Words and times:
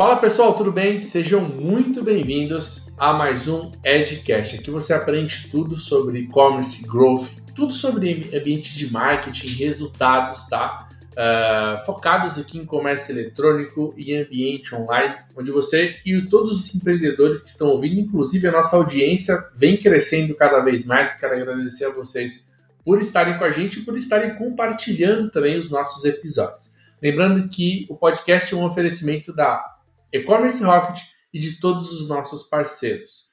Fala 0.00 0.16
pessoal, 0.16 0.54
tudo 0.54 0.72
bem? 0.72 0.98
Sejam 1.02 1.42
muito 1.42 2.02
bem-vindos 2.02 2.90
a 2.96 3.12
mais 3.12 3.46
um 3.48 3.70
Edcast. 3.84 4.56
Aqui 4.56 4.70
você 4.70 4.94
aprende 4.94 5.48
tudo 5.50 5.76
sobre 5.76 6.20
e-commerce, 6.20 6.82
growth, 6.88 7.28
tudo 7.54 7.74
sobre 7.74 8.30
ambiente 8.34 8.74
de 8.78 8.90
marketing, 8.90 9.62
resultados, 9.62 10.46
tá? 10.46 10.88
Uh, 11.10 11.84
focados 11.84 12.38
aqui 12.38 12.56
em 12.56 12.64
comércio 12.64 13.12
eletrônico 13.12 13.92
e 13.94 14.14
ambiente 14.14 14.74
online, 14.74 15.16
onde 15.36 15.50
você 15.50 15.98
e 16.06 16.18
todos 16.30 16.58
os 16.58 16.74
empreendedores 16.74 17.42
que 17.42 17.50
estão 17.50 17.68
ouvindo, 17.68 18.00
inclusive 18.00 18.48
a 18.48 18.52
nossa 18.52 18.76
audiência, 18.76 19.36
vem 19.54 19.76
crescendo 19.76 20.34
cada 20.34 20.60
vez 20.60 20.86
mais. 20.86 21.12
Quero 21.12 21.34
agradecer 21.34 21.84
a 21.84 21.90
vocês 21.90 22.54
por 22.86 23.02
estarem 23.02 23.36
com 23.36 23.44
a 23.44 23.50
gente 23.50 23.80
e 23.80 23.82
por 23.82 23.94
estarem 23.98 24.34
compartilhando 24.36 25.30
também 25.30 25.58
os 25.58 25.68
nossos 25.68 26.06
episódios. 26.06 26.74
Lembrando 27.02 27.46
que 27.50 27.84
o 27.90 27.96
podcast 27.96 28.54
é 28.54 28.56
um 28.56 28.64
oferecimento 28.64 29.30
da 29.30 29.76
E-Commerce 30.12 30.62
Rocket 30.62 31.00
e 31.32 31.38
de 31.38 31.60
todos 31.60 31.92
os 31.92 32.08
nossos 32.08 32.44
parceiros. 32.44 33.30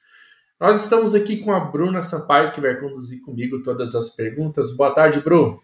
Nós 0.60 0.82
estamos 0.82 1.14
aqui 1.14 1.38
com 1.38 1.52
a 1.52 1.60
Bruna 1.60 2.02
Sampaio, 2.02 2.52
que 2.52 2.60
vai 2.60 2.78
conduzir 2.78 3.22
comigo 3.22 3.62
todas 3.62 3.94
as 3.94 4.10
perguntas. 4.14 4.76
Boa 4.76 4.92
tarde, 4.92 5.20
Bruno. 5.20 5.60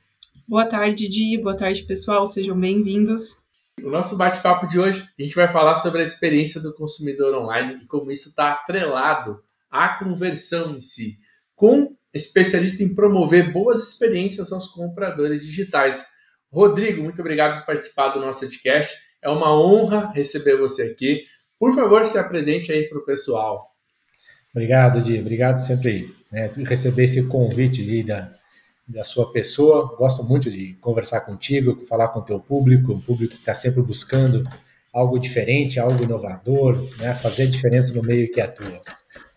Boa 0.47 0.67
tarde, 0.67 1.09
Di. 1.09 1.37
Boa 1.39 1.57
tarde, 1.57 1.83
pessoal. 1.85 2.27
Sejam 2.27 2.59
bem-vindos. 2.59 3.39
No 3.81 3.91
nosso 3.91 4.17
bate-papo 4.17 4.67
de 4.67 4.79
hoje, 4.79 5.09
a 5.19 5.23
gente 5.23 5.35
vai 5.35 5.49
falar 5.49 5.77
sobre 5.77 6.01
a 6.01 6.05
experiência 6.05 6.61
do 6.61 6.75
consumidor 6.75 7.35
online 7.35 7.83
e 7.83 7.87
como 7.87 8.13
isso 8.13 8.29
está 8.29 8.53
atrelado 8.53 9.43
à 9.71 9.89
conversão 9.89 10.77
em 10.77 10.81
si, 10.81 11.19
com 11.57 11.97
especialista 12.13 12.83
em 12.85 12.95
promover 12.95 13.53
boas 13.53 13.83
experiências 13.83 14.53
aos 14.53 14.69
compradores 14.69 15.45
digitais. 15.45 16.07
Rodrigo, 16.53 17.03
muito 17.03 17.21
obrigado 17.21 17.59
por 17.59 17.67
participar 17.67 18.09
do 18.11 18.21
nosso 18.21 18.41
podcast. 18.41 18.95
É 19.25 19.29
uma 19.29 19.59
honra 19.59 20.13
receber 20.15 20.59
você 20.59 20.83
aqui. 20.83 21.25
Por 21.59 21.75
favor, 21.75 22.05
se 22.07 22.19
apresente 22.19 22.71
aí 22.71 22.89
para 22.89 22.99
o 22.99 23.05
pessoal. 23.05 23.71
Obrigado, 24.55 25.01
Di. 25.01 25.19
Obrigado 25.19 25.59
sempre 25.59 26.15
né, 26.31 26.51
receber 26.67 27.05
esse 27.05 27.27
convite 27.27 28.03
da, 28.03 28.31
da 28.87 29.03
sua 29.03 29.33
pessoa. 29.33 29.97
Gosto 29.97 30.23
muito 30.23 30.51
de 30.51 30.75
conversar 30.75 31.23
contigo, 31.23 31.85
falar 31.87 32.09
com 32.09 32.21
o 32.21 32.25
teu 32.25 32.39
público, 32.39 32.93
um 32.93 33.01
público 33.01 33.35
que 33.35 33.41
está 33.41 33.55
sempre 33.55 33.83
buscando 33.83 34.49
algo 34.93 35.19
diferente, 35.19 35.81
algo 35.81 36.05
inovador, 36.05 36.89
né, 36.99 37.15
fazer 37.15 37.49
diferença 37.49 37.93
no 37.95 38.03
meio 38.03 38.31
que 38.31 38.41
atua. 38.41 38.81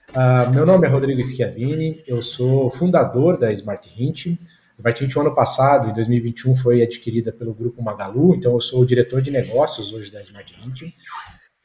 Uh, 0.09 0.53
meu 0.53 0.65
nome 0.65 0.87
é 0.87 0.89
Rodrigo 0.89 1.23
Schiavini, 1.23 2.03
eu 2.05 2.21
sou 2.21 2.69
fundador 2.69 3.39
da 3.39 3.51
Smart 3.51 3.89
Hint. 3.97 4.37
A 4.83 5.17
o 5.17 5.21
ano 5.21 5.33
passado, 5.33 5.89
em 5.89 5.93
2021, 5.93 6.55
foi 6.55 6.83
adquirida 6.83 7.31
pelo 7.31 7.53
grupo 7.53 7.81
Magalu, 7.81 8.35
então 8.35 8.53
eu 8.53 8.61
sou 8.61 8.81
o 8.81 8.85
diretor 8.85 9.21
de 9.21 9.31
negócios 9.31 9.91
hoje 9.91 10.11
da 10.11 10.21
Smart 10.21 10.53
Hint. 10.53 10.93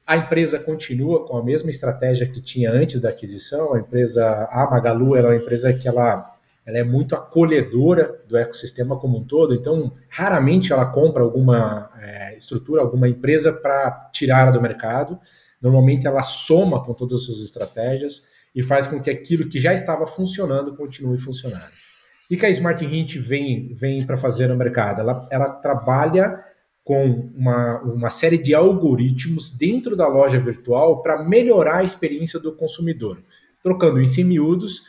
A 0.06 0.16
empresa 0.16 0.58
continua 0.58 1.26
com 1.26 1.36
a 1.36 1.44
mesma 1.44 1.70
estratégia 1.70 2.26
que 2.26 2.40
tinha 2.40 2.72
antes 2.72 3.00
da 3.00 3.10
aquisição. 3.10 3.74
A 3.74 3.80
empresa, 3.80 4.48
a 4.50 4.68
Magalu, 4.70 5.14
ela 5.14 5.28
é 5.28 5.30
uma 5.32 5.42
empresa 5.42 5.72
que 5.72 5.86
ela 5.86 6.28
ela 6.64 6.78
é 6.78 6.84
muito 6.84 7.16
acolhedora 7.16 8.22
do 8.28 8.36
ecossistema 8.36 8.96
como 8.96 9.18
um 9.18 9.24
todo, 9.24 9.52
então 9.52 9.92
raramente 10.08 10.72
ela 10.72 10.86
compra 10.86 11.20
alguma 11.24 11.90
é, 12.00 12.36
estrutura, 12.36 12.80
alguma 12.80 13.08
empresa 13.08 13.52
para 13.52 14.10
tirar 14.12 14.52
do 14.52 14.62
mercado. 14.62 15.18
Normalmente 15.60 16.06
ela 16.06 16.22
soma 16.22 16.82
com 16.84 16.94
todas 16.94 17.20
as 17.20 17.26
suas 17.26 17.42
estratégias 17.42 18.28
e 18.54 18.62
faz 18.62 18.86
com 18.86 19.00
que 19.00 19.10
aquilo 19.10 19.48
que 19.48 19.58
já 19.58 19.74
estava 19.74 20.06
funcionando 20.06 20.76
continue 20.76 21.18
funcionando. 21.18 21.81
O 22.30 22.36
que 22.36 22.46
a 22.46 22.50
Smart 22.50 22.84
Hint 22.84 23.16
vem, 23.16 23.74
vem 23.74 24.04
para 24.06 24.16
fazer 24.16 24.48
no 24.48 24.56
mercado? 24.56 25.00
Ela, 25.00 25.28
ela 25.30 25.48
trabalha 25.50 26.42
com 26.84 27.30
uma, 27.36 27.80
uma 27.82 28.10
série 28.10 28.38
de 28.38 28.54
algoritmos 28.54 29.56
dentro 29.56 29.94
da 29.94 30.08
loja 30.08 30.40
virtual 30.40 31.02
para 31.02 31.22
melhorar 31.22 31.78
a 31.78 31.84
experiência 31.84 32.40
do 32.40 32.56
consumidor. 32.56 33.22
Trocando 33.62 34.00
em 34.00 34.06
si 34.06 34.24
miúdos, 34.24 34.82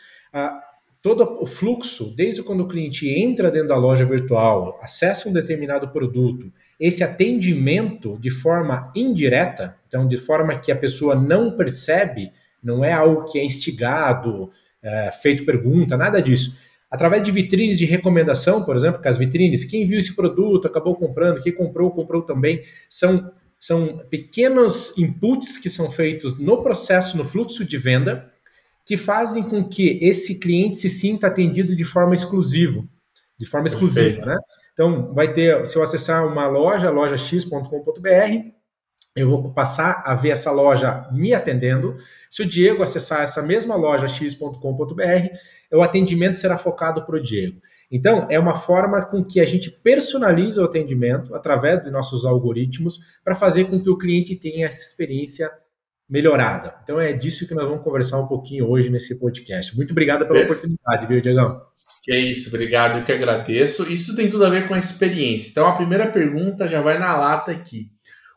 todo 1.01 1.37
o 1.41 1.45
fluxo, 1.45 2.13
desde 2.15 2.41
quando 2.41 2.61
o 2.61 2.67
cliente 2.67 3.07
entra 3.07 3.51
dentro 3.51 3.67
da 3.67 3.77
loja 3.77 4.05
virtual, 4.05 4.79
acessa 4.81 5.29
um 5.29 5.33
determinado 5.33 5.89
produto, 5.89 6.51
esse 6.79 7.03
atendimento 7.03 8.17
de 8.19 8.31
forma 8.31 8.91
indireta, 8.95 9.77
então 9.87 10.07
de 10.07 10.17
forma 10.17 10.55
que 10.57 10.71
a 10.71 10.75
pessoa 10.75 11.13
não 11.13 11.55
percebe, 11.55 12.31
não 12.63 12.83
é 12.83 12.93
algo 12.93 13.25
que 13.25 13.37
é 13.37 13.45
instigado, 13.45 14.49
é, 14.81 15.11
feito 15.11 15.45
pergunta, 15.45 15.95
nada 15.95 16.21
disso. 16.21 16.57
Através 16.93 17.23
de 17.23 17.31
vitrines 17.31 17.79
de 17.79 17.85
recomendação, 17.85 18.63
por 18.63 18.75
exemplo, 18.75 19.01
que 19.01 19.07
as 19.07 19.17
vitrines, 19.17 19.65
quem 19.65 19.83
viu 19.83 19.97
esse 19.97 20.15
produto 20.15 20.67
acabou 20.67 20.95
comprando, 20.95 21.41
quem 21.41 21.51
comprou, 21.51 21.89
comprou 21.89 22.21
também, 22.21 22.61
são, 22.87 23.31
são 23.59 23.97
pequenos 24.11 24.95
inputs 24.95 25.57
que 25.57 25.71
são 25.71 25.89
feitos 25.89 26.37
no 26.37 26.61
processo, 26.61 27.17
no 27.17 27.25
fluxo 27.25 27.65
de 27.65 27.79
venda, 27.79 28.31
que 28.85 28.95
fazem 28.95 29.41
com 29.41 29.67
que 29.67 29.97
esse 30.03 30.39
cliente 30.39 30.77
se 30.77 30.87
sinta 30.87 31.25
atendido 31.25 31.75
de 31.75 31.83
forma 31.83 32.13
exclusiva, 32.13 32.83
de 33.39 33.47
forma 33.47 33.65
exclusiva, 33.65 34.09
Perfeito. 34.09 34.27
né? 34.27 34.37
Então, 34.73 35.11
vai 35.15 35.33
ter, 35.33 35.65
se 35.65 35.75
eu 35.75 35.81
acessar 35.81 36.27
uma 36.27 36.47
loja, 36.47 36.91
lojax.com.br, 36.91 38.53
eu 39.15 39.29
vou 39.29 39.51
passar 39.51 40.03
a 40.05 40.13
ver 40.13 40.29
essa 40.29 40.51
loja 40.51 41.07
me 41.11 41.33
atendendo. 41.33 41.97
Se 42.29 42.43
o 42.43 42.45
Diego 42.45 42.81
acessar 42.81 43.21
essa 43.21 43.41
mesma 43.41 43.75
loja 43.75 44.07
x.com.br, 44.07 45.37
o 45.77 45.83
atendimento 45.83 46.37
será 46.37 46.57
focado 46.57 47.05
para 47.05 47.15
o 47.15 47.21
Diego. 47.21 47.59
Então, 47.91 48.27
é 48.29 48.39
uma 48.39 48.55
forma 48.55 49.05
com 49.05 49.23
que 49.23 49.39
a 49.39 49.45
gente 49.45 49.69
personaliza 49.69 50.61
o 50.61 50.65
atendimento 50.65 51.35
através 51.35 51.81
de 51.81 51.91
nossos 51.91 52.25
algoritmos 52.25 52.99
para 53.23 53.35
fazer 53.35 53.65
com 53.65 53.79
que 53.79 53.89
o 53.89 53.97
cliente 53.97 54.35
tenha 54.35 54.65
essa 54.65 54.81
experiência 54.83 55.51
melhorada. 56.09 56.75
Então 56.83 56.99
é 56.99 57.13
disso 57.13 57.47
que 57.47 57.55
nós 57.55 57.67
vamos 57.67 57.83
conversar 57.83 58.19
um 58.19 58.27
pouquinho 58.27 58.69
hoje 58.69 58.89
nesse 58.89 59.19
podcast. 59.19 59.75
Muito 59.75 59.91
obrigado 59.91 60.27
pela 60.27 60.39
é. 60.39 60.43
oportunidade, 60.43 61.07
viu, 61.07 61.21
Diegão? 61.21 61.61
Que 62.03 62.11
é 62.11 62.19
isso, 62.19 62.49
obrigado, 62.49 62.99
eu 62.99 63.03
que 63.03 63.11
agradeço. 63.11 63.91
Isso 63.91 64.15
tem 64.15 64.29
tudo 64.29 64.45
a 64.45 64.49
ver 64.49 64.67
com 64.67 64.73
a 64.73 64.79
experiência. 64.79 65.51
Então 65.51 65.67
a 65.67 65.75
primeira 65.75 66.11
pergunta 66.11 66.67
já 66.67 66.81
vai 66.81 66.99
na 66.99 67.15
lata 67.15 67.51
aqui. 67.51 67.89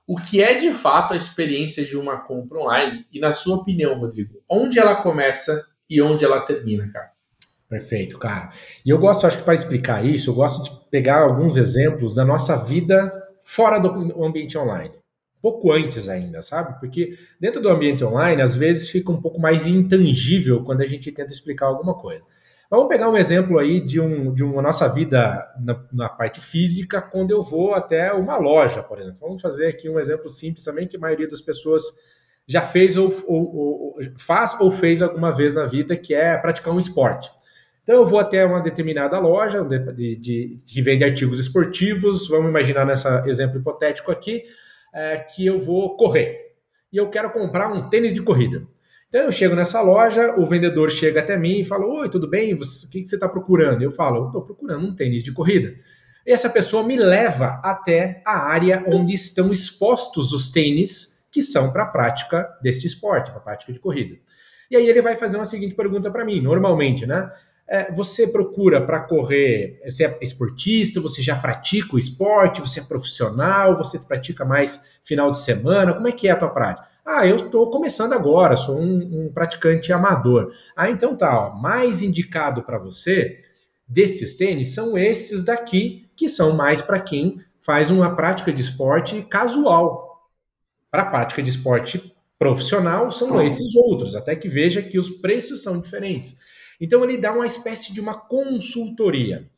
O 0.06 0.16
que 0.16 0.40
é 0.40 0.54
de 0.54 0.72
fato 0.72 1.12
a 1.12 1.16
experiência 1.16 1.84
de 1.84 1.96
uma 1.96 2.18
compra 2.18 2.60
online? 2.60 3.04
E 3.12 3.18
na 3.18 3.32
sua 3.32 3.56
opinião, 3.56 3.98
Rodrigo, 3.98 4.40
onde 4.48 4.78
ela 4.78 5.02
começa 5.02 5.66
e 5.90 6.00
onde 6.00 6.24
ela 6.24 6.40
termina, 6.40 6.88
cara? 6.92 7.15
Perfeito, 7.68 8.18
cara. 8.18 8.50
E 8.84 8.90
eu 8.90 8.98
gosto, 8.98 9.26
acho 9.26 9.38
que 9.38 9.44
para 9.44 9.54
explicar 9.54 10.04
isso, 10.04 10.30
eu 10.30 10.34
gosto 10.34 10.64
de 10.64 10.90
pegar 10.90 11.22
alguns 11.22 11.56
exemplos 11.56 12.14
da 12.14 12.24
nossa 12.24 12.56
vida 12.56 13.12
fora 13.42 13.78
do 13.78 14.24
ambiente 14.24 14.56
online 14.56 14.94
pouco 15.46 15.70
antes 15.70 16.08
ainda, 16.08 16.42
sabe? 16.42 16.78
Porque 16.80 17.16
dentro 17.40 17.60
do 17.60 17.68
ambiente 17.68 18.04
online, 18.04 18.42
às 18.42 18.56
vezes 18.56 18.90
fica 18.90 19.12
um 19.12 19.20
pouco 19.20 19.40
mais 19.40 19.64
intangível 19.64 20.64
quando 20.64 20.80
a 20.80 20.86
gente 20.86 21.12
tenta 21.12 21.32
explicar 21.32 21.66
alguma 21.66 21.94
coisa. 21.94 22.24
Vamos 22.68 22.88
pegar 22.88 23.08
um 23.08 23.16
exemplo 23.16 23.56
aí 23.60 23.80
de, 23.80 24.00
um, 24.00 24.34
de 24.34 24.42
uma 24.42 24.60
nossa 24.60 24.88
vida 24.88 25.46
na, 25.60 25.80
na, 25.92 26.08
parte 26.08 26.40
física, 26.40 27.00
quando 27.00 27.30
eu 27.30 27.44
vou 27.44 27.74
até 27.74 28.12
uma 28.12 28.36
loja, 28.36 28.82
por 28.82 28.98
exemplo. 28.98 29.18
Vamos 29.20 29.40
fazer 29.40 29.68
aqui 29.68 29.88
um 29.88 30.00
exemplo 30.00 30.28
simples 30.28 30.64
também, 30.64 30.88
que 30.88 30.96
a 30.96 31.00
maioria 31.00 31.28
das 31.28 31.40
pessoas 31.40 31.84
já 32.44 32.62
fez 32.62 32.96
ou, 32.96 33.14
ou, 33.28 33.54
ou 33.54 33.96
faz 34.18 34.60
ou 34.60 34.72
fez 34.72 35.00
alguma 35.00 35.30
vez 35.30 35.54
na 35.54 35.64
vida, 35.64 35.96
que 35.96 36.12
é 36.12 36.36
praticar 36.36 36.74
um 36.74 36.78
esporte. 36.78 37.30
Então 37.86 38.00
eu 38.00 38.06
vou 38.06 38.18
até 38.18 38.44
uma 38.44 38.60
determinada 38.60 39.16
loja 39.20 39.62
de, 39.62 40.16
de, 40.16 40.58
de 40.64 40.82
vende 40.82 41.04
artigos 41.04 41.38
esportivos, 41.38 42.26
vamos 42.26 42.50
imaginar 42.50 42.84
nesse 42.84 43.06
exemplo 43.28 43.60
hipotético 43.60 44.10
aqui, 44.10 44.42
é, 44.92 45.18
que 45.18 45.46
eu 45.46 45.60
vou 45.60 45.96
correr 45.96 46.46
e 46.92 46.96
eu 46.96 47.08
quero 47.08 47.30
comprar 47.30 47.70
um 47.72 47.88
tênis 47.88 48.12
de 48.12 48.22
corrida. 48.22 48.66
Então 49.08 49.20
eu 49.20 49.30
chego 49.30 49.54
nessa 49.54 49.80
loja, 49.80 50.34
o 50.36 50.44
vendedor 50.46 50.90
chega 50.90 51.20
até 51.20 51.36
mim 51.36 51.60
e 51.60 51.64
fala: 51.64 51.86
Oi, 51.86 52.08
tudo 52.08 52.28
bem? 52.28 52.54
o 52.54 52.58
que 52.58 52.64
você 52.64 53.14
está 53.14 53.28
procurando? 53.28 53.82
Eu 53.82 53.92
falo: 53.92 54.26
Estou 54.26 54.42
procurando 54.42 54.84
um 54.84 54.94
tênis 54.94 55.22
de 55.22 55.30
corrida. 55.30 55.74
E 56.26 56.32
essa 56.32 56.50
pessoa 56.50 56.82
me 56.82 56.96
leva 56.96 57.60
até 57.62 58.20
a 58.26 58.48
área 58.48 58.84
onde 58.88 59.14
estão 59.14 59.52
expostos 59.52 60.32
os 60.32 60.50
tênis 60.50 61.28
que 61.30 61.40
são 61.40 61.72
para 61.72 61.84
a 61.84 61.86
prática 61.86 62.48
desse 62.60 62.86
esporte, 62.86 63.30
para 63.30 63.38
a 63.38 63.44
prática 63.44 63.72
de 63.72 63.78
corrida. 63.78 64.16
E 64.68 64.76
aí 64.76 64.88
ele 64.88 65.02
vai 65.02 65.14
fazer 65.14 65.36
uma 65.36 65.46
seguinte 65.46 65.74
pergunta 65.74 66.10
para 66.10 66.24
mim, 66.24 66.40
normalmente, 66.40 67.06
né? 67.06 67.30
É, 67.68 67.92
você 67.92 68.28
procura 68.28 68.80
para 68.80 69.00
correr, 69.00 69.80
você 69.84 70.04
é 70.04 70.18
esportista, 70.22 71.00
você 71.00 71.20
já 71.20 71.34
pratica 71.34 71.96
o 71.96 71.98
esporte, 71.98 72.60
você 72.60 72.80
é 72.80 72.84
profissional, 72.84 73.76
você 73.76 73.98
pratica 73.98 74.44
mais 74.44 74.80
final 75.02 75.30
de 75.30 75.38
semana, 75.38 75.92
como 75.92 76.06
é 76.06 76.12
que 76.12 76.28
é 76.28 76.30
a 76.30 76.36
tua 76.36 76.48
prática? 76.48 76.86
Ah, 77.04 77.26
eu 77.26 77.36
estou 77.36 77.70
começando 77.70 78.12
agora, 78.12 78.56
sou 78.56 78.78
um, 78.78 79.26
um, 79.26 79.32
praticante 79.32 79.92
amador. 79.92 80.52
Ah, 80.76 80.90
então 80.90 81.16
tá, 81.16 81.38
ó, 81.38 81.54
mais 81.54 82.02
indicado 82.02 82.62
para 82.62 82.78
você 82.78 83.40
desses 83.86 84.34
tênis 84.34 84.74
são 84.74 84.98
esses 84.98 85.44
daqui, 85.44 86.08
que 86.16 86.28
são 86.28 86.52
mais 86.52 86.82
para 86.82 86.98
quem 86.98 87.40
faz 87.62 87.90
uma 87.90 88.14
prática 88.16 88.52
de 88.52 88.60
esporte 88.60 89.22
casual. 89.22 90.30
Para 90.90 91.02
a 91.02 91.06
prática 91.06 91.42
de 91.42 91.50
esporte 91.50 92.12
profissional 92.38 93.10
são 93.10 93.40
esses 93.40 93.74
outros, 93.74 94.14
até 94.14 94.34
que 94.34 94.48
veja 94.48 94.82
que 94.82 94.98
os 94.98 95.10
preços 95.10 95.62
são 95.62 95.80
diferentes. 95.80 96.36
Então 96.80 97.02
ele 97.04 97.16
dá 97.16 97.32
uma 97.32 97.46
espécie 97.46 97.92
de 97.92 98.00
uma 98.00 98.14
consultoria. 98.14 99.50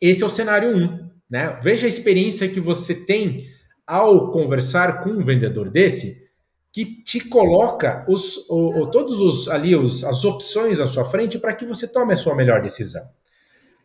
Esse 0.00 0.22
é 0.22 0.26
o 0.26 0.30
cenário 0.30 0.70
1. 0.70 0.76
Um, 0.76 1.10
né? 1.28 1.58
Veja 1.62 1.86
a 1.86 1.88
experiência 1.88 2.48
que 2.48 2.60
você 2.60 3.06
tem 3.06 3.46
ao 3.86 4.30
conversar 4.30 5.02
com 5.02 5.10
um 5.10 5.22
vendedor 5.22 5.70
desse, 5.70 6.26
que 6.72 6.84
te 6.84 7.20
coloca 7.20 8.04
os, 8.08 8.48
o, 8.50 8.82
o, 8.82 8.90
todos 8.90 9.20
os 9.20 9.48
ali 9.48 9.74
os, 9.74 10.04
as 10.04 10.24
opções 10.24 10.80
à 10.80 10.86
sua 10.86 11.04
frente 11.04 11.38
para 11.38 11.54
que 11.54 11.64
você 11.64 11.90
tome 11.90 12.12
a 12.12 12.16
sua 12.16 12.34
melhor 12.34 12.60
decisão. 12.60 13.02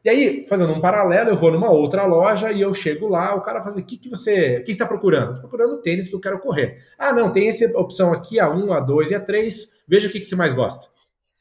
E 0.03 0.09
aí, 0.09 0.45
fazendo 0.49 0.73
um 0.73 0.81
paralelo, 0.81 1.29
eu 1.29 1.37
vou 1.37 1.51
numa 1.51 1.69
outra 1.69 2.05
loja 2.05 2.51
e 2.51 2.59
eu 2.59 2.73
chego 2.73 3.07
lá, 3.07 3.35
o 3.35 3.41
cara 3.41 3.59
assim, 3.59 3.81
o 3.81 3.85
que, 3.85 3.97
que 3.97 4.09
você 4.09 4.61
que 4.61 4.71
está 4.71 4.85
procurando? 4.85 5.35
Estou 5.35 5.47
procurando 5.47 5.79
tênis 5.81 6.09
que 6.09 6.15
eu 6.15 6.19
quero 6.19 6.39
correr. 6.39 6.83
Ah, 6.97 7.13
não, 7.13 7.31
tem 7.31 7.47
essa 7.47 7.65
opção 7.77 8.11
aqui, 8.11 8.39
a 8.39 8.49
1, 8.49 8.73
a 8.73 8.79
2 8.79 9.11
e 9.11 9.15
a 9.15 9.19
3, 9.19 9.83
veja 9.87 10.07
o 10.07 10.11
que, 10.11 10.19
que 10.19 10.25
você 10.25 10.35
mais 10.35 10.53
gosta. 10.53 10.87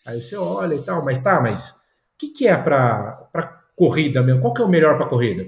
Aí 0.04 0.20
você 0.20 0.36
olha 0.36 0.74
e 0.74 0.82
tal, 0.82 1.04
mas 1.04 1.20
tá, 1.20 1.40
mas 1.40 1.70
o 1.70 2.18
que, 2.18 2.28
que 2.28 2.48
é 2.48 2.56
para 2.56 3.28
corrida 3.76 4.22
mesmo? 4.22 4.40
Qual 4.40 4.54
que 4.54 4.62
é 4.62 4.64
o 4.64 4.68
melhor 4.68 4.96
para 4.96 5.06
corrida? 5.06 5.46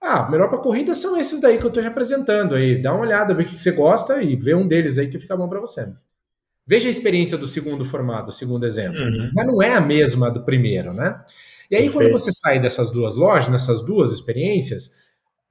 Ah, 0.00 0.30
melhor 0.30 0.48
para 0.48 0.58
corrida 0.58 0.94
são 0.94 1.16
esses 1.16 1.40
daí 1.40 1.58
que 1.58 1.64
eu 1.64 1.68
estou 1.68 1.82
representando 1.82 2.54
aí. 2.54 2.80
Dá 2.80 2.92
uma 2.92 3.02
olhada, 3.02 3.34
vê 3.34 3.42
o 3.42 3.46
que 3.46 3.58
você 3.58 3.72
gosta 3.72 4.22
e 4.22 4.36
vê 4.36 4.54
um 4.54 4.66
deles 4.66 4.96
aí 4.98 5.08
que 5.08 5.18
fica 5.18 5.36
bom 5.36 5.48
para 5.48 5.60
você. 5.60 5.92
Veja 6.66 6.86
a 6.86 6.90
experiência 6.90 7.36
do 7.36 7.46
segundo 7.46 7.84
formato, 7.84 8.26
do 8.26 8.32
segundo 8.32 8.64
exemplo. 8.64 9.00
Uhum. 9.00 9.30
Mas 9.34 9.46
não 9.46 9.62
é 9.62 9.74
a 9.74 9.80
mesma 9.80 10.30
do 10.30 10.44
primeiro, 10.44 10.92
né? 10.92 11.20
E 11.70 11.76
aí, 11.76 11.82
Perfeito. 11.82 11.94
quando 11.94 12.12
você 12.12 12.30
sai 12.32 12.60
dessas 12.60 12.90
duas 12.90 13.16
lojas, 13.16 13.50
nessas 13.50 13.80
duas 13.84 14.12
experiências, 14.12 14.94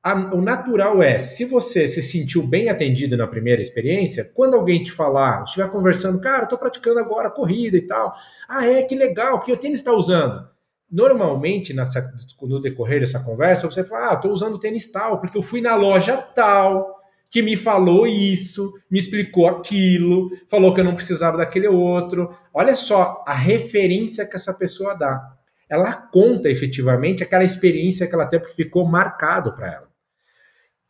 a, 0.08 0.14
o 0.34 0.42
natural 0.42 1.04
é, 1.04 1.20
se 1.20 1.44
você 1.44 1.86
se 1.86 2.02
sentiu 2.02 2.42
bem 2.42 2.70
atendido 2.70 3.18
na 3.18 3.28
primeira 3.28 3.62
experiência, 3.62 4.24
quando 4.34 4.54
alguém 4.54 4.82
te 4.82 4.90
falar, 4.90 5.44
estiver 5.44 5.70
conversando, 5.70 6.22
cara, 6.22 6.44
estou 6.44 6.58
praticando 6.58 7.00
agora 7.00 7.30
corrida 7.30 7.76
e 7.76 7.82
tal. 7.82 8.16
Ah, 8.48 8.66
é, 8.66 8.84
que 8.84 8.96
legal, 8.96 9.42
que 9.42 9.52
o 9.52 9.58
tênis 9.58 9.80
está 9.80 9.92
usando? 9.92 10.48
Normalmente, 10.90 11.74
nessa, 11.74 12.10
no 12.42 12.62
decorrer 12.62 13.02
dessa 13.02 13.22
conversa, 13.22 13.68
você 13.68 13.84
fala: 13.84 14.12
Ah, 14.12 14.14
estou 14.14 14.32
usando 14.32 14.58
tênis 14.58 14.90
tal, 14.90 15.20
porque 15.20 15.38
eu 15.38 15.42
fui 15.42 15.60
na 15.60 15.76
loja 15.76 16.16
tal, 16.16 17.02
que 17.30 17.42
me 17.42 17.58
falou 17.58 18.08
isso, 18.08 18.72
me 18.90 18.98
explicou 18.98 19.50
aquilo, 19.50 20.30
falou 20.48 20.74
que 20.74 20.80
eu 20.80 20.86
não 20.86 20.96
precisava 20.96 21.36
daquele 21.36 21.68
outro. 21.68 22.34
Olha 22.54 22.78
só 22.78 23.26
a 23.28 23.34
referência 23.34 24.26
que 24.26 24.38
essa 24.38 24.54
pessoa 24.54 24.94
dá. 24.94 25.34
Ela 25.70 25.92
conta 25.92 26.50
efetivamente 26.50 27.24
aquela 27.24 27.44
experiência 27.44 28.08
que 28.08 28.16
ela 28.16 28.26
teve, 28.26 28.44
porque 28.44 28.64
ficou 28.64 28.86
marcado 28.86 29.54
para 29.54 29.68
ela. 29.68 29.97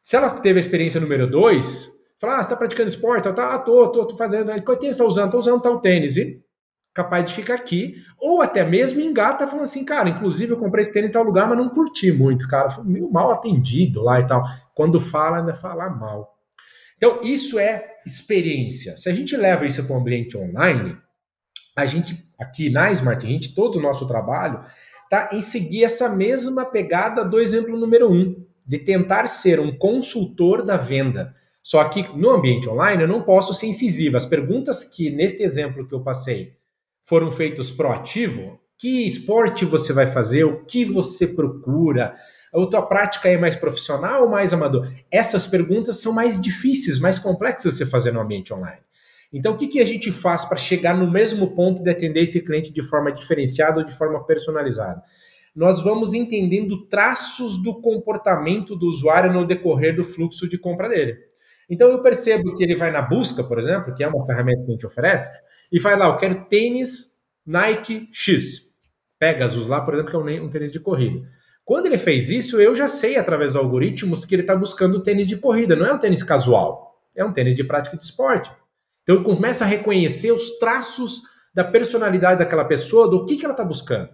Se 0.07 0.15
ela 0.15 0.30
teve 0.30 0.57
a 0.57 0.62
experiência 0.62 1.01
número 1.01 1.30
dois, 1.30 1.89
fala: 2.18 2.36
Ah, 2.36 2.38
você 2.38 2.44
está 2.44 2.56
praticando 2.56 2.88
esporte? 2.88 3.24
Tá, 3.33 3.56
ah, 3.56 3.59
tô, 3.59 3.89
tô, 3.89 4.06
tô 4.06 4.15
fazendo. 4.15 4.50
Qual 4.63 4.77
tênis 4.77 4.95
está 4.95 5.04
usando? 5.04 5.25
Estou 5.25 5.42
usando 5.42 5.62
tal 5.62 5.81
tênis. 5.81 6.15
E 6.15 6.42
capaz 6.94 7.25
de 7.25 7.33
ficar 7.33 7.56
aqui, 7.56 7.95
ou 8.18 8.42
até 8.42 8.63
mesmo 8.63 9.01
engata 9.01 9.45
falando 9.45 9.65
assim, 9.65 9.83
cara, 9.83 10.07
inclusive 10.07 10.54
eu 10.54 10.57
comprei 10.57 10.81
esse 10.81 10.94
tênis 10.94 11.09
em 11.09 11.12
tal 11.12 11.25
lugar, 11.25 11.45
mas 11.50 11.57
não 11.57 11.68
curti 11.68 12.09
muito, 12.09 12.48
cara, 12.48 12.69
foi 12.69 12.86
meio 12.86 13.12
mal 13.12 13.31
atendido 13.31 14.01
lá 14.01 14.21
e 14.21 14.25
tal. 14.25 14.45
Quando 14.74 14.98
fala, 14.98 15.39
ainda 15.39 15.54
fala 15.54 15.89
mal. 15.89 16.38
Então, 16.95 17.19
isso 17.21 17.60
é 17.60 17.86
experiência. 18.06 18.95
Se 18.95 19.10
a 19.10 19.13
gente 19.13 19.36
leva 19.36 19.65
isso 19.65 19.83
para 19.83 19.94
o 19.94 20.00
ambiente 20.00 20.38
online, 20.38 20.98
a 21.75 21.86
gente, 21.86 22.18
aqui 22.39 22.69
na 22.69 22.94
Smart 22.94 23.27
Hint, 23.27 23.53
todo 23.53 23.77
o 23.77 23.81
nosso 23.81 24.07
trabalho 24.07 24.63
está 25.03 25.31
em 25.33 25.42
seguir 25.42 25.83
essa 25.83 26.07
mesma 26.07 26.63
pegada 26.63 27.25
do 27.25 27.42
exemplo 27.42 27.75
número 27.75 28.10
um, 28.10 28.47
de 28.68 28.78
tentar 28.78 29.28
ser 29.28 29.60
um 29.60 29.72
consultor 29.72 30.64
da 30.64 30.75
venda. 30.75 31.34
Só 31.64 31.84
que 31.86 32.06
no 32.18 32.31
ambiente 32.31 32.69
online 32.69 33.04
eu 33.04 33.08
não 33.08 33.22
posso 33.22 33.54
ser 33.54 33.68
incisivo. 33.68 34.18
As 34.18 34.25
perguntas 34.25 34.84
que, 34.84 35.10
neste 35.10 35.42
exemplo 35.44 35.88
que 35.88 35.94
eu 35.94 36.02
passei, 36.02 36.54
foram 37.04 37.31
feitos 37.31 37.72
proativo, 37.72 38.60
que 38.78 39.08
esporte 39.08 39.66
você 39.66 39.94
vai 39.94 40.08
fazer, 40.08 40.44
o 40.44 40.66
que 40.66 40.86
você 40.86 41.28
procura, 41.28 42.16
a 42.54 42.66
tua 42.68 42.81
prática 42.81 43.30
é 43.30 43.38
mais 43.38 43.56
profissional 43.56 44.24
ou 44.24 44.30
mais 44.30 44.54
amador? 44.54 44.92
Essas 45.10 45.48
perguntas 45.48 46.02
são 46.02 46.13
mais 46.13 46.40
difíceis, 46.42 47.00
mais 47.00 47.18
complexas 47.18 47.74
de 47.74 47.80
você 47.80 47.86
fazer 47.86 48.12
no 48.12 48.20
ambiente 48.20 48.54
online. 48.54 48.81
Então, 49.31 49.54
o 49.54 49.58
que, 49.58 49.68
que 49.68 49.80
a 49.80 49.86
gente 49.86 50.12
faz 50.12 50.46
para 50.46 50.58
chegar 50.58 50.96
no 50.96 51.10
mesmo 51.10 51.54
ponto 51.54 51.84
de 51.84 51.90
atender 51.90 52.24
esse 52.24 52.42
cliente 52.46 52.72
de 52.72 52.81
forma 52.81 53.12
diferenciada 53.12 53.80
ou 53.80 53.86
de 53.86 53.98
forma 53.98 54.24
personalizada? 54.25 55.04
Nós 55.57 55.81
vamos 55.81 56.13
entendendo 56.13 56.86
traços 56.86 57.57
do 57.63 57.81
comportamento 57.81 58.75
do 58.75 58.86
usuário 58.86 59.33
no 59.33 59.44
decorrer 59.44 59.95
do 59.95 60.04
fluxo 60.04 60.48
de 60.48 60.56
compra 60.56 60.88
dele. 60.88 61.18
Então, 61.68 61.89
eu 61.89 62.04
percebo 62.04 62.54
que 62.54 62.63
ele 62.63 62.75
vai 62.75 62.92
na 62.92 63.01
busca, 63.01 63.44
por 63.44 63.57
exemplo, 63.57 63.95
que 63.95 64.04
é 64.04 64.07
uma 64.07 64.24
ferramenta 64.24 64.63
que 64.63 64.69
a 64.69 64.71
gente 64.74 64.86
oferece, 64.86 65.27
e 65.71 65.80
vai 65.80 65.98
lá, 65.98 66.09
eu 66.09 66.18
quero 66.18 66.45
tênis 66.45 67.24
Nike 67.44 68.07
X. 68.13 68.77
Pegasus 69.18 69.68
lá, 69.68 69.81
por 69.81 69.95
exemplo, 69.95 70.12
que 70.12 70.15
é 70.15 70.39
um, 70.39 70.48
tênis 70.48 70.71
de 70.71 70.80
corrida. 70.80 71.27
Quando 71.65 71.88
ele 71.88 71.98
fez 71.98 72.30
isso, 72.30 72.62
eu 72.62 72.75
já 72.75 72.88
sei, 72.88 73.18
através 73.18 73.53
dos 73.53 73.62
algoritmos, 73.63 74.25
que 74.25 74.36
ele 74.36 74.44
está 74.44 74.56
buscando 74.56 75.01
tênis 75.01 75.27
de 75.27 75.38
corrida. 75.38 75.75
Não 75.75 75.88
é 75.88 75.94
um 75.94 75.98
tênis 75.98 76.21
casual, 76.21 77.01
é 77.15 77.25
um 77.25 77.33
tênis 77.33 77.56
de 77.56 77.63
prática 77.63 77.98
de 77.98 78.03
esporte. 78.03 78.51
Então 79.01 79.15
eu 79.15 79.24
começo 79.24 79.63
a 79.63 79.68
reconhecer 79.68 80.31
os 80.31 80.60
traços 80.60 81.24
da 81.51 81.63
personalidade 81.63 82.38
daquela 82.38 82.63
pessoa, 82.63 83.10
do 83.10 83.25
que, 83.25 83.38
que 83.38 83.44
ela 83.44 83.56
está 83.56 83.65
buscando. 83.65 84.10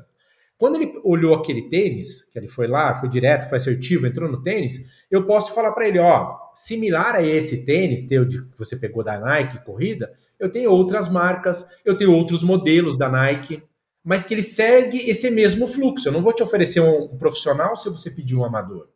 Quando 0.63 0.77
ele 0.77 0.97
olhou 1.03 1.35
aquele 1.35 1.63
tênis, 1.63 2.23
que 2.23 2.39
ele 2.39 2.47
foi 2.47 2.67
lá, 2.67 2.95
foi 2.95 3.09
direto, 3.09 3.49
foi 3.49 3.57
assertivo, 3.57 4.07
entrou 4.07 4.31
no 4.31 4.41
tênis, 4.41 4.79
eu 5.11 5.25
posso 5.25 5.53
falar 5.53 5.73
para 5.73 5.89
ele, 5.89 5.99
ó, 5.99 6.37
similar 6.55 7.15
a 7.15 7.21
esse 7.21 7.65
tênis 7.65 8.07
teu 8.07 8.23
de, 8.23 8.41
que 8.41 8.57
você 8.57 8.77
pegou 8.77 9.03
da 9.03 9.19
Nike 9.19 9.61
corrida, 9.65 10.13
eu 10.39 10.49
tenho 10.49 10.71
outras 10.71 11.09
marcas, 11.09 11.67
eu 11.83 11.97
tenho 11.97 12.13
outros 12.13 12.43
modelos 12.43 12.97
da 12.97 13.09
Nike, 13.09 13.61
mas 14.05 14.23
que 14.23 14.33
ele 14.33 14.41
segue 14.41 14.99
esse 15.09 15.29
mesmo 15.29 15.67
fluxo. 15.67 16.07
Eu 16.07 16.13
não 16.13 16.21
vou 16.21 16.31
te 16.31 16.41
oferecer 16.41 16.79
um, 16.79 17.09
profissional 17.17 17.75
se 17.75 17.89
você 17.89 18.09
pedir 18.09 18.37
um 18.37 18.45
amador. 18.45 18.87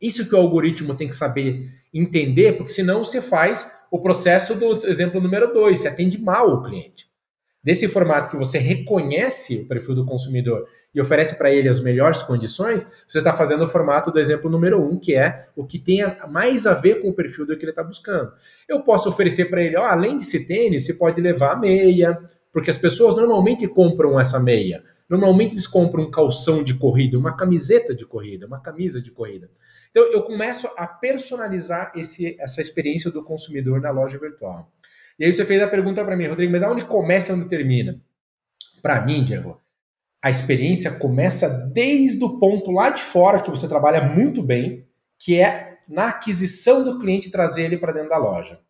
Isso 0.00 0.28
que 0.28 0.34
o 0.34 0.38
algoritmo 0.38 0.96
tem 0.96 1.06
que 1.06 1.14
saber 1.14 1.70
entender, 1.94 2.56
porque 2.56 2.72
senão 2.72 3.04
você 3.04 3.22
faz 3.22 3.72
o 3.92 4.00
processo 4.00 4.56
do 4.56 4.74
exemplo 4.88 5.20
número 5.20 5.54
dois, 5.54 5.78
você 5.78 5.86
atende 5.86 6.20
mal 6.20 6.52
o 6.52 6.64
cliente. 6.64 7.06
Desse 7.62 7.86
formato 7.86 8.28
que 8.28 8.36
você 8.36 8.58
reconhece 8.58 9.58
o 9.58 9.68
perfil 9.68 9.94
do 9.94 10.04
consumidor 10.04 10.66
e 10.94 11.00
oferece 11.00 11.36
para 11.36 11.50
ele 11.50 11.68
as 11.68 11.80
melhores 11.80 12.22
condições, 12.22 12.90
você 13.08 13.18
está 13.18 13.32
fazendo 13.32 13.64
o 13.64 13.66
formato 13.66 14.10
do 14.10 14.20
exemplo 14.20 14.50
número 14.50 14.82
um, 14.82 14.98
que 14.98 15.14
é 15.14 15.46
o 15.56 15.64
que 15.64 15.78
tem 15.78 16.00
mais 16.30 16.66
a 16.66 16.74
ver 16.74 17.00
com 17.00 17.08
o 17.08 17.14
perfil 17.14 17.46
do 17.46 17.56
que 17.56 17.64
ele 17.64 17.72
está 17.72 17.82
buscando. 17.82 18.32
Eu 18.68 18.82
posso 18.82 19.08
oferecer 19.08 19.46
para 19.46 19.62
ele, 19.62 19.76
ó, 19.76 19.84
além 19.84 20.18
desse 20.18 20.46
tênis, 20.46 20.84
você 20.84 20.94
pode 20.94 21.20
levar 21.20 21.52
a 21.52 21.56
meia, 21.56 22.18
porque 22.52 22.70
as 22.70 22.76
pessoas 22.76 23.16
normalmente 23.16 23.66
compram 23.66 24.20
essa 24.20 24.38
meia. 24.38 24.84
Normalmente 25.08 25.54
eles 25.54 25.66
compram 25.66 26.04
um 26.04 26.10
calção 26.10 26.62
de 26.62 26.74
corrida, 26.74 27.18
uma 27.18 27.36
camiseta 27.36 27.94
de 27.94 28.04
corrida, 28.04 28.46
uma 28.46 28.60
camisa 28.60 29.00
de 29.00 29.10
corrida. 29.10 29.50
Então 29.90 30.04
eu 30.10 30.22
começo 30.22 30.68
a 30.76 30.86
personalizar 30.86 31.92
esse, 31.94 32.36
essa 32.40 32.60
experiência 32.60 33.10
do 33.10 33.22
consumidor 33.22 33.80
na 33.80 33.90
loja 33.90 34.18
virtual. 34.18 34.70
E 35.18 35.24
aí 35.24 35.32
você 35.32 35.44
fez 35.44 35.62
a 35.62 35.68
pergunta 35.68 36.04
para 36.04 36.16
mim, 36.16 36.26
Rodrigo, 36.26 36.50
mas 36.50 36.62
aonde 36.62 36.84
começa 36.84 37.30
e 37.30 37.34
onde 37.34 37.44
termina? 37.46 38.00
Para 38.80 39.04
mim, 39.04 39.22
Diego, 39.22 39.61
a 40.22 40.30
experiência 40.30 40.92
começa 40.92 41.48
desde 41.74 42.22
o 42.22 42.38
ponto 42.38 42.70
lá 42.70 42.90
de 42.90 43.02
fora 43.02 43.42
que 43.42 43.50
você 43.50 43.66
trabalha 43.66 44.00
muito 44.02 44.40
bem, 44.40 44.86
que 45.18 45.40
é 45.40 45.78
na 45.88 46.08
aquisição 46.08 46.84
do 46.84 47.00
cliente 47.00 47.30
trazer 47.30 47.64
ele 47.64 47.76
para 47.76 47.92
dentro 47.92 48.10
da 48.10 48.18
loja. 48.18 48.60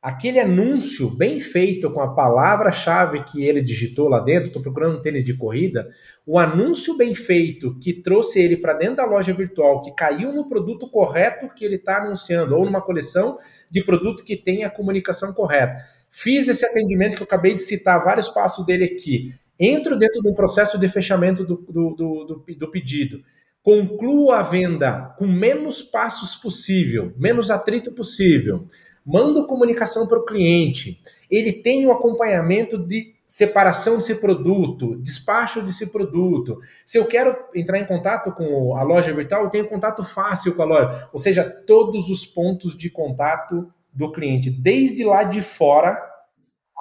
Aquele 0.00 0.40
anúncio 0.40 1.10
bem 1.10 1.38
feito 1.38 1.90
com 1.90 2.00
a 2.00 2.14
palavra-chave 2.14 3.24
que 3.24 3.44
ele 3.44 3.60
digitou 3.60 4.08
lá 4.08 4.20
dentro, 4.20 4.46
estou 4.46 4.62
procurando 4.62 4.98
um 4.98 5.02
tênis 5.02 5.24
de 5.24 5.36
corrida, 5.36 5.86
o 6.24 6.38
anúncio 6.38 6.96
bem 6.96 7.14
feito 7.14 7.78
que 7.78 7.92
trouxe 7.92 8.40
ele 8.40 8.56
para 8.56 8.72
dentro 8.72 8.96
da 8.96 9.04
loja 9.04 9.34
virtual, 9.34 9.82
que 9.82 9.94
caiu 9.94 10.32
no 10.32 10.48
produto 10.48 10.88
correto 10.88 11.52
que 11.54 11.64
ele 11.64 11.76
está 11.76 11.98
anunciando, 11.98 12.56
ou 12.56 12.64
numa 12.64 12.80
coleção 12.80 13.36
de 13.70 13.84
produto 13.84 14.24
que 14.24 14.36
tem 14.36 14.64
a 14.64 14.70
comunicação 14.70 15.34
correta. 15.34 15.76
Fiz 16.08 16.48
esse 16.48 16.64
atendimento 16.64 17.16
que 17.16 17.22
eu 17.22 17.26
acabei 17.26 17.52
de 17.52 17.60
citar 17.60 18.02
vários 18.02 18.28
passos 18.28 18.64
dele 18.64 18.84
aqui 18.84 19.34
entro 19.58 19.98
dentro 19.98 20.22
do 20.22 20.34
processo 20.34 20.78
de 20.78 20.88
fechamento 20.88 21.44
do, 21.44 21.56
do, 21.56 21.94
do, 21.94 22.44
do, 22.56 22.70
pedido, 22.70 23.22
concluo 23.62 24.30
a 24.30 24.42
venda 24.42 25.14
com 25.18 25.26
menos 25.26 25.82
passos 25.82 26.36
possível, 26.36 27.12
menos 27.16 27.50
atrito 27.50 27.92
possível, 27.92 28.66
mando 29.04 29.46
comunicação 29.46 30.06
para 30.06 30.18
o 30.18 30.24
cliente, 30.24 31.00
ele 31.30 31.52
tem 31.52 31.86
o 31.86 31.92
acompanhamento 31.92 32.78
de 32.78 33.14
separação 33.26 33.96
desse 33.96 34.16
produto, 34.16 34.96
despacho 34.96 35.60
desse 35.60 35.90
produto. 35.90 36.60
Se 36.84 36.96
eu 36.96 37.06
quero 37.06 37.36
entrar 37.54 37.78
em 37.78 37.86
contato 37.86 38.30
com 38.32 38.76
a 38.76 38.82
loja 38.84 39.12
virtual, 39.12 39.44
eu 39.44 39.50
tenho 39.50 39.68
contato 39.68 40.04
fácil 40.04 40.54
com 40.54 40.62
a 40.62 40.66
loja, 40.66 41.08
ou 41.12 41.18
seja, 41.18 41.42
todos 41.42 42.08
os 42.08 42.24
pontos 42.24 42.76
de 42.76 42.88
contato 42.88 43.68
do 43.92 44.12
cliente, 44.12 44.50
desde 44.50 45.04
lá 45.04 45.24
de 45.24 45.42
fora 45.42 46.00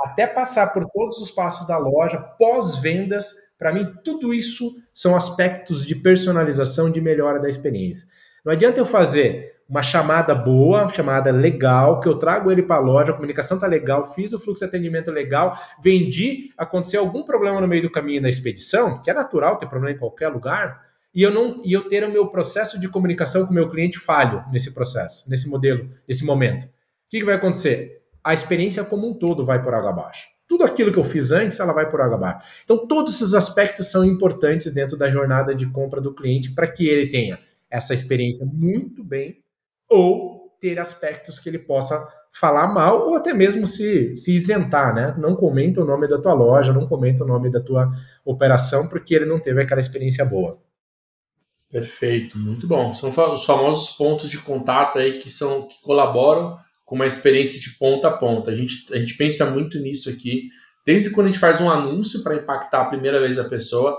até 0.03 0.27
passar 0.27 0.73
por 0.73 0.89
todos 0.89 1.19
os 1.19 1.31
passos 1.31 1.67
da 1.67 1.77
loja, 1.77 2.19
pós-vendas, 2.37 3.33
para 3.57 3.71
mim, 3.71 3.93
tudo 4.03 4.33
isso 4.33 4.75
são 4.93 5.15
aspectos 5.15 5.85
de 5.85 5.95
personalização, 5.95 6.91
de 6.91 6.99
melhora 6.99 7.39
da 7.39 7.49
experiência. 7.49 8.07
Não 8.43 8.53
adianta 8.53 8.79
eu 8.79 8.85
fazer 8.85 9.55
uma 9.67 9.81
chamada 9.81 10.35
boa, 10.35 10.81
uma 10.81 10.89
chamada 10.89 11.31
legal, 11.31 11.99
que 11.99 12.07
eu 12.07 12.19
trago 12.19 12.51
ele 12.51 12.61
para 12.61 12.75
a 12.75 12.79
loja, 12.79 13.11
a 13.11 13.15
comunicação 13.15 13.59
tá 13.59 13.65
legal, 13.65 14.05
fiz 14.05 14.31
o 14.31 14.39
fluxo 14.39 14.59
de 14.59 14.65
atendimento 14.65 15.09
legal, 15.09 15.59
vendi, 15.81 16.51
aconteceu 16.57 17.01
algum 17.01 17.23
problema 17.23 17.59
no 17.59 17.67
meio 17.67 17.81
do 17.81 17.91
caminho 17.91 18.21
da 18.21 18.29
expedição, 18.29 19.01
que 19.01 19.09
é 19.09 19.13
natural 19.13 19.57
ter 19.57 19.67
problema 19.67 19.95
em 19.95 19.99
qualquer 19.99 20.27
lugar, 20.27 20.81
e 21.13 21.23
eu 21.23 21.31
não 21.31 21.61
e 21.63 21.73
eu 21.73 21.87
ter 21.87 22.03
o 22.03 22.11
meu 22.11 22.27
processo 22.27 22.79
de 22.79 22.89
comunicação 22.89 23.45
com 23.45 23.51
o 23.51 23.55
meu 23.55 23.69
cliente 23.69 23.97
falho 23.97 24.43
nesse 24.51 24.73
processo, 24.73 25.27
nesse 25.29 25.49
modelo, 25.49 25.89
nesse 26.07 26.25
momento. 26.25 26.65
O 26.65 26.69
que, 27.09 27.19
que 27.19 27.25
vai 27.25 27.35
acontecer? 27.35 28.04
A 28.25 28.33
experiência 28.33 28.83
como 28.83 29.07
um 29.07 29.13
todo 29.13 29.45
vai 29.45 29.61
por 29.61 29.75
água 29.75 29.91
abaixo. 29.91 30.27
Tudo 30.47 30.63
aquilo 30.63 30.91
que 30.91 30.97
eu 30.97 31.03
fiz 31.03 31.31
antes, 31.31 31.59
ela 31.59 31.73
vai 31.73 31.87
por 31.87 32.01
água 32.01 32.15
abaixo. 32.15 32.47
Então, 32.63 32.87
todos 32.87 33.13
esses 33.13 33.35
aspectos 33.35 33.91
são 33.91 34.03
importantes 34.03 34.73
dentro 34.73 34.97
da 34.97 35.11
jornada 35.11 35.53
de 35.53 35.67
compra 35.67 36.01
do 36.01 36.13
cliente 36.13 36.51
para 36.51 36.67
que 36.67 36.87
ele 36.87 37.11
tenha 37.11 37.37
essa 37.69 37.93
experiência 37.93 38.43
muito 38.51 39.03
bem 39.03 39.43
ou 39.87 40.55
ter 40.59 40.79
aspectos 40.79 41.37
que 41.37 41.47
ele 41.47 41.59
possa 41.59 42.03
falar 42.33 42.67
mal 42.67 43.07
ou 43.07 43.15
até 43.15 43.31
mesmo 43.31 43.67
se, 43.67 44.15
se 44.15 44.33
isentar, 44.33 44.93
né? 44.93 45.15
Não 45.19 45.35
comenta 45.35 45.81
o 45.81 45.85
nome 45.85 46.07
da 46.07 46.19
tua 46.19 46.33
loja, 46.33 46.73
não 46.73 46.87
comenta 46.87 47.23
o 47.23 47.27
nome 47.27 47.51
da 47.51 47.61
tua 47.61 47.91
operação 48.25 48.89
porque 48.89 49.13
ele 49.13 49.25
não 49.25 49.39
teve 49.39 49.61
aquela 49.61 49.79
experiência 49.79 50.25
boa. 50.25 50.59
Perfeito, 51.71 52.37
muito 52.37 52.67
bom. 52.67 52.93
São 52.95 53.09
os 53.09 53.45
famosos 53.45 53.95
pontos 53.95 54.29
de 54.29 54.39
contato 54.39 54.97
aí 54.97 55.19
que 55.19 55.29
são 55.29 55.67
que 55.67 55.81
colaboram 55.81 56.57
com 56.85 56.95
uma 56.95 57.07
experiência 57.07 57.59
de 57.59 57.71
ponta 57.71 58.07
a 58.07 58.11
ponta. 58.11 58.51
A 58.51 58.55
gente, 58.55 58.93
a 58.93 58.97
gente 58.97 59.17
pensa 59.17 59.49
muito 59.49 59.79
nisso 59.79 60.09
aqui, 60.09 60.47
desde 60.85 61.09
quando 61.09 61.27
a 61.27 61.31
gente 61.31 61.39
faz 61.39 61.59
um 61.59 61.69
anúncio 61.69 62.21
para 62.23 62.35
impactar 62.35 62.81
a 62.81 62.85
primeira 62.85 63.19
vez 63.19 63.39
a 63.39 63.43
pessoa 63.43 63.97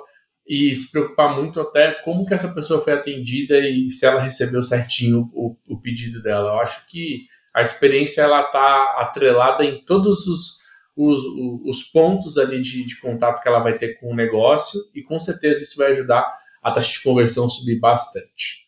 e 0.49 0.75
se 0.75 0.93
preocupar 0.93 1.35
muito 1.35 1.61
até 1.61 1.91
como 2.05 2.25
que 2.25 2.33
essa 2.33 2.55
pessoa 2.55 2.81
foi 2.81 2.93
atendida 2.93 3.59
e 3.59 3.91
se 3.91 4.07
ela 4.07 4.23
recebeu 4.23 4.63
certinho 4.63 5.29
o, 5.35 5.57
o 5.69 5.81
pedido 5.81 6.23
dela. 6.23 6.53
Eu 6.53 6.61
acho 6.61 6.87
que 6.87 7.27
a 7.53 7.61
experiência 7.61 8.23
ela 8.23 8.43
está 8.43 8.97
atrelada 9.01 9.65
em 9.65 9.85
todos 9.85 10.27
os, 10.29 10.59
os, 10.97 11.19
os 11.65 11.83
pontos 11.83 12.39
ali 12.39 12.61
de, 12.61 12.87
de 12.87 13.01
contato 13.01 13.43
que 13.43 13.49
ela 13.49 13.59
vai 13.59 13.77
ter 13.77 13.99
com 13.99 14.13
o 14.13 14.17
negócio 14.17 14.81
e 14.95 15.03
com 15.03 15.19
certeza 15.19 15.65
isso 15.65 15.77
vai 15.77 15.91
ajudar 15.91 16.31
a 16.63 16.71
taxa 16.71 16.93
de 16.93 17.03
conversão 17.03 17.51
subir 17.51 17.81
bastante. 17.81 18.66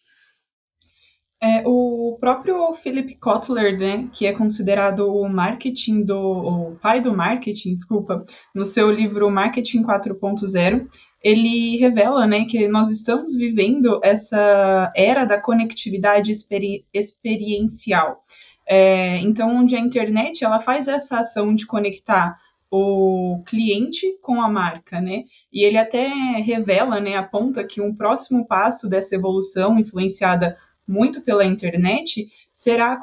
É, 1.40 1.62
o 1.64 2.16
próprio 2.18 2.74
Philip 2.74 3.14
Kotler, 3.16 3.78
né, 3.78 4.08
que 4.12 4.26
é 4.26 4.32
considerado 4.32 5.08
o 5.08 5.28
marketing 5.28 6.02
do 6.02 6.18
o 6.18 6.76
pai 6.82 7.00
do 7.00 7.16
marketing, 7.16 7.76
desculpa, 7.76 8.24
no 8.52 8.64
seu 8.64 8.90
livro 8.90 9.30
Marketing 9.30 9.84
4.0, 9.84 10.88
ele 11.22 11.76
revela, 11.76 12.26
né, 12.26 12.44
que 12.44 12.66
nós 12.66 12.90
estamos 12.90 13.36
vivendo 13.36 14.00
essa 14.02 14.92
era 14.96 15.24
da 15.24 15.40
conectividade 15.40 16.32
experi 16.32 16.84
experiencial. 16.92 18.24
É, 18.66 19.18
então, 19.18 19.56
onde 19.56 19.76
a 19.76 19.80
internet 19.80 20.44
ela 20.44 20.60
faz 20.60 20.88
essa 20.88 21.20
ação 21.20 21.54
de 21.54 21.66
conectar 21.66 22.36
o 22.70 23.42
cliente 23.46 24.18
com 24.20 24.42
a 24.42 24.48
marca, 24.48 25.00
né? 25.00 25.24
E 25.50 25.64
ele 25.64 25.78
até 25.78 26.06
revela, 26.36 27.00
né, 27.00 27.16
aponta 27.16 27.64
que 27.64 27.80
um 27.80 27.94
próximo 27.94 28.46
passo 28.46 28.88
dessa 28.88 29.14
evolução 29.14 29.78
influenciada 29.78 30.56
muito 30.88 31.20
pela 31.20 31.44
internet 31.44 32.28
será 32.52 32.92
a 32.92 32.98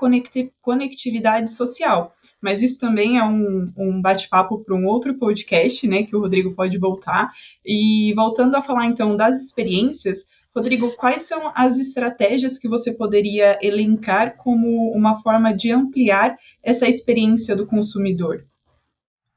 conectividade 0.62 1.52
social. 1.52 2.14
Mas 2.42 2.62
isso 2.62 2.80
também 2.80 3.18
é 3.20 3.24
um, 3.24 3.72
um 3.78 4.02
bate-papo 4.02 4.64
para 4.64 4.76
um 4.76 4.86
outro 4.86 5.14
podcast, 5.14 5.88
né, 5.88 6.04
que 6.04 6.16
o 6.16 6.20
Rodrigo 6.20 6.54
pode 6.54 6.78
voltar. 6.78 7.32
E 7.64 8.12
voltando 8.16 8.56
a 8.56 8.62
falar 8.62 8.88
então 8.88 9.16
das 9.16 9.40
experiências, 9.40 10.26
Rodrigo, 10.56 10.92
quais 10.96 11.24
são 11.24 11.52
as 11.54 11.78
estratégias 11.78 12.58
que 12.58 12.68
você 12.68 12.94
poderia 12.94 13.60
elencar 13.62 14.38
como 14.38 14.92
uma 14.94 15.22
forma 15.22 15.54
de 15.54 15.70
ampliar 15.70 16.38
essa 16.64 16.88
experiência 16.88 17.56
do 17.56 17.68
consumidor? 17.68 18.46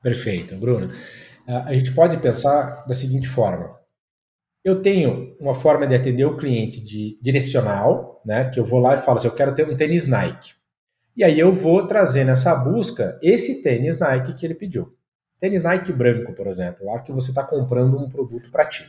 Perfeito, 0.00 0.56
Bruno. 0.56 0.92
A 1.46 1.74
gente 1.74 1.92
pode 1.92 2.18
pensar 2.18 2.84
da 2.86 2.94
seguinte 2.94 3.26
forma: 3.26 3.78
eu 4.64 4.80
tenho 4.80 5.34
uma 5.40 5.54
forma 5.54 5.86
de 5.86 5.94
atender 5.94 6.24
o 6.24 6.36
cliente 6.36 6.80
de 6.80 7.18
direcional, 7.20 8.17
né? 8.28 8.50
Que 8.50 8.60
eu 8.60 8.64
vou 8.64 8.78
lá 8.78 8.94
e 8.94 8.98
falo 8.98 9.16
assim, 9.16 9.26
eu 9.26 9.34
quero 9.34 9.54
ter 9.54 9.66
um 9.66 9.74
tênis 9.74 10.06
Nike. 10.06 10.52
E 11.16 11.24
aí 11.24 11.40
eu 11.40 11.50
vou 11.50 11.86
trazer 11.86 12.24
nessa 12.24 12.54
busca 12.54 13.18
esse 13.22 13.62
tênis 13.62 13.98
Nike 13.98 14.34
que 14.34 14.44
ele 14.44 14.54
pediu. 14.54 14.94
Tênis 15.40 15.62
Nike 15.62 15.90
branco, 15.92 16.34
por 16.34 16.46
exemplo, 16.46 16.84
lá 16.84 17.00
que 17.00 17.10
você 17.10 17.30
está 17.30 17.42
comprando 17.42 17.98
um 17.98 18.08
produto 18.08 18.50
para 18.50 18.66
ti. 18.66 18.86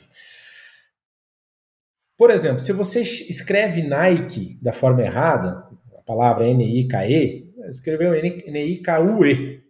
Por 2.17 2.29
exemplo, 2.29 2.59
se 2.59 2.73
você 2.73 3.01
escreve 3.01 3.81
Nike 3.81 4.59
da 4.61 4.73
forma 4.73 5.01
errada, 5.01 5.65
a 5.97 6.01
palavra 6.05 6.45
N-I-K-E, 6.45 7.49
escreveu 7.69 8.13
N-I-K-U-E, 8.13 9.63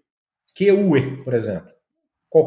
Q-U-E, 0.55 1.23
por 1.23 1.35
exemplo. 1.35 1.69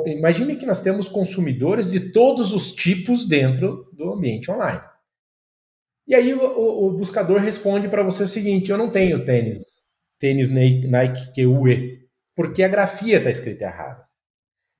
Imagine 0.06 0.56
que 0.56 0.66
nós 0.66 0.80
temos 0.80 1.08
consumidores 1.08 1.88
de 1.88 2.00
todos 2.00 2.52
os 2.52 2.72
tipos 2.72 3.28
dentro 3.28 3.88
do 3.92 4.12
ambiente 4.12 4.50
online. 4.50 4.82
E 6.12 6.14
aí 6.14 6.34
o, 6.34 6.42
o, 6.42 6.88
o 6.88 6.92
buscador 6.92 7.40
responde 7.40 7.88
para 7.88 8.02
você 8.02 8.24
o 8.24 8.28
seguinte: 8.28 8.70
eu 8.70 8.76
não 8.76 8.90
tenho 8.90 9.24
tênis, 9.24 9.56
tênis 10.18 10.50
Nike 10.50 11.32
QUE, 11.34 12.00
porque 12.36 12.62
a 12.62 12.68
grafia 12.68 13.16
está 13.16 13.30
escrita 13.30 13.64
errada. 13.64 14.04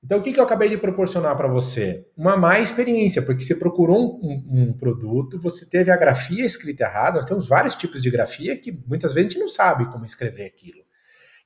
Então, 0.03 0.19
o 0.19 0.21
que, 0.21 0.31
que 0.31 0.39
eu 0.39 0.43
acabei 0.43 0.69
de 0.69 0.77
proporcionar 0.77 1.35
para 1.35 1.47
você? 1.47 2.05
Uma 2.15 2.37
má 2.37 2.59
experiência, 2.59 3.23
porque 3.23 3.41
você 3.41 3.55
procurou 3.55 3.97
um, 3.97 4.19
um, 4.21 4.61
um, 4.61 4.73
produto, 4.73 5.39
você 5.39 5.67
teve 5.67 5.89
a 5.89 5.97
grafia 5.97 6.45
escrita 6.45 6.83
errada. 6.83 7.15
Nós 7.15 7.25
temos 7.25 7.47
vários 7.47 7.75
tipos 7.75 7.99
de 7.99 8.11
grafia 8.11 8.55
que 8.55 8.71
muitas 8.85 9.11
vezes 9.11 9.29
a 9.29 9.31
gente 9.31 9.39
não 9.39 9.49
sabe 9.49 9.91
como 9.91 10.05
escrever 10.05 10.45
aquilo. 10.45 10.83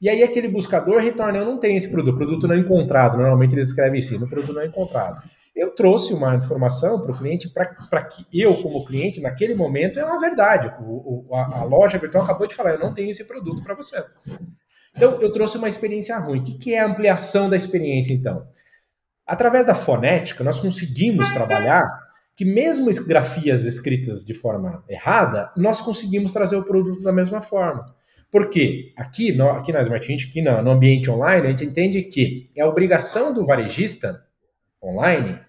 E 0.02 0.10
aí 0.10 0.22
aquele 0.22 0.50
buscador 0.50 1.00
retorna, 1.00 1.38
eu 1.38 1.46
não 1.46 1.60
tenho 1.60 1.78
esse 1.78 1.90
produto, 1.90 2.18
produto 2.18 2.46
não 2.46 2.58
encontrado. 2.58 3.16
Normalmente 3.16 3.56
eles 3.56 3.70
escrevem 3.70 4.00
assim, 4.00 4.18
no 4.18 4.28
produto 4.28 4.52
não 4.52 4.66
encontrado. 4.66 5.24
Eu 5.58 5.72
trouxe 5.72 6.14
uma 6.14 6.36
informação 6.36 7.02
para 7.02 7.12
o 7.12 7.18
cliente 7.18 7.50
para 7.50 8.04
que 8.04 8.28
eu, 8.32 8.62
como 8.62 8.86
cliente, 8.86 9.20
naquele 9.20 9.56
momento, 9.56 10.00
é 10.00 10.06
uma 10.06 10.20
verdade. 10.20 10.72
O, 10.80 11.26
o, 11.32 11.36
a, 11.36 11.62
a, 11.62 11.64
loja 11.64 11.98
virtual 11.98 12.24
acabou 12.24 12.46
de 12.46 12.54
falar, 12.54 12.74
eu 12.74 12.80
não 12.80 12.94
tenho 12.94 13.10
esse 13.10 13.24
produto 13.24 13.64
para 13.64 13.74
você. 13.74 14.06
Então, 14.96 15.20
eu 15.20 15.34
trouxe 15.34 15.58
uma 15.58 15.68
experiência 15.68 16.16
ruim. 16.20 16.42
O 16.42 16.44
que, 16.44 16.54
que 16.60 16.74
é 16.76 16.80
a 16.80 16.86
ampliação 16.86 17.50
da 17.50 17.56
experiência, 17.56 18.14
então? 18.14 18.48
Através 19.26 19.66
da 19.66 19.74
fonética, 19.74 20.44
nós 20.44 20.60
conseguimos 20.60 21.32
trabalhar 21.32 21.90
que 22.36 22.46
mesmo 22.46 22.88
grafias 23.08 23.66
escritas 23.66 24.24
de 24.24 24.36
forma 24.36 24.84
errada, 24.88 25.52
nós 25.58 25.82
conseguimos 25.82 26.32
trazer 26.32 26.56
o 26.56 26.64
produto 26.64 27.02
da 27.02 27.12
mesma 27.12 27.42
forma. 27.42 27.96
Porque 28.32 28.94
aqui, 28.96 29.32
no, 29.32 29.50
aqui 29.50 29.74
na 29.74 29.82
Smart 29.82 30.14
Hint, 30.14 30.28
aqui 30.30 30.40
no, 30.40 30.62
no 30.62 30.70
ambiente 30.70 31.10
online, 31.10 31.48
a 31.48 31.50
gente 31.50 31.66
entende 31.66 32.04
que 32.04 32.44
é 32.56 32.64
obrigação 32.64 33.34
do 33.34 33.44
varejista 33.44 34.24
online 34.84 35.47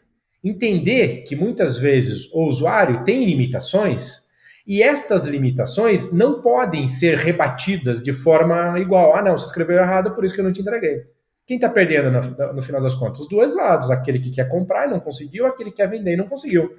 entender 0.48 1.24
que 1.26 1.36
muitas 1.36 1.76
vezes 1.76 2.32
o 2.32 2.46
usuário 2.46 3.04
tem 3.04 3.24
limitações 3.24 4.28
e 4.68 4.82
estas 4.82 5.24
limitações 5.24 6.12
não 6.12 6.42
podem 6.42 6.86
ser 6.86 7.16
rebatidas 7.16 8.02
de 8.02 8.12
forma 8.12 8.78
igual. 8.78 9.16
Ah, 9.16 9.22
não, 9.22 9.38
você 9.38 9.46
escreveu 9.46 9.78
errado, 9.78 10.14
por 10.14 10.24
isso 10.24 10.34
que 10.34 10.40
eu 10.40 10.44
não 10.44 10.52
te 10.52 10.60
entreguei. 10.60 11.04
Quem 11.46 11.56
está 11.56 11.70
perdendo 11.70 12.10
no, 12.10 12.52
no, 12.52 12.60
final 12.60 12.82
das 12.82 12.94
contas? 12.94 13.20
Os 13.20 13.28
dois 13.30 13.56
lados. 13.56 13.90
Aquele 13.90 14.18
que 14.18 14.30
quer 14.30 14.46
comprar 14.46 14.86
e 14.86 14.90
não 14.90 15.00
conseguiu, 15.00 15.46
aquele 15.46 15.70
que 15.70 15.78
quer 15.78 15.88
vender 15.88 16.12
e 16.12 16.16
não 16.18 16.28
conseguiu. 16.28 16.76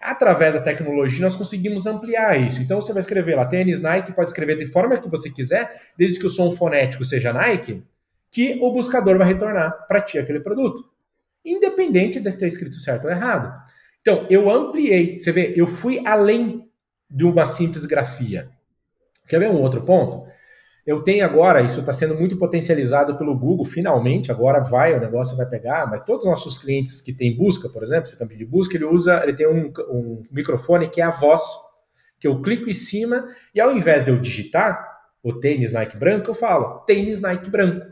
Através 0.00 0.54
da 0.54 0.60
tecnologia, 0.60 1.22
nós 1.22 1.36
conseguimos 1.36 1.86
ampliar 1.86 2.36
isso. 2.40 2.60
Então, 2.60 2.80
você 2.80 2.92
vai 2.92 2.98
escrever 2.98 3.36
lá, 3.36 3.44
tênis 3.46 3.80
Nike, 3.80 4.12
pode 4.12 4.30
escrever 4.30 4.56
de 4.56 4.66
forma 4.66 4.98
que 4.98 5.08
você 5.08 5.30
quiser, 5.30 5.70
desde 5.96 6.18
que 6.18 6.26
o 6.26 6.30
som 6.30 6.50
fonético 6.50 7.04
seja 7.04 7.32
Nike, 7.32 7.84
que 8.32 8.58
o 8.60 8.72
buscador 8.72 9.16
vai 9.16 9.28
retornar 9.28 9.86
para 9.86 10.00
ti 10.00 10.18
aquele 10.18 10.40
produto. 10.40 10.84
Independente 11.44 12.20
de 12.20 12.36
ter 12.36 12.46
escrito 12.46 12.76
certo 12.76 13.04
ou 13.04 13.10
errado. 13.10 13.52
Então, 14.00 14.26
eu 14.30 14.50
ampliei. 14.50 15.18
Você 15.18 15.32
vê, 15.32 15.52
eu 15.56 15.66
fui 15.66 16.02
além 16.06 16.68
de 17.10 17.24
uma 17.24 17.44
simples 17.44 17.84
grafia. 17.84 18.50
Quer 19.28 19.40
ver 19.40 19.50
um 19.50 19.60
outro 19.60 19.82
ponto? 19.82 20.28
Eu 20.86 21.02
tenho 21.02 21.24
agora, 21.24 21.60
isso 21.60 21.80
está 21.80 21.92
sendo 21.92 22.14
muito 22.14 22.38
potencializado 22.38 23.16
pelo 23.16 23.38
Google, 23.38 23.64
finalmente, 23.64 24.32
agora 24.32 24.60
vai, 24.60 24.96
o 24.96 25.00
negócio 25.00 25.36
vai 25.36 25.46
pegar, 25.46 25.88
mas 25.88 26.02
todos 26.02 26.24
os 26.24 26.30
nossos 26.30 26.58
clientes 26.58 27.00
que 27.00 27.12
têm 27.12 27.36
busca, 27.36 27.68
por 27.68 27.82
exemplo, 27.82 28.04
esse 28.04 28.18
campo 28.18 28.34
de 28.34 28.44
busca, 28.44 28.76
ele 28.76 28.86
usa, 28.86 29.22
ele 29.22 29.34
tem 29.34 29.46
um, 29.46 29.72
um 29.90 30.20
microfone 30.32 30.88
que 30.88 31.00
é 31.00 31.04
a 31.04 31.10
voz, 31.10 31.42
que 32.18 32.26
eu 32.26 32.40
clico 32.40 32.68
em 32.68 32.72
cima 32.72 33.28
e 33.54 33.60
ao 33.60 33.76
invés 33.76 34.02
de 34.02 34.10
eu 34.10 34.18
digitar 34.18 34.84
o 35.22 35.34
tênis 35.34 35.72
Nike 35.72 35.96
branco, 35.96 36.30
eu 36.30 36.34
falo 36.34 36.80
tênis 36.80 37.20
Nike 37.20 37.50
branco. 37.50 37.86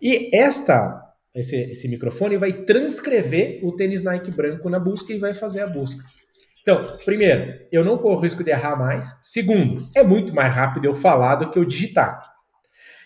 E 0.00 0.28
esta 0.36 1.00
esse, 1.34 1.56
esse 1.56 1.88
microfone 1.88 2.36
vai 2.36 2.52
transcrever 2.52 3.60
o 3.62 3.74
tênis 3.74 4.02
Nike 4.02 4.30
branco 4.30 4.68
na 4.68 4.78
busca 4.78 5.12
e 5.12 5.18
vai 5.18 5.32
fazer 5.32 5.60
a 5.60 5.66
busca. 5.66 6.04
Então, 6.60 6.80
primeiro, 7.04 7.58
eu 7.72 7.84
não 7.84 7.98
corro 7.98 8.20
risco 8.20 8.44
de 8.44 8.50
errar 8.50 8.76
mais. 8.76 9.16
Segundo, 9.20 9.88
é 9.96 10.02
muito 10.02 10.34
mais 10.34 10.52
rápido 10.52 10.84
eu 10.84 10.94
falar 10.94 11.36
do 11.36 11.50
que 11.50 11.58
eu 11.58 11.64
digitar. 11.64 12.22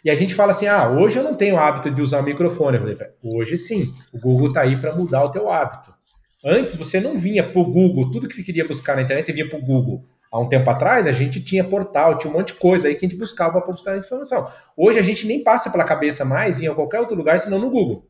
E 0.04 0.10
a 0.10 0.14
gente 0.14 0.34
fala 0.34 0.50
assim: 0.50 0.66
ah, 0.66 0.90
hoje 0.90 1.16
eu 1.16 1.22
não 1.22 1.34
tenho 1.34 1.56
hábito 1.56 1.90
de 1.90 2.02
usar 2.02 2.22
microfone. 2.22 2.78
Hoje 3.22 3.56
sim, 3.56 3.92
o 4.12 4.18
Google 4.18 4.48
está 4.48 4.60
aí 4.60 4.76
para 4.76 4.94
mudar 4.94 5.24
o 5.24 5.30
teu 5.30 5.50
hábito. 5.50 5.94
Antes 6.44 6.76
você 6.76 7.00
não 7.00 7.16
vinha 7.16 7.42
para 7.42 7.60
o 7.60 7.64
Google, 7.64 8.10
tudo 8.10 8.28
que 8.28 8.34
você 8.34 8.42
queria 8.42 8.66
buscar 8.66 8.94
na 8.94 9.02
internet, 9.02 9.24
você 9.24 9.32
vinha 9.32 9.48
para 9.48 9.58
o 9.58 9.62
Google. 9.62 10.04
Há 10.30 10.38
um 10.38 10.48
tempo 10.48 10.68
atrás 10.68 11.06
a 11.06 11.12
gente 11.12 11.40
tinha 11.40 11.64
portal, 11.64 12.18
tinha 12.18 12.30
um 12.30 12.36
monte 12.36 12.48
de 12.48 12.58
coisa 12.58 12.88
aí 12.88 12.94
que 12.94 13.06
a 13.06 13.08
gente 13.08 13.18
buscava 13.18 13.60
para 13.60 13.72
buscar 13.72 13.96
informação. 13.96 14.46
Hoje 14.76 14.98
a 14.98 15.02
gente 15.02 15.26
nem 15.26 15.42
passa 15.42 15.70
pela 15.70 15.82
cabeça 15.82 16.24
mais 16.24 16.60
em 16.60 16.72
qualquer 16.74 17.00
outro 17.00 17.16
lugar 17.16 17.38
senão 17.38 17.58
no 17.58 17.70
Google. 17.70 18.06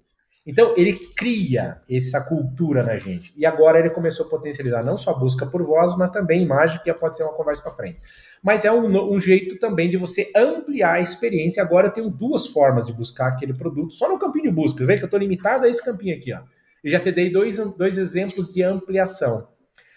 Então, 0.46 0.74
ele 0.76 0.92
cria 0.92 1.82
essa 1.90 2.20
cultura 2.20 2.84
na 2.84 2.96
gente. 2.96 3.32
E 3.36 3.44
agora 3.44 3.80
ele 3.80 3.90
começou 3.90 4.26
a 4.26 4.28
potencializar 4.28 4.84
não 4.84 4.96
só 4.96 5.10
a 5.10 5.18
busca 5.18 5.44
por 5.44 5.62
voz, 5.64 5.96
mas 5.96 6.12
também 6.12 6.42
imagem, 6.42 6.80
que 6.84 6.94
pode 6.94 7.16
ser 7.16 7.24
uma 7.24 7.32
conversa 7.32 7.64
para 7.64 7.72
frente. 7.72 8.00
Mas 8.40 8.64
é 8.64 8.70
um, 8.70 9.12
um, 9.12 9.20
jeito 9.20 9.58
também 9.58 9.90
de 9.90 9.96
você 9.96 10.30
ampliar 10.36 10.94
a 10.94 11.00
experiência. 11.00 11.60
Agora 11.60 11.88
eu 11.88 11.92
tenho 11.92 12.08
duas 12.08 12.46
formas 12.46 12.86
de 12.86 12.92
buscar 12.92 13.26
aquele 13.26 13.54
produto, 13.54 13.92
só 13.92 14.08
no 14.08 14.20
campinho 14.20 14.44
de 14.44 14.52
busca. 14.52 14.86
Vê 14.86 14.96
que 14.96 15.02
eu 15.02 15.06
estou 15.06 15.18
limitado 15.18 15.64
a 15.64 15.68
esse 15.68 15.84
campinho 15.84 16.16
aqui. 16.16 16.32
Ó. 16.32 16.38
Eu 16.84 16.90
já 16.92 17.00
te 17.00 17.10
dei 17.10 17.28
dois, 17.28 17.58
dois 17.76 17.98
exemplos 17.98 18.52
de 18.52 18.62
ampliação. 18.62 19.48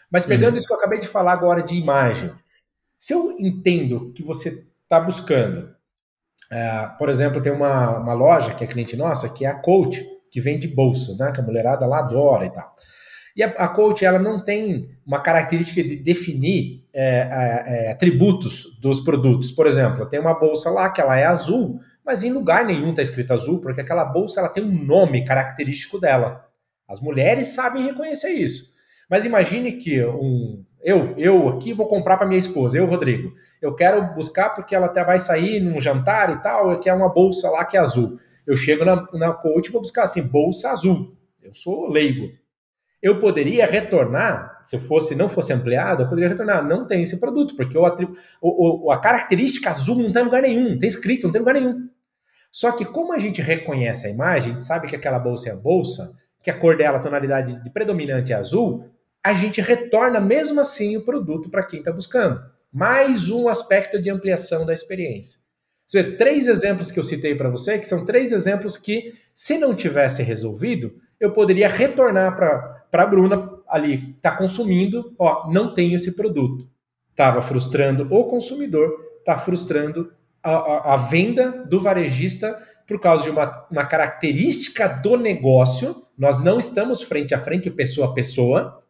Mas 0.10 0.26
pegando 0.26 0.54
uhum. 0.54 0.58
isso 0.58 0.66
que 0.66 0.74
eu 0.74 0.78
acabei 0.78 0.98
de 0.98 1.08
falar 1.08 1.34
agora 1.34 1.62
de 1.62 1.76
imagem, 1.76 2.32
se 2.98 3.14
eu 3.14 3.36
entendo 3.40 4.12
que 4.14 4.24
você 4.24 4.66
está 4.84 5.00
buscando, 5.00 5.76
uh, 6.52 6.98
por 6.98 7.08
exemplo, 7.08 7.40
tem 7.40 7.52
uma, 7.52 8.00
uma 8.00 8.14
loja 8.14 8.56
que 8.56 8.64
é 8.64 8.68
cliente 8.68 8.98
nossa, 8.98 9.30
que 9.30 9.46
é 9.46 9.50
a 9.50 9.54
Coach, 9.54 10.04
que 10.32 10.42
vende 10.42 10.68
bolsas, 10.68 11.18
né? 11.18 11.32
Que 11.34 11.42
a 11.42 11.44
mulherada 11.44 11.86
lá 11.86 12.00
adora 12.00 12.46
e 12.46 12.50
tal. 12.52 12.76
E 13.36 13.44
a, 13.44 13.48
a 13.48 13.68
coach 13.68 14.04
ela 14.04 14.20
não 14.20 14.44
tem 14.44 14.90
uma 15.06 15.20
característica 15.20 15.82
de 15.82 15.96
definir 15.96 16.84
é, 16.94 17.04
é, 17.04 17.64
é, 17.88 17.92
atributos 17.92 18.80
dos 18.82 19.00
produtos. 19.00 19.52
Por 19.52 19.68
exemplo, 19.68 20.06
tem 20.06 20.20
uma 20.20 20.38
bolsa 20.38 20.70
lá 20.70 20.90
que 20.90 21.00
ela 21.00 21.18
é 21.18 21.26
azul, 21.26 21.80
mas 22.06 22.24
em 22.24 22.32
lugar 22.32 22.66
nenhum 22.66 22.90
está 22.90 23.02
escrito 23.02 23.34
azul, 23.34 23.62
porque 23.62 23.82
aquela 23.82 24.04
bolsa 24.04 24.40
ela 24.40 24.50
tem 24.50 24.64
um 24.64 24.86
nome 24.86 25.24
característico 25.24 26.00
dela. 26.00 26.46
As 26.88 27.00
mulheres 27.00 27.48
sabem 27.48 27.86
reconhecer 27.86 28.32
isso. 28.32 28.74
Mas 29.10 29.26
imagine 29.26 29.74
que 29.74 30.04
um 30.04 30.64
eu, 30.82 31.14
eu 31.18 31.50
aqui 31.50 31.74
vou 31.74 31.88
comprar 31.88 32.18
para 32.18 32.28
minha 32.28 32.40
esposa, 32.40 32.78
eu, 32.78 32.86
Rodrigo. 32.86 33.34
Eu 33.62 33.76
quero 33.76 34.14
buscar 34.14 34.50
porque 34.50 34.74
ela 34.74 34.86
até 34.86 35.04
vai 35.04 35.20
sair 35.20 35.60
num 35.60 35.82
jantar 35.82 36.30
e 36.32 36.42
tal, 36.42 36.80
que 36.80 36.90
é 36.90 36.94
uma 36.94 37.10
bolsa 37.10 37.50
lá 37.50 37.66
que 37.66 37.76
é 37.76 37.80
azul. 37.80 38.18
Eu 38.50 38.56
chego 38.56 38.84
na, 38.84 39.08
na 39.14 39.32
coach 39.32 39.68
e 39.68 39.72
vou 39.72 39.80
buscar 39.80 40.06
assim, 40.06 40.24
bolsa 40.24 40.72
azul. 40.72 41.16
Eu 41.40 41.54
sou 41.54 41.88
leigo. 41.88 42.32
Eu 43.00 43.20
poderia 43.20 43.68
retornar, 43.68 44.60
se 44.64 44.80
fosse 44.80 45.14
não 45.14 45.30
fosse 45.30 45.54
ampliado, 45.54 46.02
eu 46.02 46.10
poderia 46.10 46.30
retornar, 46.30 46.68
não 46.68 46.88
tem 46.88 47.04
esse 47.04 47.20
produto, 47.20 47.56
porque 47.56 47.78
o, 47.78 47.86
o, 48.42 48.92
a 48.92 48.98
característica 48.98 49.70
azul 49.70 49.98
não 49.98 50.08
está 50.08 50.22
em 50.22 50.24
lugar 50.24 50.42
nenhum, 50.42 50.74
está 50.74 50.88
escrito, 50.88 51.26
não 51.26 51.32
tem 51.32 51.40
lugar 51.40 51.54
nenhum. 51.54 51.88
Só 52.52 52.72
que 52.72 52.86
como 52.86 53.14
a 53.14 53.20
gente 53.20 53.40
reconhece 53.40 54.08
a 54.08 54.10
imagem, 54.10 54.60
sabe 54.62 54.88
que 54.88 54.96
aquela 54.96 55.20
bolsa 55.20 55.50
é 55.50 55.52
a 55.52 55.56
bolsa, 55.56 56.12
que 56.42 56.50
a 56.50 56.58
cor 56.58 56.76
dela, 56.76 56.98
a 56.98 57.02
tonalidade 57.02 57.64
de 57.64 57.70
predominante 57.70 58.34
é 58.34 58.36
azul, 58.36 58.84
a 59.24 59.32
gente 59.36 59.62
retorna 59.62 60.20
mesmo 60.20 60.60
assim 60.60 60.98
o 60.98 61.06
produto 61.06 61.52
para 61.52 61.64
quem 61.64 61.80
está 61.80 61.92
buscando. 61.92 62.42
Mais 62.74 63.30
um 63.30 63.48
aspecto 63.48 64.02
de 64.02 64.10
ampliação 64.10 64.66
da 64.66 64.74
experiência. 64.74 65.39
Você 65.90 66.04
vê, 66.04 66.18
três 66.18 66.48
exemplos 66.48 66.92
que 66.92 67.00
eu 67.00 67.04
citei 67.04 67.34
para 67.34 67.50
você, 67.50 67.80
que 67.80 67.88
são 67.88 68.06
três 68.06 68.32
exemplos 68.32 68.78
que, 68.78 69.16
se 69.34 69.58
não 69.58 69.74
tivesse 69.74 70.22
resolvido, 70.22 70.94
eu 71.20 71.34
poderia 71.34 71.68
retornar 71.68 72.36
para 72.36 73.04
a 73.04 73.06
Bruna 73.08 73.58
ali, 73.68 74.14
está 74.16 74.36
consumindo, 74.38 75.16
ó, 75.18 75.52
não 75.52 75.74
tenho 75.74 75.96
esse 75.96 76.16
produto. 76.16 76.70
Estava 77.10 77.42
frustrando 77.42 78.08
o 78.12 78.26
consumidor, 78.26 78.88
está 79.18 79.36
frustrando 79.36 80.14
a, 80.44 80.52
a, 80.52 80.94
a, 80.94 80.98
venda 80.98 81.66
do 81.66 81.82
varejista 81.82 82.56
por 82.88 83.00
causa 83.00 83.24
de 83.24 83.32
uma, 83.32 83.68
uma 83.72 83.84
característica 83.84 84.88
do 84.88 85.18
negócio. 85.18 86.06
Nós 86.16 86.44
não 86.44 86.60
estamos 86.60 87.02
frente 87.02 87.34
a 87.34 87.40
frente, 87.40 87.68
pessoa 87.72 88.12
a 88.12 88.14
pessoa. 88.14 88.84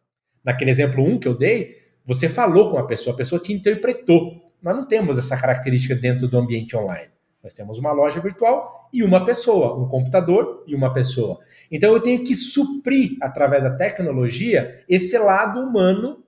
Naquele 0.44 0.70
exemplo 0.70 1.02
1 1.02 1.14
um 1.14 1.18
que 1.18 1.26
eu 1.26 1.34
dei, 1.34 1.76
você 2.04 2.28
falou 2.28 2.70
com 2.70 2.76
a 2.76 2.86
pessoa, 2.86 3.14
a 3.14 3.16
pessoa 3.16 3.40
te 3.40 3.54
interpretou. 3.54 4.49
Nós 4.62 4.76
não 4.76 4.86
temos 4.86 5.18
essa 5.18 5.36
característica 5.36 5.94
dentro 5.94 6.28
do 6.28 6.38
ambiente 6.38 6.76
online. 6.76 7.10
Nós 7.42 7.54
temos 7.54 7.78
uma 7.78 7.92
loja 7.92 8.20
virtual 8.20 8.88
e 8.92 9.02
uma 9.02 9.24
pessoa, 9.24 9.78
um 9.78 9.88
computador 9.88 10.62
e 10.66 10.74
uma 10.74 10.92
pessoa. 10.92 11.38
Então 11.70 11.92
eu 11.92 12.00
tenho 12.00 12.22
que 12.22 12.34
suprir, 12.34 13.16
através 13.20 13.62
da 13.62 13.70
tecnologia, 13.70 14.84
esse 14.88 15.16
lado 15.16 15.60
humano 15.60 16.22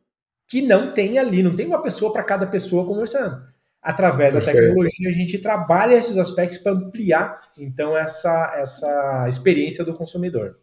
que 0.49 0.63
não 0.63 0.93
tem 0.93 1.19
ali, 1.19 1.43
não 1.43 1.55
tem 1.55 1.67
uma 1.67 1.83
pessoa 1.83 2.13
para 2.13 2.23
cada 2.23 2.47
pessoa 2.47 2.87
conversando. 2.87 3.43
Através 3.81 4.35
Perfeito. 4.35 4.57
da 4.57 4.63
tecnologia, 4.63 5.09
a 5.09 5.13
gente 5.13 5.39
trabalha 5.39 5.95
esses 5.95 6.17
aspectos 6.17 6.59
para 6.59 6.73
ampliar, 6.73 7.39
então, 7.59 7.97
essa, 7.97 8.55
essa 8.57 9.27
experiência 9.29 9.85
do 9.85 9.95
consumidor. 9.95 10.57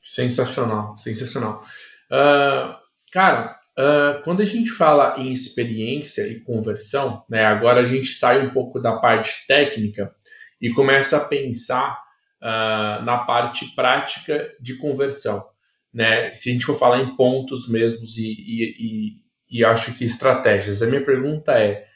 Sensacional, 0.00 0.98
sensacional. 0.98 1.62
Uh, 2.10 2.74
cara, 3.12 3.56
Uh, 3.78 4.22
quando 4.24 4.40
a 4.40 4.44
gente 4.44 4.70
fala 4.70 5.14
em 5.18 5.30
experiência 5.30 6.26
e 6.26 6.40
conversão, 6.40 7.22
né, 7.28 7.44
agora 7.44 7.82
a 7.82 7.84
gente 7.84 8.08
sai 8.08 8.46
um 8.46 8.50
pouco 8.50 8.80
da 8.80 8.96
parte 8.96 9.46
técnica 9.46 10.14
e 10.60 10.70
começa 10.70 11.18
a 11.18 11.24
pensar 11.24 12.02
uh, 12.40 13.04
na 13.04 13.18
parte 13.18 13.74
prática 13.74 14.50
de 14.58 14.76
conversão. 14.76 15.44
Né? 15.92 16.32
Se 16.34 16.48
a 16.48 16.52
gente 16.54 16.64
for 16.64 16.76
falar 16.76 17.00
em 17.00 17.16
pontos 17.16 17.68
mesmos 17.68 18.16
e, 18.16 18.28
e, 18.28 19.18
e, 19.50 19.58
e 19.58 19.64
acho 19.64 19.94
que 19.94 20.04
estratégias, 20.04 20.82
a 20.82 20.86
minha 20.86 21.04
pergunta 21.04 21.52
é 21.52 21.86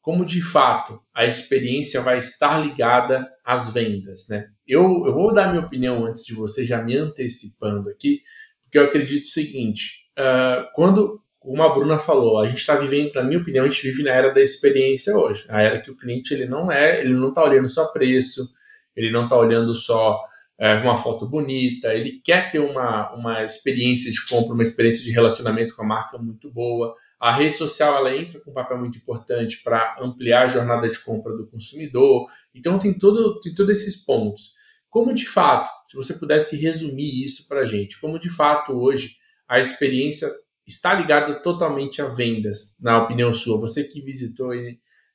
como 0.00 0.24
de 0.24 0.40
fato 0.40 1.02
a 1.12 1.26
experiência 1.26 2.00
vai 2.00 2.18
estar 2.18 2.58
ligada 2.58 3.28
às 3.44 3.74
vendas. 3.74 4.26
Né? 4.28 4.48
Eu, 4.66 5.04
eu 5.04 5.12
vou 5.12 5.34
dar 5.34 5.50
minha 5.50 5.64
opinião 5.64 6.06
antes 6.06 6.24
de 6.24 6.32
você, 6.32 6.64
já 6.64 6.82
me 6.82 6.96
antecipando 6.96 7.90
aqui, 7.90 8.22
porque 8.62 8.78
eu 8.78 8.84
acredito 8.84 9.24
o 9.24 9.30
seguinte: 9.30 10.10
uh, 10.18 10.66
quando 10.74 11.22
como 11.46 11.62
a 11.62 11.72
Bruna 11.72 11.96
falou, 11.96 12.40
a 12.40 12.48
gente 12.48 12.58
está 12.58 12.74
vivendo, 12.74 13.14
na 13.14 13.22
minha 13.22 13.38
opinião, 13.38 13.64
a 13.64 13.68
gente 13.68 13.80
vive 13.80 14.02
na 14.02 14.10
era 14.10 14.34
da 14.34 14.40
experiência 14.40 15.16
hoje. 15.16 15.44
A 15.48 15.62
era 15.62 15.80
que 15.80 15.92
o 15.92 15.96
cliente 15.96 16.34
ele 16.34 16.44
não 16.44 16.72
é, 16.72 17.00
ele 17.00 17.14
não 17.14 17.28
está 17.28 17.44
olhando 17.44 17.68
só 17.68 17.86
preço, 17.86 18.52
ele 18.96 19.12
não 19.12 19.24
está 19.24 19.36
olhando 19.36 19.72
só 19.72 20.20
é, 20.58 20.74
uma 20.74 20.96
foto 20.96 21.24
bonita, 21.24 21.94
ele 21.94 22.20
quer 22.24 22.50
ter 22.50 22.58
uma, 22.58 23.14
uma 23.14 23.44
experiência 23.44 24.10
de 24.10 24.26
compra, 24.26 24.54
uma 24.54 24.62
experiência 24.64 25.04
de 25.04 25.12
relacionamento 25.12 25.76
com 25.76 25.82
a 25.82 25.86
marca 25.86 26.18
muito 26.18 26.50
boa. 26.50 26.96
A 27.20 27.30
rede 27.30 27.58
social 27.58 27.96
ela 27.96 28.16
entra 28.16 28.40
com 28.40 28.50
um 28.50 28.54
papel 28.54 28.78
muito 28.78 28.98
importante 28.98 29.62
para 29.62 29.98
ampliar 30.00 30.46
a 30.46 30.48
jornada 30.48 30.88
de 30.88 30.98
compra 30.98 31.32
do 31.36 31.46
consumidor. 31.46 32.26
Então 32.52 32.76
tem 32.76 32.92
todo 32.92 33.38
tem 33.38 33.54
todos 33.54 33.70
esses 33.70 33.94
pontos. 34.04 34.50
Como 34.90 35.14
de 35.14 35.24
fato, 35.24 35.70
se 35.88 35.96
você 35.96 36.12
pudesse 36.14 36.56
resumir 36.56 37.22
isso 37.22 37.46
para 37.46 37.60
a 37.60 37.66
gente, 37.66 38.00
como 38.00 38.18
de 38.18 38.30
fato 38.30 38.72
hoje 38.72 39.14
a 39.46 39.60
experiência 39.60 40.28
está 40.66 40.94
ligado 40.94 41.42
totalmente 41.42 42.02
a 42.02 42.06
vendas, 42.06 42.76
na 42.80 43.02
opinião 43.02 43.32
sua? 43.32 43.60
Você 43.60 43.84
que 43.84 44.00
visitou 44.00 44.52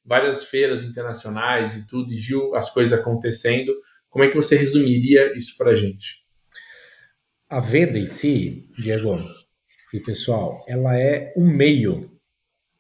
várias 0.04 0.46
feiras 0.46 0.84
internacionais 0.84 1.76
e 1.76 1.88
tudo 1.88 2.14
e 2.14 2.18
viu 2.18 2.56
as 2.56 2.70
coisas 2.70 2.98
acontecendo, 3.00 3.74
como 4.10 4.24
é 4.24 4.28
que 4.28 4.36
você 4.36 4.56
resumiria 4.56 5.36
isso 5.36 5.58
para 5.58 5.72
a 5.72 5.76
gente? 5.76 6.22
A 7.50 7.60
venda 7.60 8.00
em 8.00 8.06
si, 8.06 8.70
Diego 8.78 9.18
e 9.94 10.00
pessoal, 10.00 10.64
ela 10.68 10.98
é 10.98 11.34
um 11.36 11.46
meio, 11.46 12.10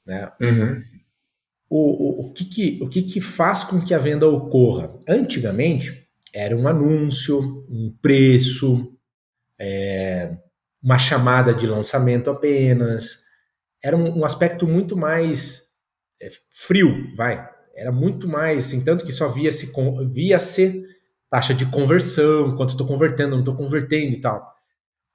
né? 0.05 0.31
Uhum. 0.39 0.81
O, 1.69 1.79
o, 1.79 2.21
o, 2.21 2.33
que, 2.33 2.45
que, 2.45 2.79
o 2.81 2.89
que, 2.89 3.01
que 3.01 3.21
faz 3.21 3.63
com 3.63 3.83
que 3.83 3.93
a 3.93 3.97
venda 3.97 4.27
ocorra? 4.27 4.97
Antigamente, 5.07 6.07
era 6.33 6.55
um 6.55 6.67
anúncio, 6.67 7.65
um 7.69 7.95
preço, 8.01 8.97
é, 9.57 10.37
uma 10.81 10.97
chamada 10.97 11.53
de 11.53 11.67
lançamento 11.67 12.29
apenas. 12.29 13.19
Era 13.83 13.95
um, 13.95 14.19
um 14.19 14.25
aspecto 14.25 14.67
muito 14.67 14.97
mais 14.97 15.67
é, 16.21 16.29
frio, 16.49 17.15
vai. 17.15 17.47
Era 17.75 17.91
muito 17.91 18.27
mais, 18.27 18.67
assim, 18.67 18.83
tanto 18.83 19.05
que 19.05 19.11
só 19.11 19.27
via-se 19.27 19.71
via 20.11 20.39
-se 20.39 20.85
taxa 21.29 21.53
de 21.53 21.65
conversão, 21.65 22.55
quanto 22.55 22.71
estou 22.71 22.85
convertendo, 22.85 23.31
não 23.31 23.39
estou 23.39 23.55
convertendo 23.55 24.15
e 24.15 24.21
tal. 24.21 24.51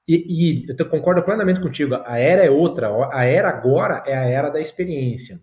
E, 0.08 0.64
e 0.64 0.66
eu 0.78 0.88
concordo 0.88 1.22
plenamente 1.22 1.60
contigo, 1.60 1.96
a 2.06 2.18
era 2.18 2.44
é 2.44 2.50
outra, 2.50 2.88
a 3.12 3.24
era 3.24 3.48
agora 3.48 4.02
é 4.06 4.16
a 4.16 4.24
era 4.24 4.50
da 4.50 4.60
experiência, 4.60 5.40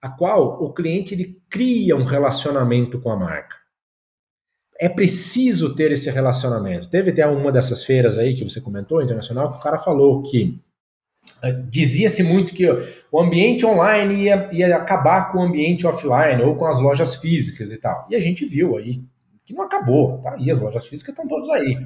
a 0.00 0.08
qual 0.08 0.62
o 0.62 0.72
cliente 0.72 1.14
ele 1.14 1.42
cria 1.48 1.94
um 1.94 2.04
relacionamento 2.04 3.00
com 3.00 3.10
a 3.10 3.16
marca 3.16 3.61
é 4.82 4.88
preciso 4.88 5.76
ter 5.76 5.92
esse 5.92 6.10
relacionamento. 6.10 6.90
Teve 6.90 7.12
até 7.12 7.24
uma 7.24 7.52
dessas 7.52 7.84
feiras 7.84 8.18
aí 8.18 8.34
que 8.34 8.42
você 8.42 8.60
comentou, 8.60 9.00
internacional, 9.00 9.52
que 9.52 9.58
o 9.58 9.62
cara 9.62 9.78
falou 9.78 10.24
que 10.24 10.58
uh, 11.44 11.70
dizia-se 11.70 12.24
muito 12.24 12.52
que 12.52 12.68
o 13.12 13.20
ambiente 13.20 13.64
online 13.64 14.24
ia, 14.24 14.48
ia 14.52 14.76
acabar 14.76 15.30
com 15.30 15.38
o 15.38 15.42
ambiente 15.42 15.86
offline 15.86 16.42
ou 16.42 16.56
com 16.56 16.66
as 16.66 16.80
lojas 16.80 17.14
físicas 17.14 17.70
e 17.70 17.78
tal. 17.78 18.08
E 18.10 18.16
a 18.16 18.18
gente 18.18 18.44
viu 18.44 18.76
aí 18.76 19.00
que 19.44 19.54
não 19.54 19.62
acabou, 19.62 20.18
tá 20.18 20.34
aí, 20.34 20.50
as 20.50 20.58
lojas 20.58 20.84
físicas 20.84 21.14
estão 21.14 21.28
todas 21.28 21.48
aí. 21.50 21.78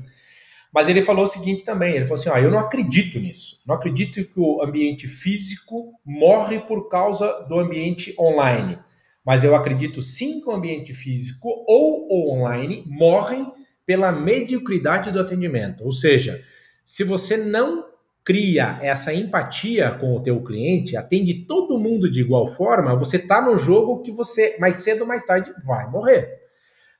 Mas 0.72 0.88
ele 0.88 1.02
falou 1.02 1.24
o 1.24 1.28
seguinte 1.28 1.64
também, 1.64 1.96
ele 1.96 2.06
falou 2.06 2.18
assim, 2.18 2.30
ah, 2.30 2.40
eu 2.40 2.50
não 2.50 2.59
acredito 2.59 3.20
nisso, 3.20 3.61
não 3.66 3.74
acredito 3.74 4.24
que 4.24 4.40
o 4.40 4.62
ambiente 4.62 5.06
físico 5.06 5.92
morre 6.02 6.61
por 6.61 6.88
causa 6.88 7.44
do 7.46 7.59
ambiente 7.59 8.14
online. 8.18 8.78
Mas 9.26 9.42
eu 9.42 9.56
acredito 9.56 10.00
sim 10.00 10.40
que 10.40 10.48
o 10.48 10.52
ambiente 10.52 10.94
físico 10.94 11.48
ou 11.66 12.06
online 12.12 12.84
morrem 12.86 13.52
pela 13.84 14.12
mediocridade 14.12 15.10
do 15.10 15.18
atendimento. 15.18 15.82
Ou 15.84 15.90
seja, 15.90 16.44
se 16.84 17.02
você 17.02 17.36
não 17.36 17.84
cria 18.24 18.78
essa 18.80 19.12
empatia 19.12 19.90
com 19.92 20.14
o 20.14 20.20
teu 20.20 20.40
cliente, 20.42 20.96
atende 20.96 21.44
todo 21.44 21.78
mundo 21.78 22.10
de 22.10 22.20
igual 22.20 22.46
forma, 22.46 22.94
você 22.94 23.16
está 23.16 23.40
no 23.40 23.58
jogo 23.58 24.00
que 24.00 24.12
você 24.12 24.56
mais 24.60 24.76
cedo 24.76 25.00
ou 25.00 25.06
mais 25.06 25.24
tarde 25.24 25.52
vai 25.64 25.90
morrer. 25.90 26.28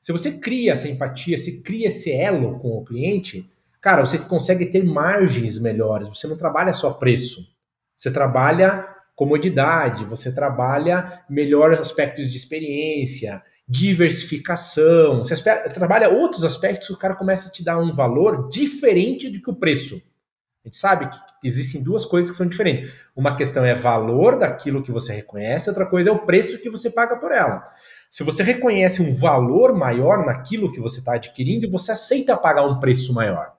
Se 0.01 0.11
você 0.11 0.33
cria 0.33 0.73
essa 0.73 0.89
empatia, 0.89 1.39
se 1.39 1.63
cria 1.63 1.87
esse 1.87 2.13
elo 2.13 2.59
com 2.59 2.71
o 2.71 2.85
cliente, 2.85 3.49
cara, 3.81 4.05
você 4.05 4.19
consegue 4.19 4.67
ter 4.67 4.85
margens 4.85 5.61
melhores. 5.61 6.09
Você 6.09 6.27
não 6.27 6.37
trabalha 6.37 6.73
só 6.73 6.93
preço. 6.93 7.55
Você 7.97 8.11
trabalha 8.11 8.96
comodidade, 9.17 10.05
você 10.05 10.33
trabalha 10.33 11.25
melhores 11.29 11.81
aspectos 11.81 12.31
de 12.31 12.37
experiência, 12.37 13.43
diversificação, 13.67 15.25
você 15.25 15.35
trabalha 15.75 16.11
outros 16.11 16.45
aspectos 16.45 16.87
que 16.87 16.93
o 16.93 16.99
cara 16.99 17.17
começa 17.17 17.49
a 17.49 17.51
te 17.51 17.65
dar 17.65 17.79
um 17.79 17.91
valor 17.91 18.49
diferente 18.51 19.29
do 19.29 19.41
que 19.41 19.51
o 19.51 19.57
preço. 19.57 19.97
A 20.65 20.69
gente 20.69 20.77
sabe 20.77 21.09
que 21.09 21.17
existem 21.45 21.83
duas 21.83 22.05
coisas 22.05 22.31
que 22.31 22.37
são 22.37 22.47
diferentes. 22.47 22.93
Uma 23.15 23.37
questão 23.37 23.65
é 23.65 23.75
valor 23.75 24.39
daquilo 24.39 24.83
que 24.83 24.93
você 24.93 25.15
reconhece, 25.15 25.69
outra 25.69 25.87
coisa 25.87 26.11
é 26.11 26.13
o 26.13 26.27
preço 26.27 26.61
que 26.61 26.69
você 26.69 26.91
paga 26.91 27.17
por 27.17 27.33
ela. 27.33 27.65
Se 28.11 28.23
você 28.23 28.43
reconhece 28.43 29.03
um 29.03 29.15
valor 29.15 29.75
maior 29.75 30.27
naquilo 30.27 30.71
que 30.71 30.81
você 30.81 30.99
está 30.99 31.15
adquirindo, 31.15 31.71
você 31.71 31.93
aceita 31.93 32.37
pagar 32.37 32.67
um 32.67 32.79
preço 32.79 33.13
maior. 33.15 33.56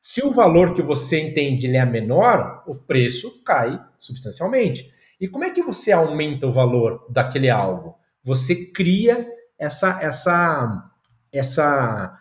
Se 0.00 0.24
o 0.24 0.30
valor 0.30 0.74
que 0.74 0.82
você 0.82 1.20
entende 1.20 1.66
é 1.74 1.84
menor, 1.84 2.62
o 2.66 2.74
preço 2.74 3.42
cai 3.44 3.78
substancialmente. 3.98 4.90
E 5.20 5.28
como 5.28 5.44
é 5.44 5.50
que 5.50 5.62
você 5.62 5.92
aumenta 5.92 6.46
o 6.46 6.52
valor 6.52 7.06
daquele 7.10 7.50
algo? 7.50 7.96
Você 8.22 8.66
cria 8.72 9.26
essa 9.58 9.98
essa 10.02 10.90
essa 11.32 12.18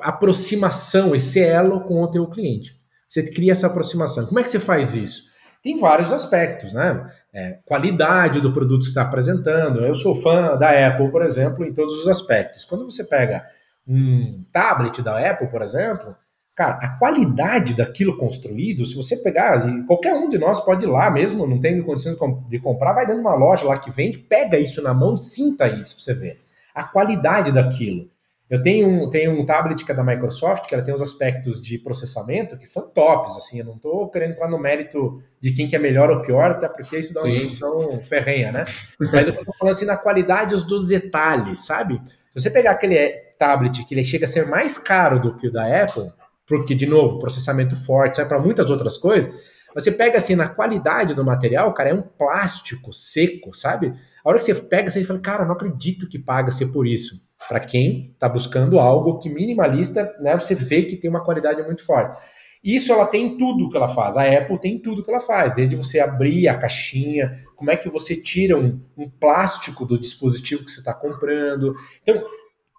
aproximação, 0.00 1.14
esse 1.14 1.42
elo 1.42 1.82
com 1.82 2.02
o 2.02 2.10
teu 2.10 2.26
cliente. 2.28 2.80
Você 3.06 3.30
cria 3.30 3.52
essa 3.52 3.66
aproximação. 3.66 4.26
Como 4.26 4.38
é 4.38 4.42
que 4.42 4.50
você 4.50 4.60
faz 4.60 4.94
isso? 4.94 5.30
Tem 5.62 5.78
vários 5.78 6.10
aspectos, 6.10 6.72
né? 6.72 7.06
É, 7.32 7.58
qualidade 7.66 8.40
do 8.40 8.52
produto 8.52 8.82
que 8.82 8.88
está 8.88 9.02
apresentando. 9.02 9.84
Eu 9.84 9.94
sou 9.94 10.14
fã 10.14 10.56
da 10.56 10.70
Apple, 10.88 11.10
por 11.10 11.22
exemplo, 11.22 11.64
em 11.64 11.74
todos 11.74 11.94
os 12.00 12.08
aspectos. 12.08 12.64
Quando 12.64 12.84
você 12.90 13.04
pega 13.04 13.44
um 13.86 14.44
tablet 14.50 15.02
da 15.02 15.18
Apple, 15.30 15.48
por 15.48 15.60
exemplo, 15.60 16.16
Cara, 16.60 16.74
a 16.74 16.88
qualidade 16.98 17.72
daquilo 17.72 18.18
construído, 18.18 18.84
se 18.84 18.94
você 18.94 19.16
pegar, 19.16 19.62
qualquer 19.86 20.12
um 20.12 20.28
de 20.28 20.36
nós 20.36 20.60
pode 20.62 20.84
ir 20.84 20.88
lá 20.88 21.10
mesmo, 21.10 21.46
não 21.46 21.58
tem 21.58 21.82
condições 21.82 22.18
de 22.50 22.58
comprar, 22.58 22.92
vai 22.92 23.06
dentro 23.06 23.22
de 23.22 23.26
uma 23.26 23.34
loja 23.34 23.64
lá 23.64 23.78
que 23.78 23.90
vende, 23.90 24.18
pega 24.18 24.58
isso 24.58 24.82
na 24.82 24.92
mão 24.92 25.14
e 25.14 25.18
sinta 25.18 25.66
isso 25.66 25.94
pra 25.94 26.04
você 26.04 26.12
ver. 26.12 26.38
A 26.74 26.84
qualidade 26.84 27.50
daquilo. 27.50 28.10
Eu 28.50 28.60
tenho 28.60 28.86
um, 28.86 29.08
tenho 29.08 29.40
um 29.40 29.46
tablet 29.46 29.82
que 29.82 29.90
é 29.90 29.94
da 29.94 30.04
Microsoft, 30.04 30.66
que 30.66 30.74
ela 30.74 30.84
tem 30.84 30.92
os 30.92 31.00
aspectos 31.00 31.62
de 31.62 31.78
processamento 31.78 32.58
que 32.58 32.66
são 32.66 32.90
tops, 32.92 33.38
assim, 33.38 33.60
eu 33.60 33.64
não 33.64 33.76
estou 33.76 34.10
querendo 34.10 34.32
entrar 34.32 34.50
no 34.50 34.58
mérito 34.58 35.22
de 35.40 35.52
quem 35.52 35.66
que 35.66 35.74
é 35.74 35.78
melhor 35.78 36.10
ou 36.10 36.20
pior, 36.20 36.50
até 36.50 36.68
porque 36.68 36.98
isso 36.98 37.14
dá 37.14 37.22
uma 37.22 37.30
discussão 37.30 38.02
ferrenha, 38.02 38.52
né? 38.52 38.66
Mas 39.00 39.26
eu 39.26 39.32
estou 39.32 39.54
falando 39.58 39.72
assim 39.72 39.86
na 39.86 39.96
qualidade 39.96 40.54
dos 40.66 40.86
detalhes, 40.86 41.64
sabe? 41.64 42.02
Se 42.04 42.42
você 42.42 42.50
pegar 42.50 42.72
aquele 42.72 43.08
tablet 43.38 43.82
que 43.86 43.94
ele 43.94 44.04
chega 44.04 44.26
a 44.26 44.28
ser 44.28 44.46
mais 44.46 44.76
caro 44.76 45.18
do 45.18 45.34
que 45.34 45.48
o 45.48 45.50
da 45.50 45.64
Apple, 45.84 46.12
porque, 46.50 46.74
de 46.74 46.84
novo, 46.84 47.20
processamento 47.20 47.76
forte, 47.76 48.16
sai 48.16 48.26
para 48.26 48.40
muitas 48.40 48.68
outras 48.70 48.98
coisas. 48.98 49.32
Você 49.72 49.92
pega 49.92 50.18
assim, 50.18 50.34
na 50.34 50.48
qualidade 50.48 51.14
do 51.14 51.24
material, 51.24 51.72
cara, 51.72 51.90
é 51.90 51.94
um 51.94 52.02
plástico 52.02 52.92
seco, 52.92 53.54
sabe? 53.54 53.94
A 54.24 54.28
hora 54.28 54.36
que 54.36 54.44
você 54.44 54.54
pega, 54.56 54.90
você 54.90 55.04
fala, 55.04 55.20
cara, 55.20 55.44
não 55.44 55.52
acredito 55.52 56.08
que 56.08 56.18
paga-se 56.18 56.72
por 56.72 56.88
isso. 56.88 57.30
Para 57.48 57.60
quem 57.60 58.06
está 58.06 58.28
buscando 58.28 58.80
algo 58.80 59.20
que 59.20 59.30
minimalista, 59.30 60.12
né, 60.20 60.36
você 60.36 60.56
vê 60.56 60.82
que 60.82 60.96
tem 60.96 61.08
uma 61.08 61.24
qualidade 61.24 61.62
muito 61.62 61.86
forte. 61.86 62.18
Isso 62.64 62.92
ela 62.92 63.06
tem 63.06 63.38
tudo 63.38 63.70
que 63.70 63.76
ela 63.76 63.88
faz. 63.88 64.16
A 64.16 64.24
Apple 64.24 64.60
tem 64.60 64.76
tudo 64.76 65.04
que 65.04 65.10
ela 65.10 65.20
faz, 65.20 65.54
desde 65.54 65.76
você 65.76 66.00
abrir 66.00 66.48
a 66.48 66.58
caixinha, 66.58 67.32
como 67.54 67.70
é 67.70 67.76
que 67.76 67.88
você 67.88 68.20
tira 68.20 68.58
um, 68.58 68.82
um 68.98 69.08
plástico 69.08 69.86
do 69.86 69.98
dispositivo 69.98 70.64
que 70.64 70.72
você 70.72 70.80
está 70.80 70.92
comprando. 70.92 71.76
Então, 72.02 72.22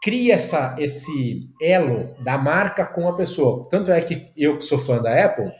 cria 0.02 0.34
essa, 0.34 0.76
esse 0.80 1.50
elo 1.62 2.14
da 2.24 2.38
marca 2.38 2.86
com 2.86 3.08
a 3.08 3.16
pessoa. 3.16 3.68
Tanto 3.70 3.92
é 3.92 4.02
que 4.02 4.32
eu 4.36 4.58
que 4.58 4.66
sou 4.66 4.80
fã 4.80 5.02
da 5.02 5.26
Apple, 5.26 5.52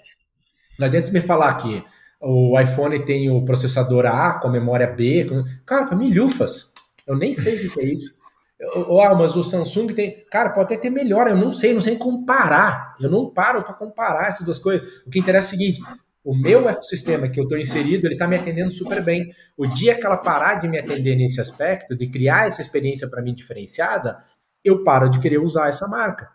não 0.80 0.88
adianta 0.88 1.08
você 1.08 1.14
me 1.14 1.22
falar 1.22 1.54
que 1.56 1.84
o 2.20 2.60
iPhone 2.60 3.04
tem 3.06 3.30
o 3.30 3.46
processador 3.46 4.06
A 4.06 4.40
com 4.40 4.50
memória 4.50 4.88
B. 4.88 5.28
Cara, 5.66 5.88
para 5.88 5.96
mim, 5.96 6.14
lufas. 6.14 6.74
Eu 7.06 7.16
nem 7.16 7.34
sei 7.34 7.68
o 7.68 7.72
que 7.72 7.80
é 7.80 7.86
isso. 7.86 8.20
Eu, 8.60 9.02
ah, 9.02 9.16
mas 9.16 9.36
o 9.36 9.44
Samsung 9.44 9.88
tem. 9.88 10.24
Cara, 10.30 10.52
pode 10.52 10.66
até 10.66 10.78
ter 10.78 10.90
melhor, 10.92 11.28
eu 11.28 11.36
não 11.36 11.52
sei, 11.52 11.74
não 11.74 11.82
sei 11.82 11.98
comparar. 11.98 12.96
Eu 13.00 13.10
não 13.10 13.30
paro 13.30 13.64
para 13.64 13.74
comparar 13.74 14.28
essas 14.28 14.46
duas 14.46 14.60
coisas. 14.60 14.88
O 15.06 15.10
que 15.10 15.20
interessa 15.20 15.48
é 15.48 15.50
o 15.56 15.60
seguinte: 15.60 15.82
o 16.24 16.36
meu 16.36 16.70
ecossistema 16.70 17.28
que 17.28 17.40
eu 17.40 17.44
estou 17.44 17.58
inserido, 17.58 18.06
ele 18.06 18.14
está 18.14 18.28
me 18.28 18.36
atendendo 18.36 18.72
super 18.72 19.04
bem. 19.04 19.32
O 19.58 19.66
dia 19.66 19.96
que 19.96 20.06
ela 20.06 20.18
parar 20.18 20.62
de 20.62 20.68
me 20.68 20.78
atender 20.78 21.16
nesse 21.16 21.42
aspecto, 21.42 21.96
de 21.96 22.08
criar 22.08 22.48
essa 22.48 22.62
experiência 22.62 23.10
para 23.10 23.22
mim 23.22 23.34
diferenciada, 23.34 24.18
eu 24.64 24.84
paro 24.84 25.10
de 25.10 25.20
querer 25.20 25.40
usar 25.40 25.70
essa 25.70 25.88
marca. 25.88 26.30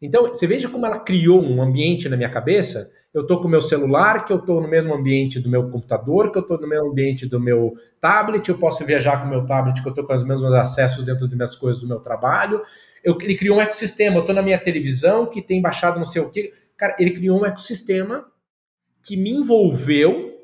Então, 0.00 0.26
você 0.26 0.46
veja 0.46 0.68
como 0.68 0.86
ela 0.86 0.98
criou 0.98 1.42
um 1.42 1.60
ambiente 1.60 2.08
na 2.08 2.16
minha 2.16 2.30
cabeça. 2.30 2.90
Eu 3.12 3.22
estou 3.22 3.40
com 3.40 3.46
o 3.46 3.50
meu 3.50 3.60
celular, 3.60 4.24
que 4.24 4.32
eu 4.32 4.38
estou 4.38 4.60
no 4.60 4.68
mesmo 4.68 4.94
ambiente 4.94 5.40
do 5.40 5.48
meu 5.48 5.70
computador, 5.70 6.30
que 6.30 6.38
eu 6.38 6.42
estou 6.42 6.60
no 6.60 6.68
mesmo 6.68 6.90
ambiente 6.90 7.26
do 7.26 7.40
meu 7.40 7.74
tablet, 8.00 8.46
eu 8.48 8.58
posso 8.58 8.84
viajar 8.84 9.20
com 9.20 9.26
o 9.26 9.30
meu 9.30 9.46
tablet, 9.46 9.80
que 9.80 9.88
eu 9.88 9.90
estou 9.90 10.04
com 10.04 10.14
os 10.14 10.24
mesmos 10.24 10.52
acessos 10.52 11.04
dentro 11.04 11.26
das 11.26 11.34
minhas 11.34 11.54
coisas 11.54 11.80
do 11.80 11.88
meu 11.88 12.00
trabalho. 12.00 12.62
Eu, 13.02 13.16
ele 13.20 13.34
criou 13.34 13.56
um 13.56 13.60
ecossistema, 13.60 14.16
eu 14.16 14.20
estou 14.20 14.34
na 14.34 14.42
minha 14.42 14.58
televisão, 14.58 15.26
que 15.26 15.40
tem 15.40 15.62
baixado 15.62 15.96
não 15.96 16.04
sei 16.04 16.20
o 16.20 16.30
quê. 16.30 16.52
Cara, 16.76 16.94
ele 16.98 17.12
criou 17.12 17.40
um 17.40 17.46
ecossistema 17.46 18.26
que 19.06 19.16
me 19.16 19.30
envolveu, 19.30 20.34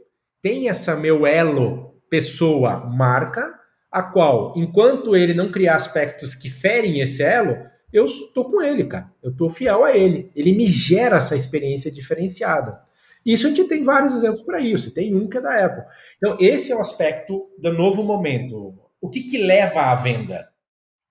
tem 0.40 0.68
essa 0.68 0.96
meu 0.96 1.26
elo 1.26 1.94
pessoa 2.08 2.84
marca, 2.86 3.58
a 3.90 4.02
qual, 4.02 4.54
enquanto 4.56 5.16
ele 5.16 5.34
não 5.34 5.50
criar 5.50 5.74
aspectos 5.74 6.34
que 6.34 6.48
ferem 6.48 7.00
esse 7.00 7.22
elo, 7.22 7.56
eu 7.92 8.06
estou 8.06 8.50
com 8.50 8.62
ele, 8.62 8.84
cara. 8.84 9.12
Eu 9.22 9.32
estou 9.32 9.50
fiel 9.50 9.84
a 9.84 9.96
ele. 9.96 10.30
Ele 10.34 10.54
me 10.54 10.66
gera 10.66 11.16
essa 11.16 11.36
experiência 11.36 11.90
diferenciada. 11.90 12.80
Isso 13.24 13.46
a 13.46 13.50
gente 13.50 13.64
tem 13.64 13.82
vários 13.82 14.14
exemplos 14.14 14.42
por 14.42 14.54
aí. 14.54 14.72
Você 14.72 14.92
tem 14.92 15.14
um 15.14 15.28
que 15.28 15.36
é 15.36 15.40
da 15.40 15.64
Apple. 15.64 15.84
Então, 16.16 16.36
esse 16.40 16.72
é 16.72 16.76
o 16.76 16.80
aspecto 16.80 17.50
do 17.58 17.72
novo 17.72 18.02
momento. 18.02 18.74
O 19.00 19.10
que, 19.10 19.22
que 19.22 19.38
leva 19.38 19.82
à 19.82 19.94
venda? 19.94 20.48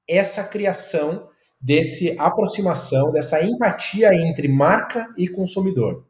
Essa 0.08 0.44
criação 0.44 1.30
desse 1.60 2.16
aproximação, 2.20 3.12
dessa 3.12 3.44
empatia 3.44 4.14
entre 4.14 4.48
marca 4.48 5.08
e 5.18 5.28
consumidor. 5.28 6.06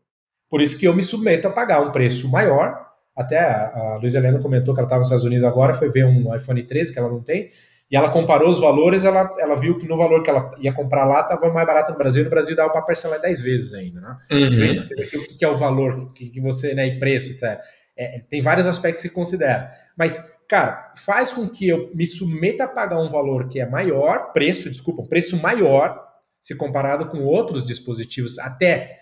Por 0.51 0.61
isso 0.61 0.77
que 0.77 0.85
eu 0.85 0.93
me 0.93 1.01
submeto 1.01 1.47
a 1.47 1.51
pagar 1.51 1.81
um 1.81 1.93
preço 1.93 2.29
maior. 2.29 2.77
Até 3.15 3.39
a, 3.39 3.71
a 3.73 3.97
Luiz 4.01 4.13
Helena 4.13 4.37
comentou 4.37 4.73
que 4.73 4.81
ela 4.81 4.85
estava 4.85 4.99
nos 4.99 5.07
Estados 5.07 5.25
Unidos 5.25 5.45
agora, 5.45 5.73
foi 5.73 5.89
ver 5.89 6.05
um 6.05 6.35
iPhone 6.35 6.61
13 6.61 6.91
que 6.91 6.99
ela 6.99 7.09
não 7.09 7.21
tem, 7.21 7.49
e 7.89 7.95
ela 7.95 8.09
comparou 8.09 8.49
os 8.49 8.59
valores, 8.59 9.03
ela, 9.03 9.33
ela 9.37 9.55
viu 9.55 9.77
que 9.77 9.87
no 9.87 9.97
valor 9.97 10.23
que 10.23 10.29
ela 10.29 10.53
ia 10.59 10.73
comprar 10.73 11.05
lá 11.05 11.21
estava 11.21 11.51
mais 11.51 11.67
barato 11.67 11.91
no 11.91 11.97
Brasil, 11.97 12.23
no 12.23 12.29
Brasil 12.29 12.55
dava 12.55 12.69
para 12.69 12.81
parcelar 12.81 13.19
10 13.19 13.41
vezes 13.41 13.73
ainda, 13.73 13.99
né? 13.99 14.17
Uhum. 14.31 15.21
o 15.21 15.37
que 15.37 15.43
é 15.43 15.47
o 15.47 15.57
valor 15.57 16.11
que, 16.13 16.29
que 16.29 16.41
você, 16.41 16.73
né, 16.73 16.87
e 16.87 16.99
preço, 16.99 17.37
tá? 17.39 17.59
É, 17.97 18.19
tem 18.19 18.41
vários 18.41 18.65
aspectos 18.65 19.01
que 19.01 19.09
se 19.09 19.13
considera. 19.13 19.71
Mas, 19.97 20.25
cara, 20.47 20.93
faz 20.97 21.33
com 21.33 21.47
que 21.49 21.67
eu 21.67 21.91
me 21.93 22.07
submeta 22.07 22.63
a 22.63 22.67
pagar 22.67 22.99
um 22.99 23.09
valor 23.09 23.49
que 23.49 23.59
é 23.59 23.69
maior, 23.69 24.31
preço, 24.31 24.69
desculpa, 24.69 25.01
um 25.01 25.07
preço 25.07 25.35
maior, 25.37 26.01
se 26.39 26.55
comparado 26.55 27.07
com 27.09 27.19
outros 27.25 27.65
dispositivos, 27.65 28.39
até 28.39 29.00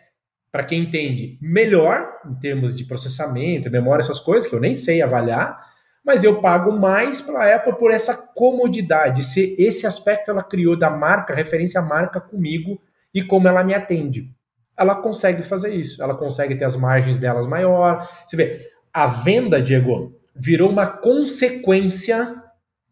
para 0.52 0.64
quem 0.64 0.82
entende, 0.82 1.38
melhor 1.42 2.08
em 2.26 2.36
termos 2.36 2.76
de 2.76 2.84
processamento, 2.86 3.70
memória, 3.70 4.02
essas 4.02 4.20
coisas 4.20 4.50
que 4.50 4.56
eu 4.56 4.60
nem 4.60 4.74
sei 4.74 5.02
avaliar, 5.02 5.60
mas 6.04 6.24
eu 6.24 6.42
pago 6.42 6.72
mais 6.72 7.22
para 7.22 7.44
a 7.44 7.56
Apple 7.56 7.74
por 7.74 7.92
essa 7.92 8.16
comodidade, 8.34 9.24
se 9.24 9.56
esse 9.60 9.86
aspecto 9.86 10.32
ela 10.32 10.42
criou 10.42 10.78
da 10.78 10.90
marca, 10.90 11.36
referência 11.36 11.80
à 11.80 11.84
marca 11.84 12.20
comigo 12.20 12.82
e 13.14 13.22
como 13.24 13.48
ela 13.48 13.64
me 13.64 13.76
atende. 13.76 14.32
Ela 14.76 14.96
consegue 14.96 15.44
fazer 15.44 15.74
isso, 15.76 16.02
ela 16.02 16.16
consegue 16.16 16.56
ter 16.56 16.66
as 16.66 16.76
margens 16.76 17.20
delas 17.20 17.46
maior. 17.46 18.08
Você 18.26 18.38
vê, 18.38 18.72
a 18.94 19.06
venda, 19.06 19.62
Diego, 19.62 20.18
virou 20.34 20.70
uma 20.70 20.88
consequência 20.88 22.42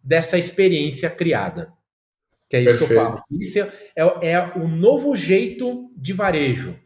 dessa 0.03 0.37
experiência 0.37 1.09
criada. 1.09 1.71
Que 2.49 2.57
é 2.57 2.61
isso 2.61 2.77
Perfeito. 2.77 2.93
que 2.93 2.93
eu 2.93 3.03
falo. 3.03 3.23
Isso 3.31 3.59
é, 3.59 3.71
é, 3.95 4.31
é 4.31 4.51
o 4.57 4.67
novo 4.67 5.15
jeito 5.15 5.89
de 5.95 6.13
varejo 6.13 6.77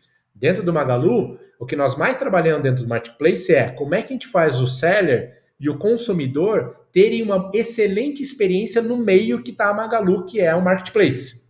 Dentro 0.41 0.63
do 0.63 0.73
Magalu, 0.73 1.38
o 1.60 1.67
que 1.67 1.75
nós 1.75 1.95
mais 1.95 2.17
trabalhamos 2.17 2.63
dentro 2.63 2.84
do 2.84 2.89
marketplace 2.89 3.54
é 3.54 3.69
como 3.69 3.93
é 3.93 4.01
que 4.01 4.08
a 4.08 4.15
gente 4.15 4.25
faz 4.25 4.60
o 4.60 4.65
seller 4.65 5.39
e 5.60 5.69
o 5.69 5.77
consumidor 5.77 6.75
terem 6.91 7.21
uma 7.21 7.51
excelente 7.54 8.23
experiência 8.23 8.82
no 8.82 8.97
meio 8.97 9.43
que 9.43 9.51
está 9.51 9.69
a 9.69 9.73
Magalu, 9.73 10.25
que 10.25 10.41
é 10.41 10.56
o 10.56 10.63
marketplace. 10.63 11.43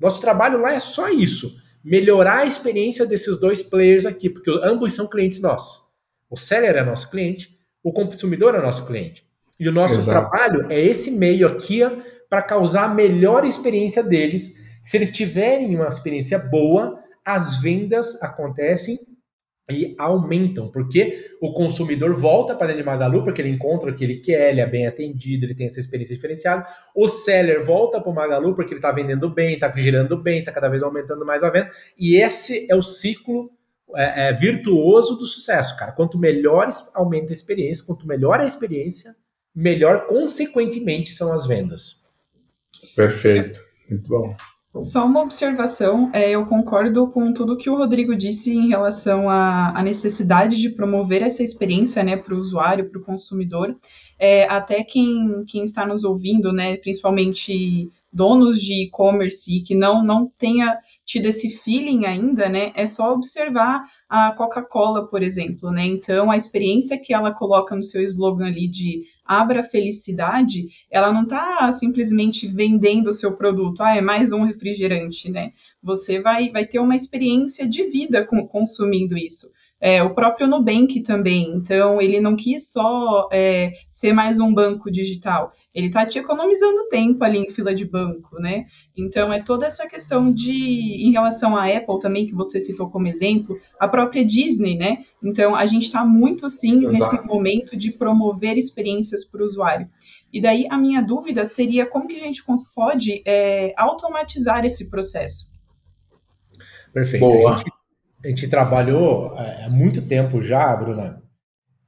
Nosso 0.00 0.20
trabalho 0.20 0.60
lá 0.60 0.72
é 0.72 0.80
só 0.80 1.08
isso, 1.08 1.56
melhorar 1.82 2.38
a 2.38 2.46
experiência 2.46 3.06
desses 3.06 3.38
dois 3.38 3.62
players 3.62 4.04
aqui, 4.04 4.28
porque 4.28 4.50
ambos 4.64 4.92
são 4.94 5.08
clientes 5.08 5.40
nossos. 5.40 5.86
O 6.28 6.36
seller 6.36 6.74
é 6.74 6.84
nosso 6.84 7.08
cliente, 7.08 7.56
o 7.84 7.92
consumidor 7.92 8.56
é 8.56 8.60
nosso 8.60 8.84
cliente. 8.84 9.24
E 9.60 9.68
o 9.68 9.72
nosso 9.72 9.94
Exato. 9.94 10.28
trabalho 10.28 10.66
é 10.68 10.80
esse 10.80 11.12
meio 11.12 11.46
aqui 11.46 11.82
para 12.28 12.42
causar 12.42 12.84
a 12.84 12.94
melhor 12.94 13.44
experiência 13.44 14.02
deles. 14.02 14.56
Se 14.82 14.96
eles 14.96 15.12
tiverem 15.12 15.76
uma 15.76 15.88
experiência 15.88 16.38
boa, 16.38 17.00
as 17.28 17.60
vendas 17.60 18.22
acontecem 18.22 18.98
e 19.70 19.94
aumentam, 19.98 20.70
porque 20.70 21.30
o 21.42 21.52
consumidor 21.52 22.14
volta 22.14 22.54
para 22.54 22.68
dentro 22.68 22.82
de 22.82 22.86
Magalu 22.86 23.22
porque 23.22 23.42
ele 23.42 23.50
encontra 23.50 23.90
o 23.90 23.94
que 23.94 24.02
ele 24.02 24.16
quer, 24.16 24.50
ele 24.50 24.62
é 24.62 24.66
bem 24.66 24.86
atendido, 24.86 25.44
ele 25.44 25.54
tem 25.54 25.66
essa 25.66 25.78
experiência 25.78 26.16
diferenciada. 26.16 26.66
O 26.96 27.06
seller 27.06 27.62
volta 27.62 28.00
para 28.00 28.10
o 28.10 28.14
Magalu 28.14 28.54
porque 28.54 28.72
ele 28.72 28.78
está 28.78 28.90
vendendo 28.90 29.28
bem, 29.28 29.54
está 29.54 29.70
girando 29.70 30.16
bem, 30.16 30.38
está 30.38 30.52
cada 30.52 30.68
vez 30.68 30.82
aumentando 30.82 31.24
mais 31.26 31.42
a 31.42 31.50
venda. 31.50 31.70
E 31.98 32.16
esse 32.16 32.66
é 32.70 32.74
o 32.74 32.82
ciclo 32.82 33.50
é, 33.94 34.28
é, 34.28 34.32
virtuoso 34.32 35.18
do 35.18 35.26
sucesso, 35.26 35.76
cara. 35.76 35.92
Quanto 35.92 36.18
melhor 36.18 36.66
aumenta 36.94 37.30
a 37.30 37.34
experiência, 37.34 37.84
quanto 37.84 38.06
melhor 38.06 38.40
a 38.40 38.46
experiência, 38.46 39.14
melhor 39.54 40.06
consequentemente 40.06 41.10
são 41.10 41.30
as 41.30 41.46
vendas. 41.46 42.06
Perfeito, 42.96 43.60
muito 43.90 44.08
bom. 44.08 44.34
Só 44.82 45.06
uma 45.06 45.22
observação, 45.22 46.10
é, 46.12 46.30
eu 46.30 46.44
concordo 46.44 47.08
com 47.08 47.32
tudo 47.32 47.56
que 47.56 47.70
o 47.70 47.76
Rodrigo 47.76 48.14
disse 48.14 48.52
em 48.52 48.68
relação 48.68 49.28
à, 49.28 49.82
necessidade 49.82 50.56
de 50.56 50.68
promover 50.68 51.22
essa 51.22 51.42
experiência 51.42 52.04
né, 52.04 52.16
para 52.16 52.34
o 52.34 52.38
usuário, 52.38 52.88
para 52.88 53.00
o 53.00 53.04
consumidor. 53.04 53.74
É, 54.18 54.44
até 54.44 54.84
quem, 54.84 55.42
quem 55.46 55.64
está 55.64 55.86
nos 55.86 56.04
ouvindo, 56.04 56.52
né, 56.52 56.76
principalmente 56.76 57.90
donos 58.12 58.60
de 58.60 58.84
e-commerce 58.84 59.62
que 59.62 59.74
não, 59.74 60.04
não 60.04 60.30
tenha 60.38 60.78
tido 61.04 61.26
esse 61.26 61.48
feeling 61.50 62.04
ainda, 62.04 62.48
né, 62.48 62.72
é 62.74 62.86
só 62.86 63.12
observar 63.12 63.84
a 64.08 64.32
Coca-Cola, 64.32 65.08
por 65.08 65.22
exemplo, 65.22 65.70
né, 65.70 65.84
então 65.86 66.30
a 66.30 66.36
experiência 66.36 66.98
que 66.98 67.14
ela 67.14 67.32
coloca 67.32 67.74
no 67.74 67.82
seu 67.82 68.02
slogan 68.02 68.46
ali 68.46 68.68
de 68.68 69.04
abra 69.28 69.62
felicidade, 69.62 70.68
ela 70.90 71.12
não 71.12 71.24
está 71.24 71.70
simplesmente 71.72 72.48
vendendo 72.48 73.08
o 73.10 73.14
seu 73.14 73.36
produto, 73.36 73.82
ah, 73.82 73.94
é 73.94 74.00
mais 74.00 74.32
um 74.32 74.42
refrigerante, 74.42 75.30
né, 75.30 75.52
você 75.82 76.18
vai, 76.18 76.48
vai 76.50 76.64
ter 76.64 76.78
uma 76.78 76.96
experiência 76.96 77.68
de 77.68 77.84
vida 77.84 78.24
com, 78.24 78.48
consumindo 78.48 79.16
isso. 79.18 79.52
É, 79.80 80.02
o 80.02 80.12
próprio 80.12 80.48
Nubank 80.48 81.00
também, 81.02 81.52
então 81.54 82.02
ele 82.02 82.20
não 82.20 82.34
quis 82.34 82.72
só 82.72 83.28
é, 83.30 83.74
ser 83.88 84.12
mais 84.12 84.40
um 84.40 84.52
banco 84.52 84.90
digital, 84.90 85.52
ele 85.72 85.86
está 85.86 86.04
te 86.04 86.18
economizando 86.18 86.88
tempo 86.88 87.22
ali 87.22 87.38
em 87.38 87.48
fila 87.48 87.72
de 87.72 87.84
banco, 87.84 88.40
né? 88.40 88.66
Então 88.96 89.32
é 89.32 89.40
toda 89.40 89.66
essa 89.66 89.86
questão 89.86 90.34
de, 90.34 91.06
em 91.06 91.12
relação 91.12 91.56
à 91.56 91.66
Apple 91.66 92.00
também, 92.00 92.26
que 92.26 92.34
você 92.34 92.58
citou 92.58 92.90
como 92.90 93.06
exemplo, 93.06 93.56
a 93.78 93.86
própria 93.86 94.24
Disney, 94.24 94.76
né? 94.76 95.04
Então 95.22 95.54
a 95.54 95.64
gente 95.66 95.84
está 95.84 96.04
muito 96.04 96.50
sim 96.50 96.84
Exato. 96.84 97.14
nesse 97.14 97.26
momento 97.26 97.76
de 97.76 97.92
promover 97.92 98.58
experiências 98.58 99.24
para 99.24 99.42
o 99.42 99.44
usuário. 99.44 99.88
E 100.32 100.40
daí 100.40 100.66
a 100.68 100.76
minha 100.76 101.00
dúvida 101.00 101.44
seria 101.44 101.86
como 101.86 102.08
que 102.08 102.16
a 102.16 102.24
gente 102.24 102.42
pode 102.74 103.22
é, 103.24 103.72
automatizar 103.76 104.64
esse 104.64 104.90
processo. 104.90 105.48
Perfeito. 106.92 107.20
Boa. 107.20 107.54
A 107.54 107.56
gente 107.58 107.77
a 108.24 108.28
gente 108.28 108.48
trabalhou 108.48 109.34
é, 109.36 109.64
há 109.64 109.70
muito 109.70 110.06
tempo 110.06 110.42
já, 110.42 110.74
Bruna, 110.76 111.22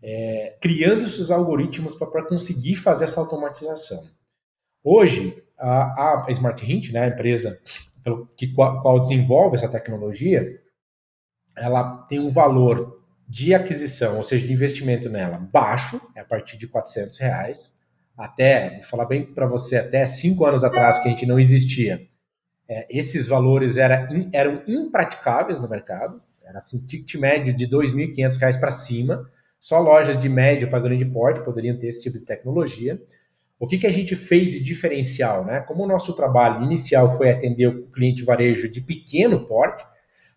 é, 0.03 0.57
criando 0.61 1.05
esses 1.05 1.31
algoritmos 1.31 1.95
para 1.95 2.27
conseguir 2.27 2.77
fazer 2.77 3.05
essa 3.05 3.21
automatização. 3.21 4.03
Hoje, 4.83 5.43
a, 5.59 6.25
a 6.27 6.31
Smart 6.31 6.65
Hint, 6.65 6.91
né, 6.91 7.01
a 7.01 7.09
empresa 7.09 7.61
que 8.37 8.49
qual, 8.49 8.81
qual 8.81 9.01
desenvolve 9.01 9.57
essa 9.57 9.69
tecnologia, 9.69 10.59
ela 11.57 11.99
tem 12.09 12.19
um 12.19 12.31
valor 12.31 12.99
de 13.29 13.55
aquisição, 13.55 14.17
ou 14.17 14.23
seja, 14.23 14.47
de 14.47 14.53
investimento 14.53 15.09
nela 15.09 15.39
baixo, 15.39 16.01
é 16.17 16.21
a 16.21 16.25
partir 16.25 16.57
de 16.57 16.67
400 16.67 17.19
reais, 17.19 17.79
até, 18.17 18.71
vou 18.71 18.83
falar 18.83 19.05
bem 19.05 19.25
para 19.25 19.47
você, 19.47 19.79
até 19.79 20.05
cinco 20.07 20.45
anos 20.45 20.65
atrás 20.65 20.99
que 20.99 21.09
a 21.09 21.11
gente 21.11 21.27
não 21.27 21.39
existia, 21.39 22.07
é, 22.71 22.87
esses 22.89 23.27
valores 23.27 23.77
era, 23.77 24.09
eram 24.33 24.63
impraticáveis 24.65 25.61
no 25.61 25.69
mercado, 25.69 26.23
era 26.45 26.59
assim, 26.59 26.87
ticket 26.87 27.21
médio 27.21 27.53
de 27.53 27.65
R$ 27.65 27.71
2.500 27.73 28.61
para 28.61 28.71
cima, 28.71 29.29
só 29.59 29.81
lojas 29.81 30.17
de 30.17 30.29
médio 30.29 30.71
para 30.71 30.79
grande 30.79 31.05
porte 31.05 31.45
poderiam 31.45 31.77
ter 31.77 31.89
esse 31.89 32.05
tipo 32.05 32.17
de 32.17 32.25
tecnologia. 32.25 33.03
O 33.59 33.67
que, 33.67 33.77
que 33.77 33.89
a 33.89 33.93
gente 33.93 34.15
fez 34.15 34.53
de 34.53 34.61
diferencial? 34.61 35.45
Né? 35.45 35.61
Como 35.61 35.83
o 35.83 35.87
nosso 35.87 36.15
trabalho 36.15 36.65
inicial 36.65 37.11
foi 37.11 37.31
atender 37.31 37.67
o 37.67 37.87
cliente 37.89 38.25
varejo 38.25 38.71
de 38.71 38.81
pequeno 38.81 39.45
porte, 39.45 39.85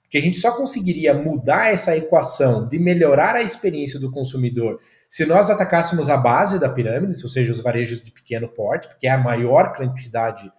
que 0.09 0.17
a 0.17 0.21
gente 0.21 0.37
só 0.37 0.57
conseguiria 0.57 1.13
mudar 1.13 1.71
essa 1.71 1.95
equação 1.95 2.67
de 2.67 2.79
melhorar 2.79 3.35
a 3.35 3.41
experiência 3.41 3.99
do 3.99 4.11
consumidor 4.11 4.79
se 5.07 5.27
nós 5.27 5.51
atacássemos 5.51 6.09
a 6.09 6.17
base 6.17 6.59
da 6.59 6.67
pirâmide, 6.67 7.13
ou 7.21 7.29
seja, 7.29 7.51
os 7.51 7.59
varejos 7.59 8.01
de 8.01 8.11
pequeno 8.11 8.47
porte, 8.47 8.87
porque 8.87 9.05
é 9.05 9.11
a 9.11 9.17
maior 9.19 9.71
quantidade 9.75 10.51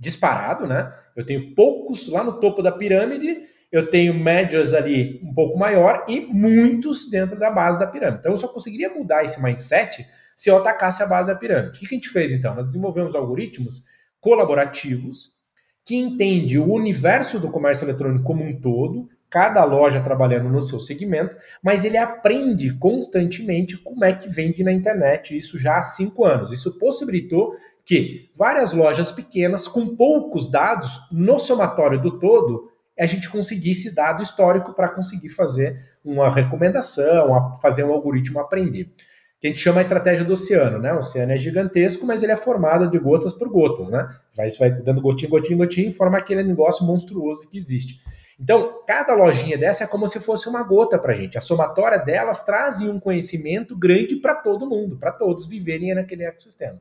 disparado, 0.00 0.66
né? 0.66 0.92
Eu 1.14 1.24
tenho 1.24 1.54
poucos 1.54 2.08
lá 2.08 2.24
no 2.24 2.40
topo 2.40 2.62
da 2.62 2.72
pirâmide, 2.72 3.42
eu 3.70 3.88
tenho 3.90 4.14
médias 4.14 4.72
ali 4.72 5.20
um 5.22 5.34
pouco 5.34 5.58
maior 5.58 6.06
e 6.08 6.20
muitos 6.20 7.08
dentro 7.10 7.38
da 7.38 7.50
base 7.50 7.78
da 7.78 7.86
pirâmide. 7.86 8.20
Então 8.20 8.32
eu 8.32 8.36
só 8.38 8.48
conseguiria 8.48 8.88
mudar 8.88 9.22
esse 9.22 9.40
mindset 9.40 10.06
se 10.34 10.48
eu 10.48 10.56
atacasse 10.56 11.02
a 11.02 11.06
base 11.06 11.28
da 11.28 11.36
pirâmide. 11.36 11.76
O 11.76 11.80
que 11.80 11.86
a 11.86 11.96
gente 11.96 12.08
fez 12.08 12.32
então? 12.32 12.54
Nós 12.54 12.64
desenvolvemos 12.66 13.14
algoritmos 13.14 13.84
colaborativos 14.18 15.38
que 15.84 15.94
entende 15.94 16.58
o 16.58 16.72
universo 16.72 17.38
do 17.38 17.50
comércio 17.50 17.84
eletrônico 17.84 18.24
como 18.24 18.42
um 18.42 18.58
todo, 18.58 19.08
cada 19.30 19.62
loja 19.64 20.00
trabalhando 20.00 20.48
no 20.48 20.60
seu 20.60 20.80
segmento, 20.80 21.36
mas 21.62 21.84
ele 21.84 21.96
aprende 21.96 22.76
constantemente 22.78 23.78
como 23.78 24.04
é 24.04 24.12
que 24.12 24.28
vende 24.28 24.64
na 24.64 24.72
internet, 24.72 25.36
isso 25.36 25.58
já 25.58 25.78
há 25.78 25.82
cinco 25.82 26.24
anos. 26.24 26.52
Isso 26.52 26.78
possibilitou 26.78 27.54
que 27.90 28.30
várias 28.36 28.72
lojas 28.72 29.10
pequenas, 29.10 29.66
com 29.66 29.96
poucos 29.96 30.48
dados 30.48 31.08
no 31.10 31.40
somatório 31.40 32.00
do 32.00 32.20
todo, 32.20 32.70
a 32.96 33.04
gente 33.04 33.28
conseguisse 33.28 33.92
dado 33.92 34.22
histórico 34.22 34.72
para 34.72 34.90
conseguir 34.90 35.30
fazer 35.30 35.76
uma 36.04 36.30
recomendação, 36.30 37.58
fazer 37.60 37.82
um 37.82 37.92
algoritmo 37.92 38.38
aprender. 38.38 38.92
Que 39.40 39.48
a 39.48 39.50
gente 39.50 39.58
chama 39.58 39.80
a 39.80 39.82
estratégia 39.82 40.24
do 40.24 40.34
oceano, 40.34 40.78
né? 40.78 40.94
O 40.94 40.98
oceano 40.98 41.32
é 41.32 41.36
gigantesco, 41.36 42.06
mas 42.06 42.22
ele 42.22 42.30
é 42.30 42.36
formado 42.36 42.88
de 42.88 42.96
gotas 42.96 43.32
por 43.32 43.48
gotas, 43.48 43.90
né? 43.90 44.08
Vai, 44.36 44.48
vai 44.50 44.70
dando 44.70 45.00
gotinho, 45.00 45.28
gotinho, 45.28 45.58
gotinho 45.58 45.88
e 45.88 45.92
forma 45.92 46.16
aquele 46.16 46.44
negócio 46.44 46.86
monstruoso 46.86 47.50
que 47.50 47.58
existe. 47.58 47.96
Então, 48.38 48.84
cada 48.86 49.16
lojinha 49.16 49.58
dessa 49.58 49.82
é 49.82 49.86
como 49.88 50.06
se 50.06 50.20
fosse 50.20 50.48
uma 50.48 50.62
gota 50.62 50.96
para 50.96 51.12
a 51.12 51.16
gente. 51.16 51.36
A 51.36 51.40
somatória 51.40 51.98
delas 51.98 52.44
traz 52.44 52.80
um 52.82 53.00
conhecimento 53.00 53.76
grande 53.76 54.14
para 54.14 54.36
todo 54.36 54.68
mundo, 54.68 54.96
para 54.96 55.10
todos 55.10 55.48
viverem 55.48 55.92
naquele 55.92 56.22
ecossistema. 56.22 56.80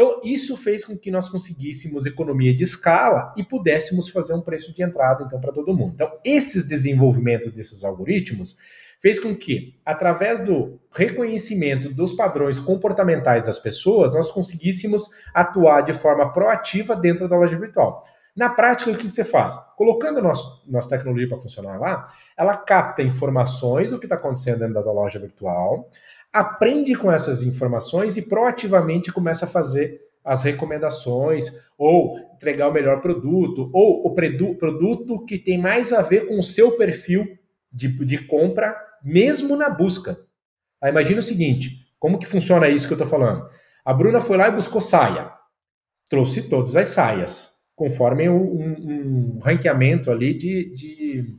Então, 0.00 0.18
isso 0.24 0.56
fez 0.56 0.82
com 0.82 0.96
que 0.96 1.10
nós 1.10 1.28
conseguíssemos 1.28 2.06
economia 2.06 2.56
de 2.56 2.64
escala 2.64 3.34
e 3.36 3.44
pudéssemos 3.44 4.08
fazer 4.08 4.32
um 4.32 4.40
preço 4.40 4.74
de 4.74 4.82
entrada 4.82 5.24
então 5.24 5.38
para 5.38 5.52
todo 5.52 5.76
mundo. 5.76 5.92
Então, 5.92 6.10
esses 6.24 6.66
desenvolvimentos 6.66 7.52
desses 7.52 7.84
algoritmos 7.84 8.56
fez 8.98 9.20
com 9.20 9.36
que, 9.36 9.78
através 9.84 10.40
do 10.40 10.80
reconhecimento 10.90 11.92
dos 11.92 12.14
padrões 12.14 12.58
comportamentais 12.58 13.42
das 13.42 13.58
pessoas, 13.58 14.10
nós 14.10 14.30
conseguíssemos 14.30 15.10
atuar 15.34 15.82
de 15.82 15.92
forma 15.92 16.32
proativa 16.32 16.96
dentro 16.96 17.28
da 17.28 17.36
loja 17.36 17.58
virtual. 17.58 18.02
Na 18.34 18.48
prática, 18.48 18.90
o 18.90 18.96
que 18.96 19.10
você 19.10 19.22
faz? 19.22 19.58
Colocando 19.76 20.22
nosso, 20.22 20.62
nossa 20.66 20.88
tecnologia 20.88 21.28
para 21.28 21.36
funcionar 21.36 21.78
lá, 21.78 22.10
ela 22.38 22.56
capta 22.56 23.02
informações 23.02 23.90
do 23.90 23.98
que 23.98 24.06
está 24.06 24.14
acontecendo 24.14 24.60
dentro 24.60 24.82
da 24.82 24.92
loja 24.92 25.18
virtual, 25.18 25.90
aprende 26.32 26.94
com 26.94 27.10
essas 27.10 27.42
informações 27.42 28.16
e 28.16 28.22
proativamente 28.22 29.12
começa 29.12 29.44
a 29.44 29.48
fazer 29.48 30.00
as 30.24 30.42
recomendações, 30.42 31.46
ou 31.78 32.18
entregar 32.34 32.68
o 32.68 32.72
melhor 32.72 33.00
produto, 33.00 33.70
ou 33.72 34.06
o 34.06 34.14
produto 34.14 35.24
que 35.24 35.38
tem 35.38 35.58
mais 35.58 35.92
a 35.92 36.02
ver 36.02 36.26
com 36.26 36.38
o 36.38 36.42
seu 36.42 36.72
perfil 36.72 37.26
de, 37.72 37.88
de 38.04 38.18
compra, 38.26 38.76
mesmo 39.02 39.56
na 39.56 39.68
busca. 39.70 40.16
Imagina 40.84 41.20
o 41.20 41.22
seguinte: 41.22 41.86
como 41.98 42.18
que 42.18 42.26
funciona 42.26 42.68
isso 42.68 42.86
que 42.86 42.92
eu 42.92 42.96
estou 42.96 43.08
falando? 43.08 43.46
A 43.84 43.92
Bruna 43.92 44.20
foi 44.20 44.36
lá 44.36 44.48
e 44.48 44.52
buscou 44.52 44.80
saia. 44.80 45.32
Trouxe 46.08 46.48
todas 46.48 46.76
as 46.76 46.88
saias, 46.88 47.60
conforme 47.74 48.28
um, 48.28 48.36
um 48.36 49.38
ranqueamento 49.42 50.10
ali 50.10 50.34
de, 50.34 50.74
de 50.74 51.38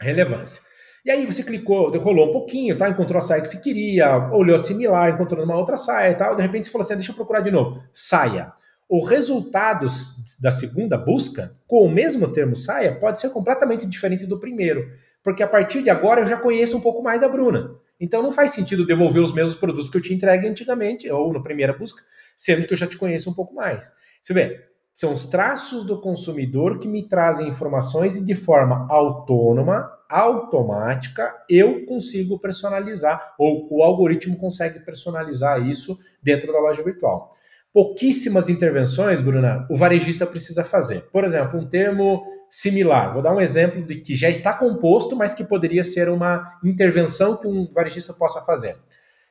relevância. 0.00 0.62
E 1.04 1.10
aí 1.10 1.24
você 1.26 1.42
clicou, 1.42 1.90
rolou 1.98 2.28
um 2.28 2.32
pouquinho, 2.32 2.76
tá? 2.76 2.88
Encontrou 2.88 3.18
a 3.18 3.22
saia 3.22 3.40
que 3.40 3.48
você 3.48 3.60
queria, 3.60 4.30
olhou 4.32 4.58
similar, 4.58 5.10
encontrou 5.10 5.44
uma 5.44 5.56
outra 5.56 5.76
saia 5.76 6.10
e 6.10 6.14
tal. 6.14 6.36
De 6.36 6.42
repente 6.42 6.66
você 6.66 6.72
falou 6.72 6.82
assim: 6.82 6.94
ah, 6.94 6.96
deixa 6.96 7.12
eu 7.12 7.16
procurar 7.16 7.40
de 7.40 7.50
novo. 7.50 7.82
Saia. 7.92 8.52
Os 8.88 9.08
resultados 9.08 10.38
da 10.40 10.50
segunda 10.50 10.96
busca, 10.96 11.52
com 11.66 11.84
o 11.84 11.90
mesmo 11.90 12.26
termo 12.32 12.56
saia, 12.56 12.94
pode 12.94 13.20
ser 13.20 13.30
completamente 13.30 13.86
diferente 13.86 14.24
do 14.24 14.40
primeiro. 14.40 14.88
Porque 15.22 15.42
a 15.42 15.48
partir 15.48 15.82
de 15.82 15.90
agora 15.90 16.22
eu 16.22 16.26
já 16.26 16.38
conheço 16.38 16.76
um 16.76 16.80
pouco 16.80 17.02
mais 17.02 17.22
a 17.22 17.28
Bruna. 17.28 17.70
Então 18.00 18.22
não 18.22 18.30
faz 18.30 18.52
sentido 18.52 18.86
devolver 18.86 19.22
os 19.22 19.32
mesmos 19.32 19.58
produtos 19.58 19.90
que 19.90 19.96
eu 19.96 20.00
te 20.00 20.14
entregue 20.14 20.46
antigamente, 20.46 21.10
ou 21.10 21.32
na 21.32 21.42
primeira 21.42 21.72
busca, 21.72 22.02
sendo 22.36 22.66
que 22.66 22.72
eu 22.72 22.78
já 22.78 22.86
te 22.86 22.96
conheço 22.96 23.28
um 23.28 23.34
pouco 23.34 23.54
mais. 23.54 23.92
Você 24.22 24.32
vê, 24.32 24.64
são 24.98 25.12
os 25.12 25.26
traços 25.26 25.84
do 25.84 26.00
consumidor 26.00 26.80
que 26.80 26.88
me 26.88 27.08
trazem 27.08 27.46
informações 27.46 28.16
e 28.16 28.24
de 28.24 28.34
forma 28.34 28.84
autônoma 28.90 29.88
automática, 30.10 31.32
eu 31.48 31.86
consigo 31.86 32.36
personalizar, 32.40 33.32
ou 33.38 33.68
o 33.70 33.84
algoritmo 33.84 34.36
consegue 34.36 34.80
personalizar 34.80 35.64
isso 35.64 35.96
dentro 36.20 36.52
da 36.52 36.58
loja 36.58 36.82
virtual. 36.82 37.32
pouquíssimas 37.72 38.48
intervenções, 38.48 39.20
Bruna, 39.20 39.68
o 39.70 39.76
varejista 39.76 40.26
precisa 40.26 40.64
fazer. 40.64 41.02
Por 41.12 41.22
exemplo, 41.22 41.60
um 41.60 41.68
termo 41.68 42.24
similar. 42.50 43.12
Vou 43.12 43.22
dar 43.22 43.32
um 43.32 43.40
exemplo 43.40 43.86
de 43.86 44.00
que 44.00 44.16
já 44.16 44.28
está 44.28 44.52
composto, 44.52 45.14
mas 45.14 45.32
que 45.32 45.44
poderia 45.44 45.84
ser 45.84 46.08
uma 46.08 46.58
intervenção 46.64 47.36
que 47.36 47.46
um 47.46 47.70
varejista 47.72 48.12
possa 48.14 48.40
fazer. 48.40 48.74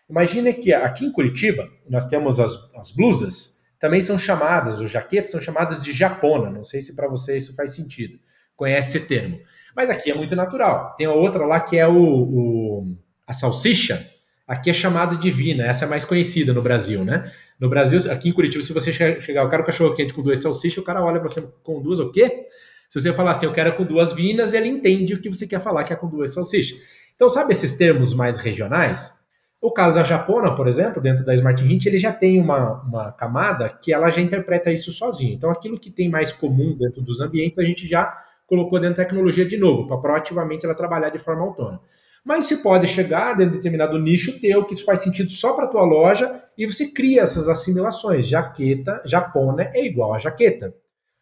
Imagine 0.10 0.54
que 0.54 0.74
aqui 0.74 1.06
em 1.06 1.12
Curitiba 1.12 1.68
nós 1.90 2.06
temos 2.06 2.40
as, 2.40 2.74
as 2.74 2.92
blusas, 2.92 3.57
também 3.80 4.02
são 4.02 4.18
chamadas, 4.18 4.80
os 4.80 4.90
jaquetes 4.90 5.32
são 5.32 5.42
chamadas 5.42 5.80
de 5.82 5.92
japona. 5.94 6.50
Não 6.50 6.64
sei 6.64 6.82
se 6.82 6.96
para 6.96 7.08
você 7.08 7.38
isso 7.38 7.56
faz 7.56 7.74
sentido. 7.74 8.20
Conhece 8.56 8.98
esse 8.98 9.08
termo. 9.08 9.40
Mas 9.76 9.90
aqui 9.90 10.12
é 10.12 10.16
muito 10.16 10.36
natural. 10.36 10.96
Tem 10.98 11.06
a 11.06 11.14
outra 11.14 11.46
lá 11.46 11.60
que 11.60 11.78
é 11.78 11.88
o, 11.88 11.96
o 11.96 12.98
a 13.28 13.34
salsicha. 13.34 14.10
Aqui 14.48 14.70
é 14.70 14.74
chamada 14.74 15.18
de 15.18 15.30
vina, 15.30 15.66
essa 15.66 15.84
é 15.84 15.88
mais 15.88 16.06
conhecida 16.06 16.54
no 16.54 16.62
Brasil, 16.62 17.04
né? 17.04 17.30
No 17.60 17.70
Brasil, 17.70 18.00
aqui 18.10 18.30
em 18.30 18.32
Curitiba, 18.32 18.64
se 18.64 18.72
você 18.72 18.94
chegar, 18.94 19.44
eu 19.44 19.50
quero 19.50 19.66
cachorro 19.66 19.94
quente 19.94 20.14
com 20.14 20.24
duas 20.24 20.42
salsichas, 20.42 20.78
o 20.78 20.86
cara 20.86 21.04
olha 21.04 21.20
para 21.20 21.28
você 21.28 21.42
com 21.64 21.82
duas 21.82 22.00
o 22.00 22.10
quê? 22.12 22.46
Se 22.88 23.02
você 23.02 23.12
falar 23.12 23.32
assim, 23.32 23.46
eu 23.46 23.52
quero 23.52 23.76
com 23.76 23.84
duas 23.84 24.14
vinas, 24.14 24.54
ele 24.54 24.70
entende 24.70 25.14
o 25.14 25.20
que 25.20 25.28
você 25.28 25.46
quer 25.46 25.60
falar, 25.60 25.84
que 25.84 25.92
é 25.92 25.96
com 25.98 26.08
duas 26.08 26.34
salsichas. 26.34 26.80
Então, 27.14 27.30
sabe 27.30 27.52
esses 27.52 27.74
termos 27.74 28.14
mais 28.14 28.38
regionais? 28.38 29.17
O 29.60 29.72
caso 29.72 29.96
da 29.96 30.04
Japona, 30.04 30.56
por 30.56 30.68
exemplo, 30.68 31.02
dentro 31.02 31.26
da 31.26 31.34
Smart 31.34 31.64
Hint, 31.64 31.88
ele 31.88 31.98
já 31.98 32.14
tem 32.14 32.40
uma, 32.40 32.82
uma 32.84 33.12
camada 33.12 33.68
que 33.70 33.92
ela 33.92 34.10
já 34.12 34.22
interpreta 34.22 34.72
isso 34.72 34.92
sozinho. 34.92 35.34
Então, 35.34 35.50
aquilo 35.50 35.80
que 35.80 35.90
tem 35.90 36.10
mais 36.10 36.32
comum 36.32 36.78
dentro 36.78 37.02
dos 37.02 37.22
ambientes, 37.22 37.58
a 37.58 37.64
gente 37.64 37.88
já 37.88 38.16
colocou 38.46 38.80
dentro 38.80 38.98
da 38.98 39.04
tecnologia 39.04 39.46
de 39.46 39.58
novo, 39.58 39.88
para 39.88 39.98
proativamente 39.98 40.66
ela 40.66 40.76
trabalhar 40.76 41.10
de 41.10 41.20
forma 41.20 41.42
autônoma. 41.42 41.82
Mas 42.24 42.46
se 42.46 42.58
pode 42.58 42.88
chegar 42.88 43.34
dentro 43.34 43.54
de 43.54 43.58
determinado 43.58 43.98
nicho 43.98 44.40
teu, 44.40 44.64
que 44.66 44.74
isso 44.74 44.86
faz 44.86 45.02
sentido 45.02 45.32
só 45.32 45.54
para 45.54 45.68
tua 45.68 45.84
loja, 45.84 46.44
e 46.58 46.68
você 46.68 46.92
cria 46.92 47.22
essas 47.22 47.50
assimilações. 47.50 48.28
Jaqueta, 48.28 49.02
japona 49.06 49.72
é 49.74 49.86
igual 49.86 50.14
a 50.14 50.20
jaqueta. 50.20 50.74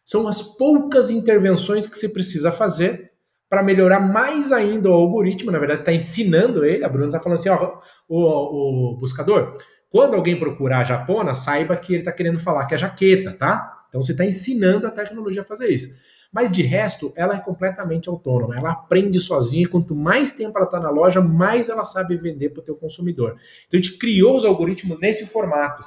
São 0.04 0.28
as 0.28 0.42
poucas 0.42 1.10
intervenções 1.10 1.86
que 1.86 1.96
você 1.96 2.08
precisa 2.08 2.52
fazer 2.52 3.12
para 3.48 3.62
melhorar 3.62 4.00
mais 4.00 4.52
ainda 4.52 4.90
o 4.90 4.92
algoritmo. 4.92 5.50
Na 5.50 5.58
verdade, 5.58 5.80
está 5.80 5.92
ensinando 5.92 6.64
ele. 6.64 6.84
A 6.84 6.88
Bruna 6.88 7.06
está 7.06 7.20
falando 7.20 7.38
assim: 7.38 7.48
ó, 7.48 7.78
o, 8.08 8.92
o 8.94 8.96
buscador, 8.98 9.56
quando 9.90 10.14
alguém 10.14 10.38
procurar 10.38 10.84
japona, 10.84 11.34
saiba 11.34 11.76
que 11.76 11.92
ele 11.92 12.00
está 12.00 12.12
querendo 12.12 12.38
falar 12.38 12.66
que 12.66 12.74
é 12.74 12.78
jaqueta, 12.78 13.32
tá? 13.32 13.84
Então 13.88 14.02
você 14.02 14.12
está 14.12 14.24
ensinando 14.24 14.86
a 14.86 14.90
tecnologia 14.90 15.42
a 15.42 15.44
fazer 15.44 15.68
isso. 15.68 15.94
Mas 16.32 16.50
de 16.50 16.62
resto, 16.62 17.12
ela 17.16 17.36
é 17.36 17.40
completamente 17.40 18.08
autônoma. 18.08 18.56
Ela 18.56 18.72
aprende 18.72 19.18
sozinha. 19.20 19.68
Quanto 19.68 19.94
mais 19.94 20.32
tempo 20.32 20.58
ela 20.58 20.66
está 20.66 20.80
na 20.80 20.90
loja, 20.90 21.20
mais 21.20 21.68
ela 21.68 21.84
sabe 21.84 22.16
vender 22.16 22.50
para 22.50 22.60
o 22.60 22.64
teu 22.64 22.74
consumidor. 22.74 23.36
Então 23.66 23.78
a 23.78 23.82
gente 23.82 23.96
criou 23.96 24.36
os 24.36 24.44
algoritmos 24.44 24.98
nesse 24.98 25.26
formato. 25.26 25.84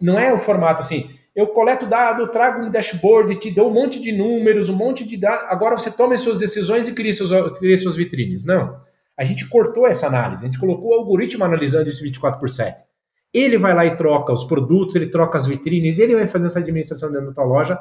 Não 0.00 0.18
é 0.18 0.32
o 0.32 0.38
formato 0.38 0.80
assim 0.80 1.08
eu 1.34 1.48
coleto 1.48 1.84
dado, 1.84 2.28
trago 2.28 2.64
um 2.64 2.70
dashboard, 2.70 3.34
te 3.36 3.50
dou 3.50 3.68
um 3.68 3.74
monte 3.74 4.00
de 4.00 4.12
números, 4.12 4.68
um 4.68 4.76
monte 4.76 5.04
de 5.04 5.16
dados. 5.16 5.46
Agora 5.48 5.76
você 5.76 5.90
toma 5.90 6.14
as 6.14 6.20
suas 6.20 6.38
decisões 6.38 6.86
e 6.86 6.92
cria, 6.92 7.12
seus, 7.12 7.30
cria 7.58 7.76
suas 7.76 7.96
vitrines. 7.96 8.44
Não. 8.44 8.80
A 9.16 9.24
gente 9.24 9.48
cortou 9.48 9.86
essa 9.86 10.06
análise, 10.06 10.42
a 10.42 10.46
gente 10.46 10.58
colocou 10.58 10.90
o 10.90 10.94
algoritmo 10.94 11.44
analisando 11.44 11.88
isso 11.88 12.02
24 12.02 12.38
por 12.38 12.48
7. 12.48 12.84
Ele 13.32 13.58
vai 13.58 13.74
lá 13.74 13.84
e 13.84 13.96
troca 13.96 14.32
os 14.32 14.44
produtos, 14.44 14.94
ele 14.94 15.06
troca 15.06 15.36
as 15.36 15.46
vitrines, 15.46 15.98
ele 15.98 16.14
vai 16.14 16.26
fazer 16.28 16.46
essa 16.46 16.60
administração 16.60 17.10
dentro 17.10 17.28
da 17.28 17.32
tua 17.32 17.44
loja 17.44 17.78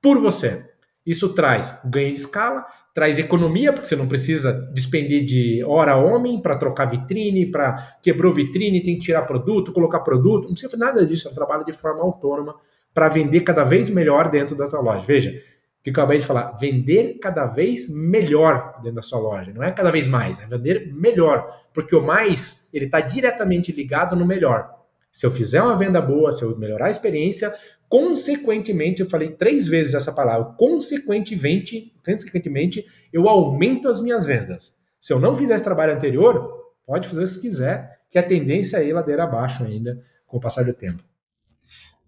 por 0.00 0.20
você. 0.20 0.64
Isso 1.04 1.34
traz 1.34 1.80
ganho 1.84 2.12
de 2.12 2.18
escala, 2.18 2.64
traz 2.94 3.18
economia, 3.18 3.72
porque 3.72 3.88
você 3.88 3.96
não 3.96 4.06
precisa 4.06 4.52
despender 4.72 5.24
de 5.24 5.64
hora 5.64 5.96
homem 5.96 6.40
para 6.40 6.56
trocar 6.56 6.84
vitrine, 6.84 7.50
para 7.50 7.98
quebrou 8.00 8.32
vitrine, 8.32 8.80
tem 8.80 8.96
que 8.96 9.06
tirar 9.06 9.22
produto, 9.22 9.72
colocar 9.72 10.00
produto, 10.00 10.44
não 10.44 10.52
precisa 10.52 10.70
fazer 10.70 10.84
nada 10.84 11.04
disso, 11.04 11.26
é 11.26 11.30
um 11.32 11.34
trabalho 11.34 11.64
de 11.64 11.72
forma 11.72 12.02
autônoma 12.02 12.54
para 12.94 13.08
vender 13.08 13.40
cada 13.40 13.64
vez 13.64 13.90
melhor 13.90 14.30
dentro 14.30 14.56
da 14.56 14.68
tua 14.68 14.80
loja. 14.80 15.04
Veja, 15.04 15.30
o 15.30 15.82
que 15.82 15.90
eu 15.90 15.92
acabei 15.92 16.18
de 16.18 16.24
falar, 16.24 16.52
vender 16.52 17.18
cada 17.20 17.44
vez 17.44 17.90
melhor 17.90 18.76
dentro 18.76 18.94
da 18.94 19.02
sua 19.02 19.18
loja. 19.18 19.52
Não 19.52 19.62
é 19.62 19.72
cada 19.72 19.90
vez 19.90 20.06
mais, 20.06 20.40
é 20.40 20.46
vender 20.46 20.94
melhor. 20.94 21.46
Porque 21.74 21.94
o 21.94 22.00
mais, 22.00 22.70
ele 22.72 22.86
está 22.86 23.00
diretamente 23.00 23.72
ligado 23.72 24.14
no 24.14 24.24
melhor. 24.24 24.70
Se 25.10 25.26
eu 25.26 25.30
fizer 25.30 25.60
uma 25.60 25.76
venda 25.76 26.00
boa, 26.00 26.32
se 26.32 26.42
eu 26.44 26.56
melhorar 26.56 26.86
a 26.86 26.90
experiência, 26.90 27.52
consequentemente, 27.88 29.02
eu 29.02 29.10
falei 29.10 29.30
três 29.30 29.66
vezes 29.68 29.94
essa 29.94 30.12
palavra, 30.12 30.54
consequentemente, 30.56 31.92
consequentemente, 32.04 32.86
eu 33.12 33.28
aumento 33.28 33.88
as 33.88 34.00
minhas 34.00 34.24
vendas. 34.24 34.74
Se 35.00 35.12
eu 35.12 35.20
não 35.20 35.36
fizer 35.36 35.54
esse 35.54 35.64
trabalho 35.64 35.94
anterior, 35.94 36.72
pode 36.86 37.08
fazer 37.08 37.26
se 37.26 37.40
quiser, 37.40 37.98
que 38.10 38.18
a 38.18 38.22
tendência 38.22 38.78
é 38.78 38.86
ir 38.86 38.92
ladeira 38.92 39.24
abaixo 39.24 39.64
ainda 39.64 40.02
com 40.26 40.38
o 40.38 40.40
passar 40.40 40.64
do 40.64 40.72
tempo. 40.72 41.02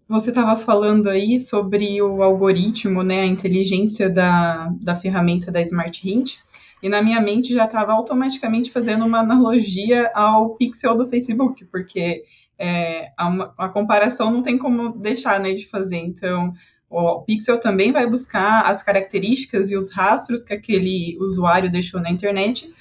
Você 0.09 0.29
estava 0.29 0.55
falando 0.55 1.09
aí 1.09 1.37
sobre 1.37 2.01
o 2.01 2.23
algoritmo, 2.23 3.03
né, 3.03 3.21
a 3.21 3.25
inteligência 3.25 4.09
da, 4.09 4.71
da 4.79 4.95
ferramenta 4.95 5.51
da 5.51 5.61
Smart 5.61 6.09
Hint, 6.09 6.37
e 6.81 6.87
na 6.87 7.01
minha 7.01 7.19
mente 7.19 7.53
já 7.53 7.65
estava 7.65 7.91
automaticamente 7.91 8.71
fazendo 8.71 9.05
uma 9.05 9.19
analogia 9.19 10.09
ao 10.15 10.55
pixel 10.55 10.95
do 10.95 11.07
Facebook, 11.07 11.65
porque 11.65 12.23
é, 12.57 13.11
a, 13.17 13.27
a, 13.57 13.69
comparação 13.69 14.31
não 14.31 14.41
tem 14.41 14.57
como 14.57 14.97
deixar 14.97 15.41
né, 15.41 15.53
de 15.53 15.67
fazer. 15.67 15.97
Então, 15.97 16.53
o 16.89 17.21
pixel 17.23 17.59
também 17.59 17.91
vai 17.91 18.07
buscar 18.07 18.61
as 18.61 18.81
características 18.81 19.71
e 19.71 19.75
os 19.75 19.91
rastros 19.91 20.41
que 20.41 20.53
aquele 20.53 21.17
usuário 21.19 21.69
deixou 21.69 21.99
na 21.99 22.09
internet 22.09 22.73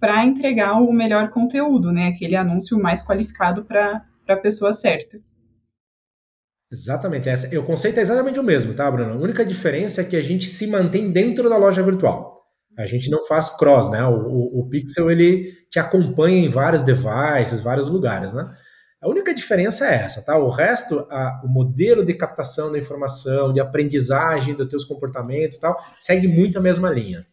para 0.00 0.24
entregar 0.24 0.72
o 0.82 0.92
melhor 0.92 1.30
conteúdo, 1.30 1.92
né, 1.92 2.08
aquele 2.08 2.34
anúncio 2.34 2.76
mais 2.76 3.04
qualificado 3.04 3.64
para 3.64 4.04
a 4.26 4.36
pessoa 4.36 4.72
certa. 4.72 5.20
Exatamente. 6.72 7.28
Essa, 7.28 7.58
o 7.58 7.64
conceito 7.64 7.98
é 7.98 8.00
exatamente 8.00 8.40
o 8.40 8.42
mesmo, 8.42 8.72
tá, 8.72 8.90
Bruno? 8.90 9.12
A 9.12 9.16
única 9.16 9.44
diferença 9.44 10.00
é 10.00 10.04
que 10.04 10.16
a 10.16 10.22
gente 10.22 10.46
se 10.46 10.66
mantém 10.66 11.12
dentro 11.12 11.50
da 11.50 11.58
loja 11.58 11.82
virtual. 11.82 12.40
A 12.78 12.86
gente 12.86 13.10
não 13.10 13.22
faz 13.24 13.50
cross, 13.50 13.90
né? 13.90 14.02
O, 14.06 14.14
o, 14.14 14.60
o 14.60 14.68
Pixel 14.70 15.10
ele 15.10 15.52
te 15.70 15.78
acompanha 15.78 16.38
em 16.38 16.48
vários 16.48 16.82
devices, 16.82 17.60
vários 17.60 17.90
lugares, 17.90 18.32
né? 18.32 18.50
A 19.02 19.08
única 19.08 19.34
diferença 19.34 19.86
é 19.86 19.96
essa, 19.96 20.24
tá? 20.24 20.38
O 20.38 20.48
resto, 20.48 21.06
a, 21.10 21.42
o 21.44 21.48
modelo 21.48 22.04
de 22.04 22.14
captação 22.14 22.72
da 22.72 22.78
informação, 22.78 23.52
de 23.52 23.60
aprendizagem 23.60 24.54
dos 24.54 24.68
teus 24.68 24.84
comportamentos, 24.84 25.58
tal, 25.58 25.76
segue 26.00 26.26
muito 26.26 26.56
a 26.56 26.62
mesma 26.62 26.88
linha. 26.88 27.26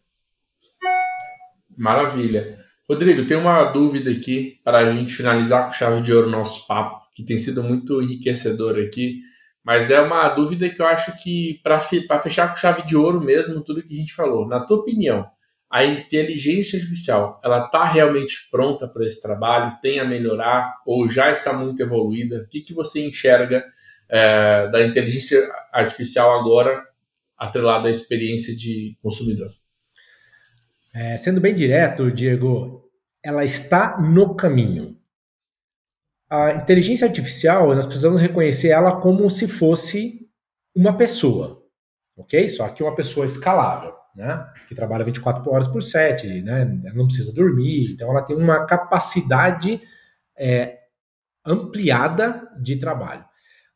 Maravilha. 1.78 2.58
Rodrigo, 2.86 3.24
tem 3.24 3.36
uma 3.36 3.64
dúvida 3.64 4.10
aqui 4.10 4.60
para 4.62 4.78
a 4.78 4.90
gente 4.90 5.14
finalizar 5.14 5.64
com 5.64 5.72
chave 5.72 6.02
de 6.02 6.12
ouro 6.12 6.26
o 6.26 6.30
nosso 6.30 6.66
papo, 6.66 7.00
que 7.14 7.24
tem 7.24 7.38
sido 7.38 7.62
muito 7.62 8.02
enriquecedor 8.02 8.78
aqui. 8.78 9.20
Mas 9.64 9.90
é 9.90 10.00
uma 10.00 10.28
dúvida 10.30 10.68
que 10.70 10.80
eu 10.80 10.86
acho 10.86 11.22
que, 11.22 11.60
para 11.62 11.80
fechar 11.80 12.48
com 12.48 12.56
chave 12.56 12.82
de 12.82 12.96
ouro 12.96 13.20
mesmo, 13.20 13.62
tudo 13.62 13.82
que 13.82 13.94
a 13.94 13.96
gente 13.96 14.14
falou, 14.14 14.48
na 14.48 14.60
tua 14.60 14.78
opinião, 14.78 15.30
a 15.70 15.84
inteligência 15.84 16.78
artificial, 16.78 17.40
ela 17.44 17.66
está 17.66 17.84
realmente 17.84 18.48
pronta 18.50 18.88
para 18.88 19.06
esse 19.06 19.22
trabalho? 19.22 19.78
Tem 19.80 20.00
a 20.00 20.04
melhorar 20.04 20.74
ou 20.84 21.08
já 21.08 21.30
está 21.30 21.52
muito 21.52 21.80
evoluída? 21.80 22.42
O 22.42 22.48
que, 22.48 22.60
que 22.60 22.74
você 22.74 23.06
enxerga 23.06 23.64
é, 24.08 24.68
da 24.68 24.84
inteligência 24.84 25.48
artificial 25.72 26.40
agora 26.40 26.82
atrelada 27.38 27.86
à 27.86 27.90
experiência 27.90 28.56
de 28.56 28.96
consumidor? 29.00 29.48
É, 30.92 31.16
sendo 31.16 31.40
bem 31.40 31.54
direto, 31.54 32.10
Diego, 32.10 32.90
ela 33.22 33.44
está 33.44 34.00
no 34.00 34.34
caminho 34.34 34.99
a 36.30 36.52
inteligência 36.54 37.08
artificial, 37.08 37.74
nós 37.74 37.84
precisamos 37.84 38.20
reconhecer 38.20 38.68
ela 38.68 39.00
como 39.00 39.28
se 39.28 39.48
fosse 39.48 40.30
uma 40.74 40.96
pessoa, 40.96 41.60
ok? 42.16 42.48
Só 42.48 42.68
que 42.68 42.84
uma 42.84 42.94
pessoa 42.94 43.26
escalável, 43.26 43.92
né? 44.14 44.46
Que 44.68 44.74
trabalha 44.74 45.04
24 45.04 45.50
horas 45.50 45.66
por 45.66 45.82
7, 45.82 46.42
né? 46.42 46.62
Ela 46.84 46.94
não 46.94 47.06
precisa 47.06 47.34
dormir, 47.34 47.92
então 47.92 48.08
ela 48.10 48.22
tem 48.22 48.36
uma 48.36 48.64
capacidade 48.64 49.80
é, 50.38 50.78
ampliada 51.44 52.48
de 52.62 52.76
trabalho. 52.76 53.24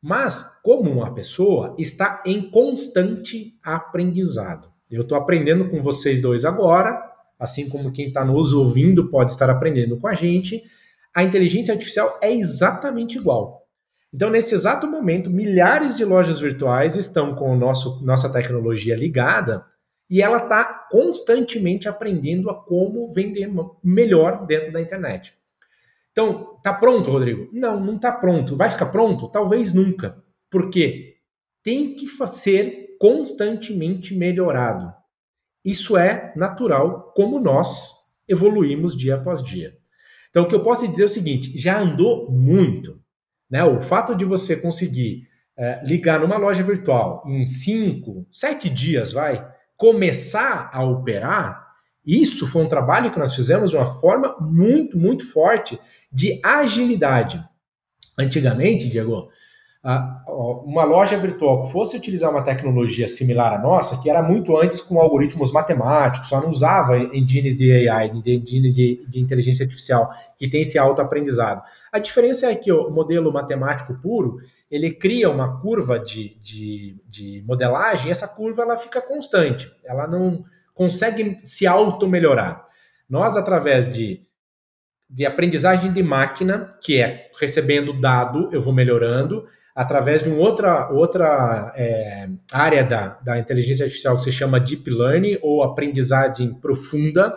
Mas, 0.01 0.61
como 0.63 0.91
uma 0.93 1.13
pessoa, 1.13 1.75
está 1.77 2.23
em 2.25 2.51
constante 2.51 3.59
aprendizado. 3.65 4.73
Eu 4.89 5.03
estou 5.03 5.19
aprendendo 5.19 5.69
com 5.69 5.83
vocês 5.83 6.21
dois 6.21 6.45
agora, 6.45 7.05
assim 7.37 7.69
como 7.69 7.91
quem 7.91 8.09
está 8.09 8.25
nos 8.25 8.53
ouvindo 8.53 9.11
pode 9.11 9.33
estar 9.33 9.51
aprendendo 9.51 9.99
com 9.99 10.07
a 10.07 10.15
gente 10.15 10.63
a 11.15 11.23
inteligência 11.23 11.73
artificial 11.73 12.19
é 12.21 12.33
exatamente 12.33 13.17
igual. 13.17 13.65
Então, 14.13 14.31
nesse 14.31 14.55
exato 14.55 14.87
momento, 14.87 15.31
milhares 15.31 15.97
de 15.97 16.05
lojas 16.05 16.39
virtuais 16.39 16.97
estão 16.97 17.35
com 17.35 17.57
nosso, 17.57 18.05
nossa 18.05 18.33
tecnologia 18.33 18.95
ligada 18.95 19.65
e 20.09 20.23
ela 20.23 20.39
está 20.39 20.65
constantemente 20.91 21.89
aprendendo 21.89 22.51
a 22.51 22.55
como 22.55 23.13
vender 23.13 23.51
melhor 23.83 24.47
dentro 24.47 24.73
da 24.73 24.81
internet. 24.81 25.35
Então, 26.13 26.61
tá 26.63 26.73
pronto, 26.73 27.11
Rodrigo? 27.11 27.49
Não, 27.53 27.81
não 27.81 27.97
está 27.97 28.13
pronto. 28.13 28.57
Vai 28.57 28.71
ficar 28.71 28.87
pronto? 28.87 29.29
Talvez 29.29 29.75
nunca. 29.75 30.23
Por 30.49 30.71
quê? 30.71 31.17
Tem 31.63 31.95
que 31.97 32.07
ser 32.29 32.97
constantemente 33.01 34.15
melhorado. 34.15 34.95
Isso 35.65 35.97
é 35.97 36.33
natural, 36.37 37.13
como 37.17 37.41
nós 37.41 37.95
evoluímos 38.29 38.97
dia 38.97 39.17
após 39.17 39.43
dia. 39.43 39.77
Então, 40.35 40.43
o 40.43 40.49
que 40.49 40.55
eu 40.57 40.65
posso 40.65 40.89
dizer 40.89 41.05
é 41.05 41.07
o 41.07 41.09
seguinte: 41.09 41.57
já 41.57 41.79
andou 41.79 42.29
muito. 42.29 43.01
Né? 43.49 43.63
O 43.63 43.81
fato 43.81 44.17
de 44.17 44.25
você 44.25 44.57
conseguir 44.57 45.29
é, 45.57 45.81
ligar 45.85 46.19
numa 46.19 46.37
loja 46.37 46.61
virtual 46.65 47.23
em 47.25 47.47
cinco, 47.47 48.27
sete 48.33 48.69
dias, 48.69 49.13
vai, 49.13 49.47
começar 49.77 50.71
a 50.73 50.83
operar, 50.83 51.65
isso 52.05 52.49
foi 52.49 52.65
um 52.65 52.69
trabalho 52.69 53.13
que 53.13 53.19
nós 53.19 53.33
fizemos 53.33 53.71
de 53.71 53.77
uma 53.77 54.01
forma 54.01 54.37
muito, 54.41 54.99
muito 54.99 55.25
forte 55.33 55.79
de 56.11 56.41
agilidade. 56.43 57.41
Antigamente, 58.19 58.89
Diego, 58.89 59.29
uma 59.87 60.83
loja 60.85 61.19
virtual 61.19 61.61
que 61.61 61.71
fosse 61.71 61.95
utilizar 61.95 62.31
uma 62.31 62.43
tecnologia 62.43 63.07
similar 63.07 63.53
à 63.53 63.59
nossa, 63.59 64.01
que 64.01 64.09
era 64.09 64.23
muito 64.23 64.57
antes 64.57 64.81
com 64.81 64.99
algoritmos 64.99 65.53
matemáticos, 65.53 66.29
só 66.29 66.41
não 66.41 66.51
usava 66.51 66.97
engines 66.99 67.55
de 67.55 67.89
AI, 67.89 68.11
engines 68.25 68.75
de, 68.75 69.05
de 69.07 69.21
inteligência 69.21 69.65
artificial, 69.65 70.11
que 70.39 70.49
tem 70.49 70.63
esse 70.63 70.79
autoaprendizado. 70.79 71.63
A 71.93 71.99
diferença 71.99 72.51
é 72.51 72.55
que 72.55 72.73
o 72.73 72.89
modelo 72.91 73.31
matemático 73.31 73.95
puro, 74.01 74.39
ele 74.71 74.91
cria 74.91 75.29
uma 75.29 75.61
curva 75.61 75.99
de, 75.99 76.39
de, 76.43 76.97
de 77.07 77.45
modelagem 77.47 78.09
e 78.09 78.11
essa 78.11 78.27
curva 78.27 78.63
ela 78.63 78.79
fica 78.79 79.03
constante, 79.03 79.71
ela 79.85 80.07
não 80.07 80.43
consegue 80.73 81.39
se 81.45 81.67
auto-melhorar. 81.67 82.65
Nós, 83.09 83.37
através 83.37 83.95
de 83.95 84.25
de 85.09 85.25
aprendizagem 85.25 85.93
de 85.93 86.03
máquina, 86.03 86.77
que 86.83 87.01
é 87.01 87.31
recebendo 87.39 87.93
dado, 87.93 88.49
eu 88.53 88.61
vou 88.61 88.73
melhorando, 88.73 89.47
através 89.75 90.23
de 90.23 90.29
uma 90.29 90.39
outra, 90.39 90.89
outra 90.91 91.73
é, 91.75 92.29
área 92.53 92.85
da, 92.85 93.19
da 93.25 93.39
inteligência 93.39 93.85
artificial 93.85 94.15
que 94.17 94.23
se 94.23 94.33
chama 94.33 94.61
Deep 94.61 94.89
Learning, 94.89 95.39
ou 95.43 95.65
aprendizagem 95.65 96.55
profunda, 96.55 97.35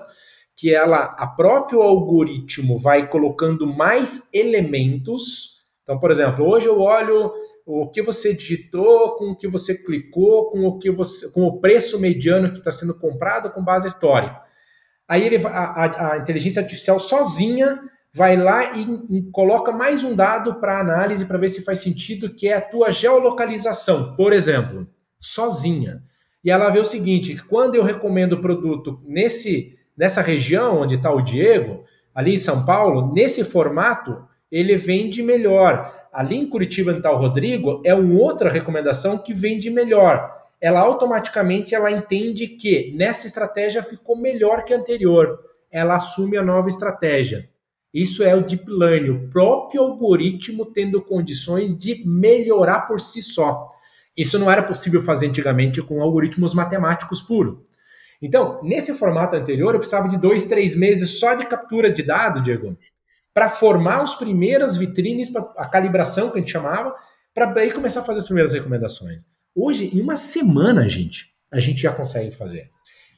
que 0.56 0.74
ela, 0.74 1.16
a 1.18 1.28
próprio 1.28 1.82
algoritmo 1.82 2.78
vai 2.78 3.10
colocando 3.10 3.66
mais 3.66 4.30
elementos. 4.34 5.66
Então, 5.84 6.00
por 6.00 6.12
exemplo, 6.12 6.48
hoje 6.48 6.68
eu 6.68 6.80
olho 6.80 7.32
o 7.66 7.90
que 7.90 8.02
você 8.02 8.34
digitou, 8.34 9.16
com 9.18 9.32
o 9.32 9.36
que 9.36 9.48
você 9.48 9.84
clicou, 9.84 10.50
com 10.52 10.66
o 10.66 10.78
que 10.78 10.90
você, 10.92 11.32
com 11.32 11.44
o 11.44 11.60
preço 11.60 12.00
mediano 12.00 12.52
que 12.52 12.60
está 12.60 12.72
sendo 12.72 12.98
comprado 13.00 13.52
com 13.52 13.64
base 13.64 13.88
histórica. 13.88 14.40
Aí 15.08 15.26
ele, 15.26 15.46
a, 15.46 15.50
a, 15.50 16.14
a 16.14 16.18
inteligência 16.18 16.62
artificial 16.62 17.00
sozinha 17.00 17.80
vai 18.18 18.36
lá 18.36 18.76
e, 18.76 19.22
coloca 19.32 19.72
mais 19.72 20.04
um 20.04 20.16
dado 20.16 20.56
para 20.56 20.80
análise 20.80 21.26
para 21.26 21.38
ver 21.38 21.50
se 21.50 21.64
faz 21.64 21.80
sentido, 21.80 22.34
que 22.34 22.48
é 22.48 22.56
a 22.56 22.62
tua 22.62 22.92
geolocalização, 22.92 24.16
por 24.16 24.34
exemplo, 24.34 24.88
sozinha. 25.20 26.02
E 26.44 26.50
ela 26.50 26.70
vê 26.70 26.80
o 26.80 26.86
seguinte: 26.86 27.38
quando 27.48 27.76
eu 27.76 27.84
recomendo 27.84 28.34
o 28.34 28.42
produto 28.42 29.00
nesse, 29.06 29.78
nessa 29.96 30.22
região 30.22 30.82
onde 30.82 30.96
está 30.96 31.12
o 31.12 31.22
Diego, 31.22 31.84
ali 32.14 32.34
em 32.34 32.40
São 32.40 32.66
Paulo, 32.66 33.14
nesse 33.14 33.44
formato, 33.44 34.26
ele 34.52 34.76
vende 34.76 35.22
melhor. 35.22 35.96
Ali 36.12 36.38
em 36.38 36.50
Curitiba, 36.50 36.90
onde 36.90 37.00
está 37.00 37.12
o 37.12 37.18
Rodrigo, 37.18 37.82
é 37.86 37.94
uma 37.94 38.20
outra 38.20 38.50
recomendação 38.50 39.20
que 39.20 39.34
vende 39.34 39.70
melhor 39.70 40.38
ela 40.60 40.80
automaticamente 40.80 41.76
ela 41.76 41.92
entende 41.92 42.48
que 42.48 42.92
nessa 42.96 43.28
estratégia 43.28 43.84
ficou 43.84 44.18
melhor 44.18 44.64
que 44.64 44.74
a 44.74 44.78
anterior. 44.78 45.40
Ela 45.72 45.96
assume 45.96 46.38
a 46.38 46.44
nova 46.44 46.68
estratégia. 46.68 47.48
Isso 47.94 48.24
é 48.24 48.36
o 48.36 48.44
deep 48.44 48.66
learning, 48.70 49.10
o 49.10 49.30
próprio 49.30 49.82
algoritmo 49.82 50.66
tendo 50.66 51.02
condições 51.02 51.78
de 51.78 52.04
melhorar 52.06 52.82
por 52.82 53.00
si 53.00 53.22
só. 53.22 53.70
Isso 54.16 54.38
não 54.38 54.52
era 54.52 54.64
possível 54.64 55.02
fazer 55.02 55.28
antigamente 55.28 55.82
com 55.82 56.02
algoritmos 56.02 56.54
matemáticos 56.54 57.22
puros. 57.22 57.60
Então, 58.22 58.60
nesse 58.64 58.94
formato 58.94 59.36
anterior, 59.36 59.74
eu 59.74 59.80
precisava 59.80 60.08
de 60.08 60.18
dois, 60.18 60.46
três 60.46 60.76
meses 60.76 61.20
só 61.20 61.36
de 61.36 61.46
captura 61.46 61.92
de 61.92 62.02
dado, 62.02 62.42
Diego, 62.42 62.76
para 63.34 63.50
formar 63.50 64.02
as 64.02 64.16
primeiras 64.16 64.76
vitrines, 64.76 65.32
a 65.56 65.68
calibração 65.68 66.32
que 66.32 66.40
a 66.40 66.42
gente 66.42 66.52
chamava, 66.52 66.96
para 67.34 67.54
aí 67.60 67.72
começar 67.72 68.00
a 68.00 68.04
fazer 68.04 68.20
as 68.20 68.26
primeiras 68.26 68.54
recomendações. 68.54 69.24
Hoje, 69.56 69.92
em 69.94 70.02
uma 70.02 70.16
semana, 70.16 70.90
gente, 70.90 71.28
a 71.52 71.60
gente 71.60 71.80
já 71.80 71.94
consegue 71.94 72.32
fazer. 72.32 72.70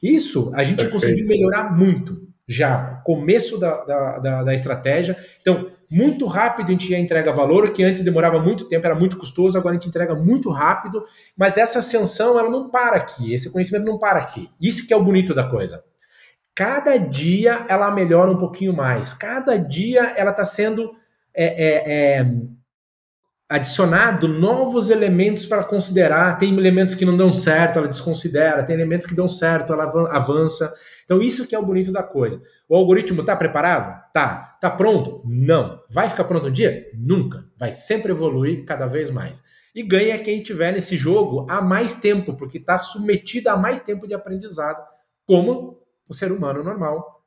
Isso 0.02 0.52
a 0.54 0.62
gente 0.62 0.76
Perfeito. 0.76 0.92
conseguiu 0.92 1.26
melhorar 1.26 1.74
muito 1.74 2.29
já, 2.50 3.00
começo 3.04 3.58
da, 3.60 3.84
da, 3.84 4.18
da, 4.18 4.42
da, 4.42 4.54
estratégia. 4.54 5.16
Então, 5.40 5.70
muito 5.88 6.26
rápido 6.26 6.66
a 6.66 6.70
gente 6.72 6.88
já 6.88 6.98
entrega 6.98 7.32
valor, 7.32 7.70
que 7.70 7.84
antes 7.84 8.02
demorava 8.02 8.40
muito 8.40 8.68
tempo, 8.68 8.84
era 8.84 8.94
muito 8.94 9.16
custoso, 9.16 9.56
agora 9.56 9.76
a 9.76 9.78
gente 9.78 9.88
entrega 9.88 10.16
muito 10.16 10.50
rápido, 10.50 11.04
mas 11.36 11.56
essa 11.56 11.78
ascensão, 11.78 12.36
ela 12.36 12.50
não 12.50 12.68
para 12.68 12.96
aqui, 12.96 13.32
esse 13.32 13.52
conhecimento 13.52 13.84
não 13.84 13.98
para 13.98 14.18
aqui. 14.18 14.50
Isso 14.60 14.84
que 14.84 14.92
é 14.92 14.96
o 14.96 15.04
bonito 15.04 15.32
da 15.32 15.44
coisa. 15.44 15.84
Cada 16.52 16.96
dia 16.96 17.64
ela 17.68 17.92
melhora 17.92 18.32
um 18.32 18.38
pouquinho 18.38 18.72
mais, 18.72 19.12
cada 19.12 19.56
dia 19.56 20.12
ela 20.16 20.32
está 20.32 20.44
sendo 20.44 20.90
é, 21.32 21.44
é, 21.44 22.18
é, 22.18 22.26
adicionado 23.48 24.26
novos 24.26 24.90
elementos 24.90 25.46
para 25.46 25.62
considerar. 25.62 26.36
Tem 26.36 26.52
elementos 26.52 26.96
que 26.96 27.04
não 27.04 27.16
dão 27.16 27.32
certo, 27.32 27.78
ela 27.78 27.88
desconsidera. 27.88 28.64
Tem 28.64 28.74
elementos 28.74 29.06
que 29.06 29.14
dão 29.14 29.28
certo, 29.28 29.72
ela 29.72 29.84
avança. 30.10 30.72
Então 31.10 31.20
isso 31.20 31.48
que 31.48 31.56
é 31.56 31.58
o 31.58 31.66
bonito 31.66 31.90
da 31.90 32.04
coisa. 32.04 32.40
O 32.68 32.76
algoritmo 32.76 33.22
está 33.22 33.34
preparado? 33.34 34.00
Tá. 34.12 34.56
Tá 34.60 34.70
pronto? 34.70 35.22
Não. 35.26 35.82
Vai 35.90 36.08
ficar 36.08 36.22
pronto 36.22 36.46
um 36.46 36.52
dia? 36.52 36.86
Nunca. 36.94 37.44
Vai 37.58 37.72
sempre 37.72 38.12
evoluir 38.12 38.64
cada 38.64 38.86
vez 38.86 39.10
mais. 39.10 39.42
E 39.74 39.82
ganha 39.82 40.16
quem 40.20 40.40
tiver 40.40 40.72
nesse 40.72 40.96
jogo 40.96 41.46
há 41.50 41.60
mais 41.60 41.96
tempo, 41.96 42.34
porque 42.34 42.58
está 42.58 42.78
submetido 42.78 43.50
a 43.50 43.56
mais 43.56 43.80
tempo 43.80 44.06
de 44.06 44.14
aprendizado, 44.14 44.80
como 45.26 45.80
o 46.08 46.14
ser 46.14 46.30
humano 46.30 46.62
normal 46.62 47.20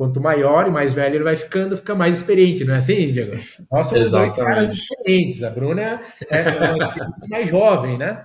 Quanto 0.00 0.18
maior 0.18 0.66
e 0.66 0.70
mais 0.70 0.94
velho 0.94 1.16
ele 1.16 1.24
vai 1.24 1.36
ficando, 1.36 1.76
fica 1.76 1.94
mais 1.94 2.16
experiente, 2.16 2.64
não 2.64 2.72
é 2.72 2.78
assim, 2.78 3.12
Diego? 3.12 3.32
Nós 3.70 3.86
somos 3.86 4.04
Exatamente. 4.06 4.34
dois 4.34 4.48
caras 4.48 4.70
experientes. 4.70 5.42
A 5.42 5.50
Bruna 5.50 6.00
é, 6.30 6.38
é 6.38 7.28
mais 7.28 7.50
jovem, 7.50 7.98
né? 7.98 8.24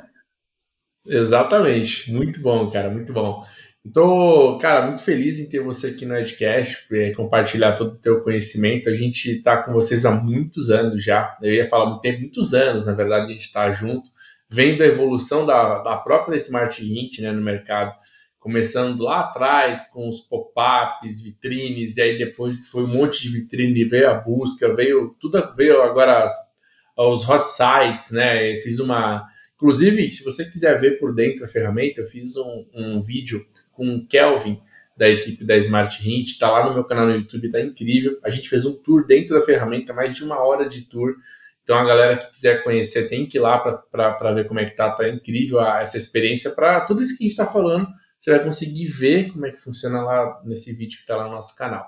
Exatamente. 1.06 2.14
Muito 2.14 2.40
bom, 2.40 2.72
cara, 2.72 2.90
muito 2.90 3.12
bom. 3.12 3.44
Estou, 3.86 4.58
cara, 4.58 4.88
muito 4.88 5.04
feliz 5.04 5.40
em 5.40 5.48
ter 5.48 5.60
você 5.60 5.88
aqui 5.88 6.06
no 6.06 6.18
Edcast, 6.18 6.88
é, 6.92 7.12
compartilhar 7.12 7.74
todo 7.74 7.92
o 7.94 7.98
teu 7.98 8.22
conhecimento. 8.22 8.90
A 8.90 8.96
gente 8.96 9.30
está 9.30 9.62
com 9.62 9.72
vocês 9.72 10.06
há 10.06 10.12
muitos 10.12 10.70
anos 10.72 11.04
já. 11.04 11.38
Eu 11.42 11.54
ia 11.54 11.70
falar 11.70 12.00
tempo, 12.00 12.22
muitos 12.22 12.54
anos, 12.54 12.86
na 12.86 12.94
verdade, 12.94 13.26
a 13.26 13.30
gente 13.30 13.46
está 13.46 13.72
junto, 13.72 14.10
vendo 14.50 14.82
a 14.82 14.88
evolução 14.88 15.46
da, 15.46 15.84
da 15.84 15.98
própria 15.98 16.36
Smart 16.36 16.84
Hint 16.84 17.20
né, 17.20 17.32
no 17.32 17.42
mercado 17.42 17.96
começando 18.46 19.02
lá 19.02 19.22
atrás 19.22 19.90
com 19.92 20.08
os 20.08 20.20
pop-ups, 20.20 21.24
vitrines, 21.24 21.98
e 21.98 22.02
aí 22.04 22.16
depois 22.16 22.68
foi 22.68 22.84
um 22.84 22.88
monte 22.90 23.24
de 23.24 23.30
vitrine, 23.30 23.86
veio 23.86 24.08
a 24.08 24.14
busca, 24.14 24.72
veio 24.76 25.16
tudo, 25.20 25.42
veio 25.56 25.82
agora 25.82 26.24
as, 26.24 26.36
os 26.96 27.28
hot 27.28 27.50
sites, 27.50 28.12
né? 28.12 28.54
Eu 28.54 28.60
fiz 28.60 28.80
uma. 28.80 29.26
Inclusive, 29.56 30.10
se 30.10 30.24
você 30.24 30.46
quiser 30.46 30.80
ver 30.80 31.00
por 31.00 31.14
dentro 31.14 31.46
a 31.46 31.48
ferramenta, 31.48 32.02
eu 32.02 32.08
fiz 32.08 32.36
um, 32.36 32.66
um 32.74 33.02
vídeo 33.02 33.46
com 33.72 33.96
o 33.96 34.06
Kelvin 34.08 34.62
da 34.98 35.10
equipe 35.10 35.46
da 35.46 35.58
Smart 35.58 36.08
Hint, 36.08 36.38
tá 36.38 36.50
lá 36.50 36.68
no 36.68 36.74
meu 36.74 36.84
canal 36.84 37.06
no 37.06 37.16
YouTube, 37.16 37.52
tá 37.52 37.60
incrível. 37.62 38.20
A 38.24 38.30
gente 38.30 38.50
fez 38.50 38.66
um 38.66 38.74
tour 38.74 39.06
dentro 39.06 39.36
da 39.36 39.42
ferramenta, 39.42 39.94
mais 39.94 40.16
de 40.16 40.24
uma 40.24 40.40
hora 40.40 40.68
de 40.68 40.82
tour. 40.84 41.16
Então 41.64 41.78
a 41.78 41.84
galera 41.84 42.18
que 42.18 42.30
quiser 42.30 42.64
conhecer 42.64 43.10
tem 43.10 43.26
que 43.26 43.38
ir 43.38 43.42
lá 43.42 43.58
para 43.58 44.34
ver 44.34 44.48
como 44.48 44.60
é 44.60 44.66
que 44.66 44.76
tá, 44.76 44.92
tá 44.92 45.10
incrível 45.10 45.60
a, 45.60 45.82
essa 45.82 45.98
experiência 45.98 46.52
para 46.52 46.82
tudo 46.82 47.02
isso 47.02 47.18
que 47.18 47.24
a 47.24 47.26
gente 47.26 47.32
está 47.32 47.46
falando 47.46 47.88
você 48.26 48.32
vai 48.32 48.44
conseguir 48.44 48.88
ver 48.88 49.32
como 49.32 49.46
é 49.46 49.52
que 49.52 49.62
funciona 49.62 50.02
lá 50.02 50.42
nesse 50.44 50.74
vídeo 50.74 50.98
que 50.98 51.04
está 51.04 51.16
lá 51.16 51.26
no 51.26 51.32
nosso 51.32 51.56
canal. 51.56 51.88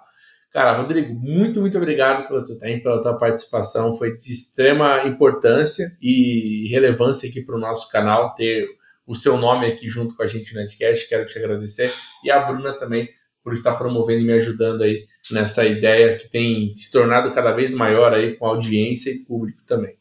Cara, 0.51 0.77
Rodrigo, 0.77 1.13
muito, 1.13 1.59
muito 1.59 1.77
obrigado 1.77 2.27
pelo 2.27 2.43
teu 2.43 2.57
tempo, 2.57 2.83
pela 2.83 3.01
tua 3.01 3.17
participação. 3.17 3.95
Foi 3.95 4.15
de 4.15 4.31
extrema 4.31 5.03
importância 5.05 5.85
e 6.01 6.67
relevância 6.69 7.29
aqui 7.29 7.41
para 7.41 7.55
o 7.55 7.59
nosso 7.59 7.91
canal 7.91 8.33
ter 8.33 8.67
o 9.05 9.15
seu 9.15 9.37
nome 9.37 9.67
aqui 9.67 9.87
junto 9.87 10.15
com 10.15 10.23
a 10.23 10.27
gente 10.27 10.53
no 10.53 10.61
Edcast. 10.61 11.07
Quero 11.07 11.25
te 11.25 11.37
agradecer. 11.37 11.93
E 12.23 12.31
a 12.31 12.39
Bruna 12.39 12.73
também 12.73 13.09
por 13.43 13.53
estar 13.53 13.75
promovendo 13.75 14.23
e 14.23 14.25
me 14.25 14.33
ajudando 14.33 14.83
aí 14.83 15.05
nessa 15.31 15.65
ideia 15.65 16.17
que 16.17 16.29
tem 16.29 16.75
se 16.75 16.91
tornado 16.91 17.31
cada 17.31 17.53
vez 17.53 17.73
maior 17.73 18.13
aí 18.13 18.35
com 18.35 18.45
audiência 18.45 19.09
e 19.09 19.19
público 19.19 19.63
também. 19.65 19.95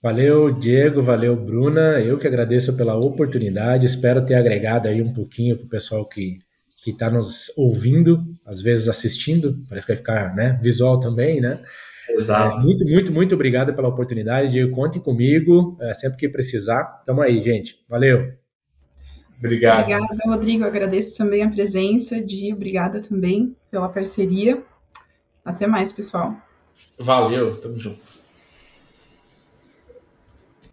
Valeu, 0.00 0.50
Diego, 0.50 1.02
valeu, 1.02 1.36
Bruna. 1.36 2.00
Eu 2.00 2.16
que 2.16 2.26
agradeço 2.26 2.76
pela 2.76 2.96
oportunidade. 2.96 3.84
Espero 3.84 4.24
ter 4.24 4.36
agregado 4.36 4.88
aí 4.88 5.02
um 5.02 5.12
pouquinho 5.12 5.56
para 5.56 5.66
o 5.66 5.68
pessoal 5.68 6.08
que 6.08 6.38
que 6.88 6.94
está 6.94 7.10
nos 7.10 7.52
ouvindo, 7.56 8.24
às 8.44 8.60
vezes 8.60 8.88
assistindo. 8.88 9.64
Parece 9.68 9.86
que 9.86 9.92
vai 9.92 9.96
ficar, 9.96 10.34
né, 10.34 10.58
visual 10.62 10.98
também, 10.98 11.40
né? 11.40 11.60
Exato. 12.08 12.58
É, 12.58 12.64
muito, 12.64 12.84
muito, 12.86 13.12
muito 13.12 13.34
obrigado 13.34 13.74
pela 13.74 13.88
oportunidade. 13.88 14.50
Diego, 14.50 14.74
contem 14.74 15.00
comigo 15.00 15.76
é, 15.80 15.92
sempre 15.92 16.18
que 16.18 16.28
precisar. 16.28 16.84
Tamo 17.04 17.20
aí, 17.20 17.42
gente. 17.42 17.76
Valeu. 17.88 18.32
Obrigado. 19.38 19.82
Obrigada, 19.82 20.16
Rodrigo. 20.26 20.64
Agradeço 20.64 21.16
também 21.16 21.42
a 21.42 21.50
presença. 21.50 22.20
de 22.20 22.52
obrigada 22.52 23.00
também 23.00 23.54
pela 23.70 23.88
parceria. 23.88 24.62
Até 25.44 25.66
mais, 25.66 25.92
pessoal. 25.92 26.34
Valeu, 26.98 27.56
tamo 27.56 27.78
junto. 27.78 28.17